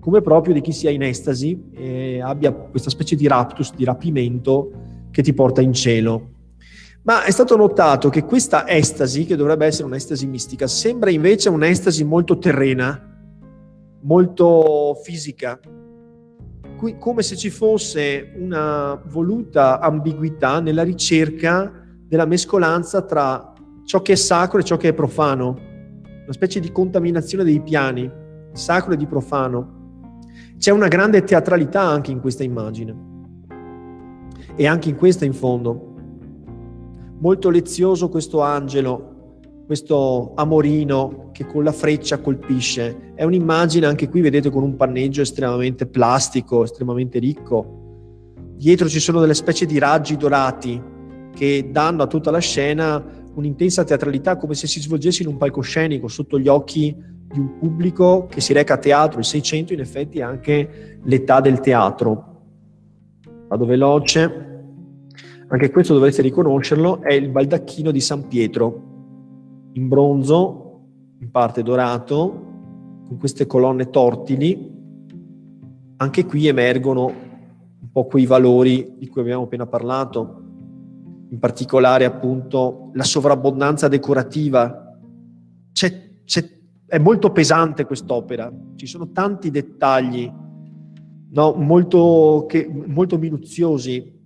come 0.00 0.20
proprio 0.20 0.54
di 0.54 0.60
chi 0.60 0.72
sia 0.72 0.90
in 0.90 1.02
estasi 1.02 1.70
e 1.72 2.20
abbia 2.20 2.52
questa 2.52 2.90
specie 2.90 3.16
di 3.16 3.26
raptus, 3.26 3.74
di 3.74 3.84
rapimento 3.84 4.70
che 5.10 5.22
ti 5.22 5.32
porta 5.32 5.60
in 5.60 5.72
cielo. 5.72 6.30
Ma 7.04 7.24
è 7.24 7.30
stato 7.30 7.56
notato 7.56 8.08
che 8.10 8.24
questa 8.24 8.68
estasi, 8.68 9.24
che 9.24 9.36
dovrebbe 9.36 9.66
essere 9.66 9.86
un'estasi 9.86 10.26
mistica, 10.26 10.66
sembra 10.66 11.10
invece 11.10 11.48
un'estasi 11.48 12.04
molto 12.04 12.38
terrena, 12.38 13.00
molto 14.02 14.94
fisica, 15.02 15.58
come 16.98 17.22
se 17.22 17.36
ci 17.36 17.50
fosse 17.50 18.32
una 18.36 19.00
voluta 19.06 19.80
ambiguità 19.80 20.60
nella 20.60 20.82
ricerca 20.82 21.72
della 22.06 22.26
mescolanza 22.26 23.02
tra 23.02 23.52
ciò 23.84 24.02
che 24.02 24.12
è 24.12 24.16
sacro 24.16 24.58
e 24.58 24.64
ciò 24.64 24.76
che 24.76 24.88
è 24.88 24.94
profano 24.94 25.70
una 26.22 26.32
specie 26.32 26.60
di 26.60 26.70
contaminazione 26.70 27.44
dei 27.44 27.60
piani, 27.60 28.10
sacro 28.52 28.92
e 28.92 28.96
di 28.96 29.06
profano. 29.06 30.20
C'è 30.56 30.70
una 30.70 30.88
grande 30.88 31.24
teatralità 31.24 31.82
anche 31.82 32.10
in 32.10 32.20
questa 32.20 32.44
immagine 32.44 33.10
e 34.54 34.66
anche 34.66 34.88
in 34.88 34.96
questa 34.96 35.24
in 35.24 35.34
fondo. 35.34 35.91
Molto 37.22 37.50
lezioso 37.50 38.08
questo 38.08 38.40
angelo, 38.40 39.44
questo 39.64 40.32
amorino 40.34 41.28
che 41.30 41.46
con 41.46 41.62
la 41.62 41.70
freccia 41.70 42.18
colpisce. 42.18 43.12
È 43.14 43.22
un'immagine 43.22 43.86
anche 43.86 44.08
qui, 44.08 44.20
vedete, 44.20 44.50
con 44.50 44.64
un 44.64 44.74
panneggio 44.74 45.22
estremamente 45.22 45.86
plastico, 45.86 46.64
estremamente 46.64 47.20
ricco. 47.20 48.34
Dietro 48.56 48.88
ci 48.88 48.98
sono 48.98 49.20
delle 49.20 49.34
specie 49.34 49.66
di 49.66 49.78
raggi 49.78 50.16
dorati 50.16 50.82
che 51.32 51.68
danno 51.70 52.02
a 52.02 52.08
tutta 52.08 52.32
la 52.32 52.40
scena 52.40 53.00
un'intensa 53.34 53.84
teatralità 53.84 54.36
come 54.36 54.54
se 54.54 54.66
si 54.66 54.80
svolgesse 54.80 55.22
in 55.22 55.28
un 55.28 55.36
palcoscenico 55.36 56.08
sotto 56.08 56.40
gli 56.40 56.48
occhi 56.48 56.92
di 56.92 57.38
un 57.38 57.56
pubblico 57.56 58.26
che 58.26 58.40
si 58.40 58.52
reca 58.52 58.74
a 58.74 58.78
teatro. 58.78 59.20
Il 59.20 59.26
600 59.26 59.72
in 59.72 59.78
effetti 59.78 60.18
è 60.18 60.22
anche 60.22 60.98
l'età 61.04 61.40
del 61.40 61.60
teatro. 61.60 62.40
Vado 63.46 63.64
veloce. 63.64 64.50
Anche 65.52 65.70
questo 65.70 65.92
dovreste 65.92 66.22
riconoscerlo, 66.22 67.02
è 67.02 67.12
il 67.12 67.28
baldacchino 67.28 67.90
di 67.90 68.00
San 68.00 68.26
Pietro, 68.26 69.68
in 69.74 69.86
bronzo, 69.86 70.80
in 71.18 71.30
parte 71.30 71.62
dorato, 71.62 73.04
con 73.06 73.18
queste 73.18 73.46
colonne 73.46 73.90
tortili. 73.90 74.70
Anche 75.96 76.24
qui 76.24 76.46
emergono 76.46 77.04
un 77.04 77.90
po' 77.92 78.06
quei 78.06 78.24
valori 78.24 78.94
di 78.96 79.06
cui 79.08 79.20
abbiamo 79.20 79.42
appena 79.42 79.66
parlato, 79.66 80.42
in 81.28 81.38
particolare 81.38 82.06
appunto 82.06 82.88
la 82.94 83.04
sovrabbondanza 83.04 83.88
decorativa. 83.88 84.96
C'è, 85.70 86.22
c'è, 86.24 86.48
è 86.86 86.96
molto 86.96 87.30
pesante 87.30 87.84
quest'opera, 87.84 88.50
ci 88.76 88.86
sono 88.86 89.10
tanti 89.10 89.50
dettagli 89.50 90.32
no, 91.32 91.52
molto, 91.52 92.46
che, 92.48 92.66
molto 92.86 93.18
minuziosi, 93.18 94.20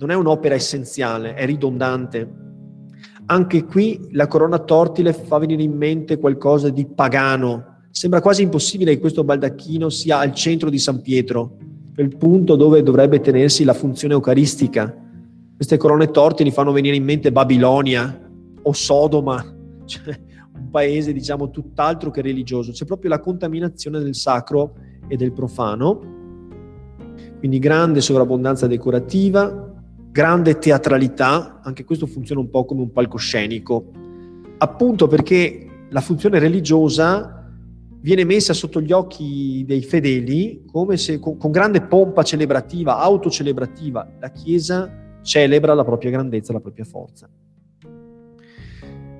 non 0.00 0.10
è 0.10 0.14
un'opera 0.14 0.54
essenziale, 0.54 1.34
è 1.34 1.46
ridondante. 1.46 2.28
Anche 3.26 3.64
qui 3.64 4.08
la 4.10 4.26
corona 4.26 4.58
tortile 4.58 5.12
fa 5.12 5.38
venire 5.38 5.62
in 5.62 5.76
mente 5.76 6.18
qualcosa 6.18 6.68
di 6.68 6.84
pagano. 6.86 7.78
Sembra 7.90 8.20
quasi 8.20 8.42
impossibile 8.42 8.94
che 8.94 9.00
questo 9.00 9.22
baldacchino 9.24 9.88
sia 9.88 10.18
al 10.18 10.34
centro 10.34 10.68
di 10.68 10.78
San 10.78 11.00
Pietro, 11.00 11.56
il 11.96 12.16
punto 12.16 12.56
dove 12.56 12.82
dovrebbe 12.82 13.20
tenersi 13.20 13.62
la 13.62 13.74
funzione 13.74 14.14
eucaristica 14.14 15.08
queste 15.60 15.76
corone 15.76 16.10
torte 16.10 16.42
mi 16.42 16.52
fanno 16.52 16.72
venire 16.72 16.96
in 16.96 17.04
mente 17.04 17.30
Babilonia 17.32 18.18
o 18.62 18.72
Sodoma, 18.72 19.44
cioè 19.84 20.18
un 20.54 20.70
paese 20.70 21.12
diciamo 21.12 21.50
tutt'altro 21.50 22.10
che 22.10 22.22
religioso. 22.22 22.72
C'è 22.72 22.86
proprio 22.86 23.10
la 23.10 23.20
contaminazione 23.20 23.98
del 23.98 24.14
sacro 24.14 24.72
e 25.06 25.16
del 25.16 25.34
profano, 25.34 26.00
quindi 27.40 27.58
grande 27.58 28.00
sovrabbondanza 28.00 28.66
decorativa, 28.66 29.69
grande 30.10 30.58
teatralità, 30.58 31.60
anche 31.62 31.84
questo 31.84 32.06
funziona 32.06 32.40
un 32.40 32.50
po' 32.50 32.64
come 32.64 32.82
un 32.82 32.92
palcoscenico, 32.92 33.90
appunto 34.58 35.06
perché 35.06 35.86
la 35.90 36.00
funzione 36.00 36.38
religiosa 36.38 37.48
viene 38.00 38.24
messa 38.24 38.52
sotto 38.52 38.80
gli 38.80 38.92
occhi 38.92 39.64
dei 39.66 39.82
fedeli 39.82 40.64
come 40.70 40.96
se 40.96 41.18
con, 41.18 41.36
con 41.36 41.50
grande 41.50 41.82
pompa 41.82 42.22
celebrativa, 42.22 42.98
autocelebrativa. 42.98 44.16
La 44.18 44.30
Chiesa 44.30 45.18
celebra 45.22 45.74
la 45.74 45.84
propria 45.84 46.10
grandezza, 46.10 46.52
la 46.52 46.60
propria 46.60 46.84
forza. 46.84 47.28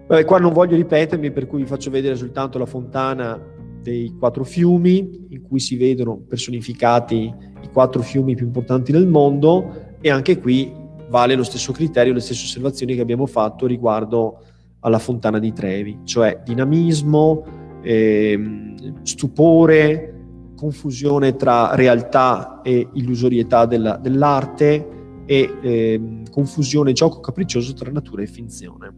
Vabbè, 0.07 0.25
qua 0.25 0.39
non 0.39 0.53
voglio 0.53 0.75
ripetermi, 0.77 1.31
per 1.31 1.47
cui 1.47 1.61
vi 1.61 1.69
faccio 1.69 1.91
vedere 1.91 2.17
soltanto 2.17 2.59
la 2.59 2.67
fontana 2.67 3.41
dei 3.81 4.15
quattro 4.19 4.45
fiumi, 4.45 5.27
in 5.29 5.43
cui 5.43 5.61
si 5.61 5.77
vedono 5.77 6.17
personificati 6.17 7.33
i 7.63 7.69
quattro 7.73 8.03
fiumi 8.03 8.35
più 8.35 8.47
importanti 8.47 8.91
del 8.91 9.07
mondo 9.07 9.97
e 10.01 10.11
anche 10.11 10.41
qui 10.41 10.80
vale 11.11 11.35
lo 11.35 11.43
stesso 11.43 11.73
criterio, 11.73 12.15
le 12.15 12.21
stesse 12.21 12.45
osservazioni 12.45 12.95
che 12.95 13.03
abbiamo 13.03 13.27
fatto 13.27 13.67
riguardo 13.67 14.43
alla 14.81 14.99
fontana 14.99 15.39
di 15.39 15.53
Trevi, 15.53 16.01
cioè 16.05 16.41
dinamismo, 16.43 17.45
ehm, 17.83 19.03
stupore, 19.03 20.15
confusione 20.57 21.37
tra 21.37 21.75
realtà 21.75 22.63
e 22.63 22.89
illusorietà 22.95 23.67
della, 23.67 23.97
dell'arte, 23.97 24.99
e 25.31 25.59
eh, 25.63 26.23
confusione, 26.29 26.93
gioco 26.93 27.21
capriccioso 27.21 27.73
tra 27.73 27.91
natura 27.93 28.23
e 28.23 28.27
finzione. 28.27 28.93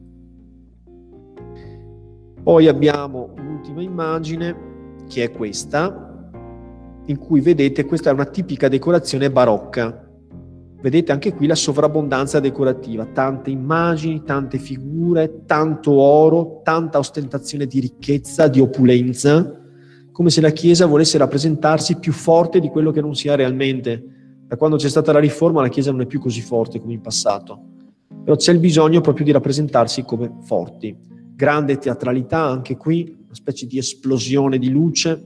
Poi 2.43 2.69
abbiamo 2.69 3.35
un'ultima 3.37 3.83
immagine 3.83 5.05
che 5.09 5.25
è 5.25 5.31
questa, 5.31 6.31
in 7.05 7.19
cui 7.19 7.41
vedete 7.41 7.85
questa 7.85 8.09
è 8.09 8.13
una 8.15 8.25
tipica 8.25 8.69
decorazione 8.69 9.31
barocca. 9.31 10.02
Vedete 10.83 11.13
anche 11.13 11.33
qui 11.33 11.47
la 11.47 11.55
sovrabbondanza 11.55 12.41
decorativa, 12.41 13.07
tante 13.07 13.51
immagini, 13.51 14.25
tante 14.25 14.59
figure, 14.59 15.45
tanto 15.47 15.93
oro, 15.93 16.61
tanta 16.65 16.99
ostentazione 16.99 17.67
di 17.67 17.79
ricchezza, 17.79 18.49
di 18.49 18.59
opulenza, 18.59 19.61
come 20.11 20.31
se 20.31 20.41
la 20.41 20.51
Chiesa 20.51 20.87
volesse 20.87 21.19
rappresentarsi 21.19 22.01
più 22.01 22.13
forte 22.13 22.59
di 22.59 22.69
quello 22.69 22.91
che 22.91 23.01
non 23.01 23.15
sia 23.15 23.37
realmente 23.37 24.13
da 24.53 24.59
quando 24.59 24.77
c'è 24.77 24.89
stata 24.89 25.13
la 25.13 25.21
riforma 25.21 25.63
la 25.63 25.69
Chiesa 25.69 25.93
non 25.93 26.01
è 26.01 26.07
più 26.07 26.19
così 26.19 26.43
forte 26.43 26.79
come 26.79 26.93
in 26.95 27.01
passato, 27.01 27.59
però 28.25 28.37
c'è 28.37 28.53
il 28.53 28.59
bisogno 28.59 29.01
proprio 29.01 29.25
di 29.25 29.31
rappresentarsi 29.31 30.03
come 30.03 30.31
forti. 30.43 30.95
Grande 31.35 31.79
teatralità 31.79 32.41
anche 32.41 32.77
qui, 32.77 33.17
una 33.25 33.35
specie 33.35 33.67
di 33.67 33.79
esplosione 33.79 34.59
di 34.59 34.69
luce. 34.69 35.25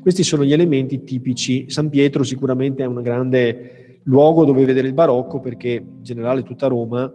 Questi 0.00 0.24
sono 0.24 0.44
gli 0.44 0.52
elementi 0.52 1.04
tipici. 1.04 1.70
San 1.70 1.88
Pietro 1.88 2.24
sicuramente 2.24 2.82
è 2.82 2.86
un 2.86 3.00
grande 3.00 3.87
luogo 4.08 4.44
dove 4.44 4.64
vedere 4.64 4.88
il 4.88 4.94
barocco 4.94 5.38
perché 5.38 5.70
in 5.70 6.02
generale 6.02 6.42
tutta 6.42 6.66
Roma 6.66 7.12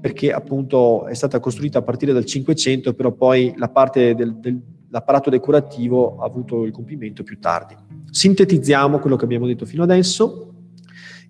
perché 0.00 0.32
appunto 0.32 1.06
è 1.06 1.14
stata 1.14 1.38
costruita 1.38 1.78
a 1.78 1.82
partire 1.82 2.12
dal 2.12 2.24
500, 2.24 2.92
però 2.94 3.12
poi 3.12 3.54
la 3.56 3.68
parte 3.68 4.16
del, 4.16 4.34
del, 4.38 4.60
l'apparato 4.88 5.30
decorativo 5.30 6.16
ha 6.18 6.24
avuto 6.24 6.64
il 6.64 6.72
compimento 6.72 7.22
più 7.22 7.38
tardi. 7.38 7.76
Sintetizziamo 8.10 8.98
quello 8.98 9.14
che 9.14 9.24
abbiamo 9.24 9.46
detto 9.46 9.64
fino 9.64 9.84
adesso. 9.84 10.48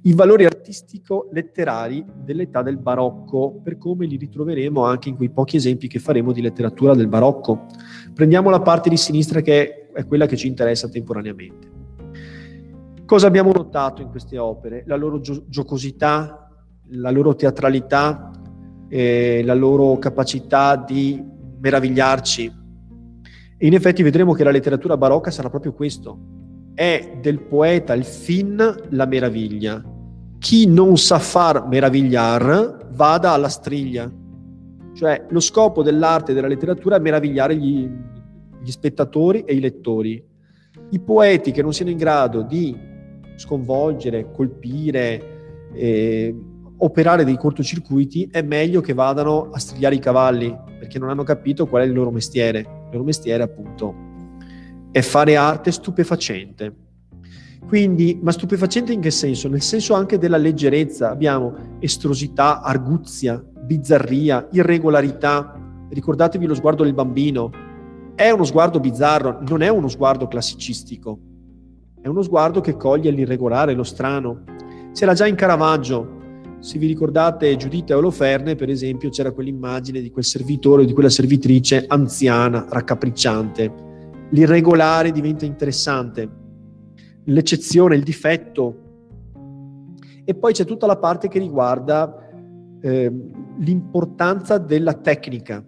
i 0.05 0.15
valori 0.15 0.47
artistico-letterari 0.47 2.05
dell'età 2.25 2.63
del 2.63 2.79
barocco, 2.79 3.61
per 3.63 3.77
come 3.77 4.07
li 4.07 4.17
ritroveremo 4.17 4.83
anche 4.83 5.11
in 5.11 5.17
quei 5.17 5.29
pochi 5.29 5.57
esempi 5.57 5.87
che 5.87 5.99
faremo 5.99 6.33
di 6.33 6.41
letteratura 6.41 6.95
del 6.95 7.09
barocco. 7.09 7.67
Prendiamo 8.15 8.49
la 8.49 8.63
parte 8.63 8.89
di 8.89 8.97
sinistra 8.97 9.43
che 9.43 9.91
è 9.93 10.07
quella 10.07 10.25
che 10.25 10.37
ci 10.37 10.47
interessa 10.47 10.89
temporaneamente. 10.89 11.82
Cosa 13.13 13.27
abbiamo 13.27 13.53
notato 13.53 14.01
in 14.01 14.09
queste 14.09 14.39
opere? 14.39 14.85
La 14.87 14.97
loro 14.97 15.21
gio- 15.21 15.45
giocosità, 15.47 16.49
la 16.93 17.11
loro 17.11 17.35
teatralità, 17.35 18.31
eh, 18.89 19.43
la 19.45 19.53
loro 19.53 19.99
capacità 19.99 20.77
di 20.77 21.23
meravigliarci. 21.61 22.53
E 23.59 23.67
in 23.67 23.75
effetti 23.75 24.03
vedremo 24.03 24.33
che 24.33 24.45
la 24.45 24.51
letteratura 24.51 24.97
barocca 24.97 25.31
sarà 25.31 25.51
proprio 25.51 25.75
questo. 25.75 26.19
È 26.73 27.19
del 27.21 27.43
poeta 27.43 27.93
il 27.93 28.05
fin 28.05 28.57
la 28.89 29.05
meraviglia. 29.05 29.85
Chi 30.39 30.67
non 30.67 30.97
sa 30.97 31.19
far 31.19 31.67
meravigliar 31.69 32.89
vada 32.93 33.33
alla 33.33 33.51
striglia. 33.51 34.11
Cioè 34.95 35.27
lo 35.29 35.41
scopo 35.41 35.83
dell'arte 35.83 36.31
e 36.31 36.35
della 36.35 36.49
letteratura 36.49 36.97
è 36.97 36.99
meravigliare 36.99 37.57
gli, 37.57 37.87
gli 38.59 38.71
spettatori 38.71 39.43
e 39.45 39.53
i 39.53 39.61
lettori. 39.61 40.27
I 40.93 41.01
poeti 41.01 41.51
che 41.51 41.61
non 41.61 41.75
siano 41.75 41.91
in 41.91 41.99
grado 41.99 42.41
di 42.41 42.89
sconvolgere, 43.43 44.31
colpire, 44.31 45.71
eh, 45.75 46.35
operare 46.79 47.25
dei 47.25 47.37
cortocircuiti, 47.37 48.29
è 48.31 48.43
meglio 48.43 48.81
che 48.81 48.95
vadano 48.95 49.51
a 49.51 49.59
strigliare 49.59 49.97
i 49.97 50.01
cavalli, 50.01 50.57
perché 50.79 50.99
non 50.99 51.11
hanno 51.11 51.25
capito 51.25 51.67
qual 51.67 51.83
è 51.83 51.87
il 51.87 51.93
loro 51.93 52.11
mestiere. 52.11 52.61
Il 52.61 52.89
loro 52.93 53.05
mestiere, 53.05 53.43
appunto, 53.43 53.95
è 54.91 55.01
fare 55.01 55.37
arte 55.37 55.71
stupefacente. 55.71 56.77
Quindi, 57.67 58.19
ma 58.23 58.33
stupefacente 58.33 58.93
in 58.93 59.01
che 59.01 59.11
senso? 59.11 59.49
Nel 59.49 59.63
senso 59.63 59.95
anche 59.95 60.19
della 60.19 60.37
leggerezza. 60.37 61.11
Abbiamo 61.11 61.77
estrosità, 61.79 62.61
arguzia, 62.61 63.43
bizzarria, 63.43 64.49
irregolarità. 64.53 65.59
Ricordatevi 65.89 66.47
lo 66.47 66.55
sguardo 66.55 66.83
del 66.83 66.95
bambino. 66.95 67.51
È 68.15 68.29
uno 68.31 68.45
sguardo 68.45 68.79
bizzarro, 68.79 69.39
non 69.49 69.63
è 69.63 69.69
uno 69.69 69.89
sguardo 69.89 70.29
classicistico. 70.29 71.32
È 72.03 72.09
uno 72.09 72.23
sguardo 72.23 72.61
che 72.61 72.77
coglie 72.77 73.13
l'irregolare, 73.13 73.75
lo 73.75 73.85
strano. 73.85 74.43
C'era 74.93 75.15
già 75.15 75.29
in 75.29 75.37
Caravaggio, 75.37 76.19
se 76.59 76.77
vi 76.77 76.89
ricordate 76.89 77.55
Giuditta 77.55 77.95
e 77.95 77.97
Oloferne, 77.97 78.57
per 78.57 78.69
esempio, 78.69 79.09
c'era 79.09 79.31
quell'immagine 79.31 80.01
di 80.01 80.11
quel 80.11 80.25
servitore 80.25 80.83
o 80.83 80.85
di 80.85 80.95
quella 80.95 81.09
servitrice 81.09 81.85
anziana, 81.87 82.67
raccapricciante. 82.69 83.73
L'irregolare 84.31 85.13
diventa 85.13 85.45
interessante, 85.45 86.29
l'eccezione, 87.27 87.95
il 87.95 88.03
difetto. 88.03 88.77
E 90.25 90.35
poi 90.35 90.53
c'è 90.53 90.65
tutta 90.65 90.87
la 90.87 90.99
parte 90.99 91.29
che 91.29 91.39
riguarda 91.39 92.17
eh, 92.81 93.13
l'importanza 93.59 94.59
della 94.59 94.95
tecnica. 94.95 95.65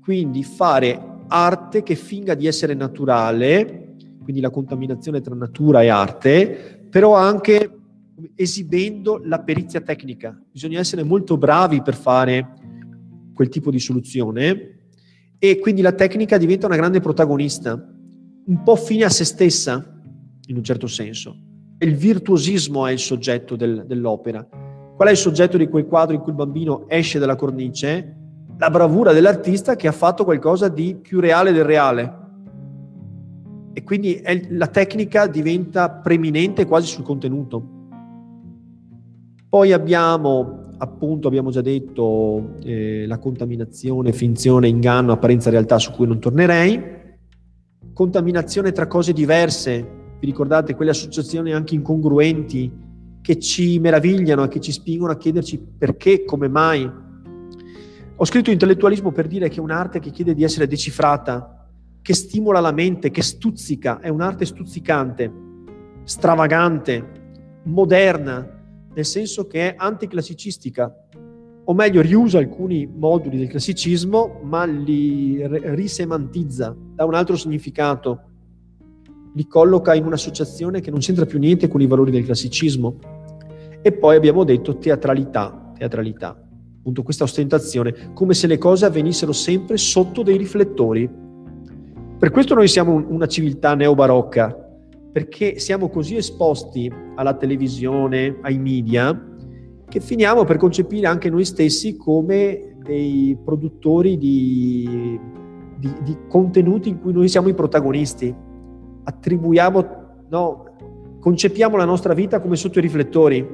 Quindi 0.00 0.44
fare 0.44 1.24
arte 1.26 1.82
che 1.82 1.96
finga 1.96 2.34
di 2.34 2.46
essere 2.46 2.74
naturale, 2.74 3.89
quindi 4.22 4.40
la 4.40 4.50
contaminazione 4.50 5.20
tra 5.20 5.34
natura 5.34 5.82
e 5.82 5.88
arte, 5.88 6.86
però 6.90 7.14
anche 7.14 7.78
esibendo 8.34 9.20
la 9.24 9.40
perizia 9.40 9.80
tecnica. 9.80 10.38
Bisogna 10.50 10.78
essere 10.78 11.02
molto 11.02 11.36
bravi 11.36 11.82
per 11.82 11.94
fare 11.94 12.54
quel 13.34 13.48
tipo 13.48 13.70
di 13.70 13.78
soluzione 13.78 14.78
e 15.38 15.58
quindi 15.58 15.80
la 15.80 15.92
tecnica 15.92 16.36
diventa 16.36 16.66
una 16.66 16.76
grande 16.76 17.00
protagonista, 17.00 17.72
un 17.72 18.62
po' 18.62 18.76
fine 18.76 19.04
a 19.04 19.08
se 19.08 19.24
stessa, 19.24 20.00
in 20.46 20.56
un 20.56 20.62
certo 20.62 20.86
senso. 20.86 21.34
Il 21.78 21.94
virtuosismo 21.94 22.86
è 22.86 22.92
il 22.92 22.98
soggetto 22.98 23.56
del, 23.56 23.84
dell'opera. 23.86 24.46
Qual 24.46 25.08
è 25.08 25.12
il 25.12 25.16
soggetto 25.16 25.56
di 25.56 25.68
quel 25.68 25.86
quadro 25.86 26.14
in 26.14 26.20
cui 26.20 26.32
il 26.32 26.36
bambino 26.36 26.86
esce 26.88 27.18
dalla 27.18 27.36
cornice? 27.36 28.16
La 28.58 28.68
bravura 28.68 29.12
dell'artista 29.12 29.76
che 29.76 29.88
ha 29.88 29.92
fatto 29.92 30.24
qualcosa 30.24 30.68
di 30.68 30.94
più 30.96 31.20
reale 31.20 31.52
del 31.52 31.64
reale. 31.64 32.19
E 33.72 33.84
quindi 33.84 34.14
è, 34.14 34.48
la 34.50 34.66
tecnica 34.66 35.26
diventa 35.26 35.90
preminente 35.90 36.66
quasi 36.66 36.88
sul 36.88 37.04
contenuto. 37.04 37.78
Poi 39.48 39.72
abbiamo, 39.72 40.66
appunto, 40.78 41.28
abbiamo 41.28 41.50
già 41.50 41.60
detto, 41.60 42.54
eh, 42.62 43.04
la 43.06 43.18
contaminazione, 43.18 44.12
finzione, 44.12 44.68
inganno, 44.68 45.12
apparenza, 45.12 45.50
realtà, 45.50 45.78
su 45.78 45.92
cui 45.92 46.06
non 46.06 46.18
tornerei. 46.18 46.98
Contaminazione 47.92 48.72
tra 48.72 48.86
cose 48.86 49.12
diverse, 49.12 49.98
vi 50.20 50.26
ricordate 50.26 50.74
quelle 50.74 50.90
associazioni 50.90 51.52
anche 51.52 51.74
incongruenti 51.74 52.88
che 53.22 53.38
ci 53.38 53.78
meravigliano 53.78 54.44
e 54.44 54.48
che 54.48 54.60
ci 54.60 54.72
spingono 54.72 55.12
a 55.12 55.16
chiederci 55.16 55.58
perché, 55.78 56.24
come 56.24 56.48
mai. 56.48 56.90
Ho 58.16 58.24
scritto 58.24 58.50
intellettualismo 58.50 59.12
per 59.12 59.26
dire 59.26 59.48
che 59.48 59.56
è 59.56 59.60
un'arte 59.60 59.98
che 59.98 60.10
chiede 60.10 60.34
di 60.34 60.44
essere 60.44 60.66
decifrata, 60.66 61.59
che 62.02 62.14
stimola 62.14 62.60
la 62.60 62.72
mente, 62.72 63.10
che 63.10 63.22
stuzzica, 63.22 64.00
è 64.00 64.08
un'arte 64.08 64.44
stuzzicante, 64.44 65.32
stravagante, 66.04 67.18
moderna, 67.64 68.58
nel 68.92 69.04
senso 69.04 69.46
che 69.46 69.70
è 69.70 69.74
anticlassicistica, 69.76 70.92
o 71.64 71.74
meglio 71.74 72.00
riusa 72.00 72.38
alcuni 72.38 72.88
moduli 72.92 73.38
del 73.38 73.48
classicismo 73.48 74.40
ma 74.42 74.64
li 74.64 75.40
risemantizza, 75.46 76.74
dà 76.94 77.04
un 77.04 77.14
altro 77.14 77.36
significato, 77.36 78.22
li 79.34 79.46
colloca 79.46 79.94
in 79.94 80.04
un'associazione 80.04 80.80
che 80.80 80.90
non 80.90 80.98
c'entra 80.98 81.26
più 81.26 81.38
niente 81.38 81.68
con 81.68 81.80
i 81.80 81.86
valori 81.86 82.10
del 82.10 82.24
classicismo. 82.24 82.98
E 83.82 83.92
poi 83.92 84.16
abbiamo 84.16 84.44
detto 84.44 84.78
teatralità, 84.78 85.72
teatralità, 85.76 86.36
appunto 86.78 87.02
questa 87.02 87.24
ostentazione, 87.24 88.10
come 88.12 88.34
se 88.34 88.46
le 88.46 88.58
cose 88.58 88.84
avvenissero 88.84 89.32
sempre 89.32 89.76
sotto 89.76 90.22
dei 90.22 90.36
riflettori. 90.36 91.08
Per 92.20 92.30
questo 92.30 92.54
noi 92.54 92.68
siamo 92.68 93.02
una 93.08 93.26
civiltà 93.26 93.74
neobarocca, 93.74 94.54
perché 95.10 95.58
siamo 95.58 95.88
così 95.88 96.16
esposti 96.16 96.92
alla 97.14 97.32
televisione, 97.32 98.36
ai 98.42 98.58
media, 98.58 99.18
che 99.88 100.00
finiamo 100.00 100.44
per 100.44 100.58
concepire 100.58 101.06
anche 101.06 101.30
noi 101.30 101.46
stessi 101.46 101.96
come 101.96 102.76
dei 102.84 103.38
produttori 103.42 104.18
di, 104.18 105.18
di, 105.78 105.92
di 106.02 106.18
contenuti 106.28 106.90
in 106.90 107.00
cui 107.00 107.14
noi 107.14 107.26
siamo 107.26 107.48
i 107.48 107.54
protagonisti. 107.54 108.34
Attribuiamo, 109.02 109.86
no, 110.28 110.64
concepiamo 111.20 111.74
la 111.78 111.86
nostra 111.86 112.12
vita 112.12 112.38
come 112.40 112.56
sotto 112.56 112.80
i 112.80 112.82
riflettori. 112.82 113.48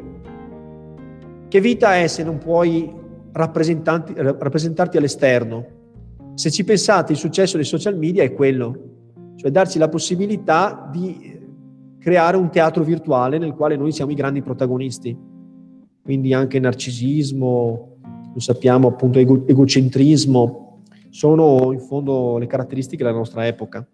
Che 1.46 1.60
vita 1.60 1.98
è 1.98 2.08
se 2.08 2.24
non 2.24 2.38
puoi 2.38 2.92
rappresentarti 3.30 4.96
all'esterno? 4.96 5.75
Se 6.36 6.50
ci 6.50 6.64
pensate, 6.64 7.12
il 7.12 7.18
successo 7.18 7.56
dei 7.56 7.64
social 7.64 7.96
media 7.96 8.22
è 8.22 8.34
quello, 8.34 9.32
cioè 9.36 9.50
darci 9.50 9.78
la 9.78 9.88
possibilità 9.88 10.86
di 10.92 11.34
creare 11.98 12.36
un 12.36 12.50
teatro 12.50 12.84
virtuale 12.84 13.38
nel 13.38 13.54
quale 13.54 13.74
noi 13.74 13.90
siamo 13.90 14.10
i 14.10 14.14
grandi 14.14 14.42
protagonisti. 14.42 15.16
Quindi 16.02 16.34
anche 16.34 16.58
narcisismo, 16.58 17.96
lo 18.34 18.38
sappiamo 18.38 18.88
appunto, 18.88 19.18
ego- 19.18 19.46
egocentrismo, 19.46 20.82
sono 21.08 21.72
in 21.72 21.80
fondo 21.80 22.36
le 22.36 22.46
caratteristiche 22.46 23.02
della 23.02 23.16
nostra 23.16 23.46
epoca. 23.46 23.88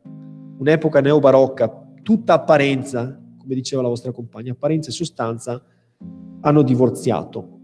Un'epoca 0.59 1.01
neobarocca, 1.01 1.90
tutta 2.03 2.32
apparenza, 2.32 3.20
come 3.38 3.55
diceva 3.55 3.82
la 3.82 3.88
vostra 3.88 4.11
compagna, 4.11 4.51
apparenza 4.51 4.90
e 4.90 4.93
sostanza 4.93 5.62
hanno 6.40 6.62
divorziato. 6.62 7.61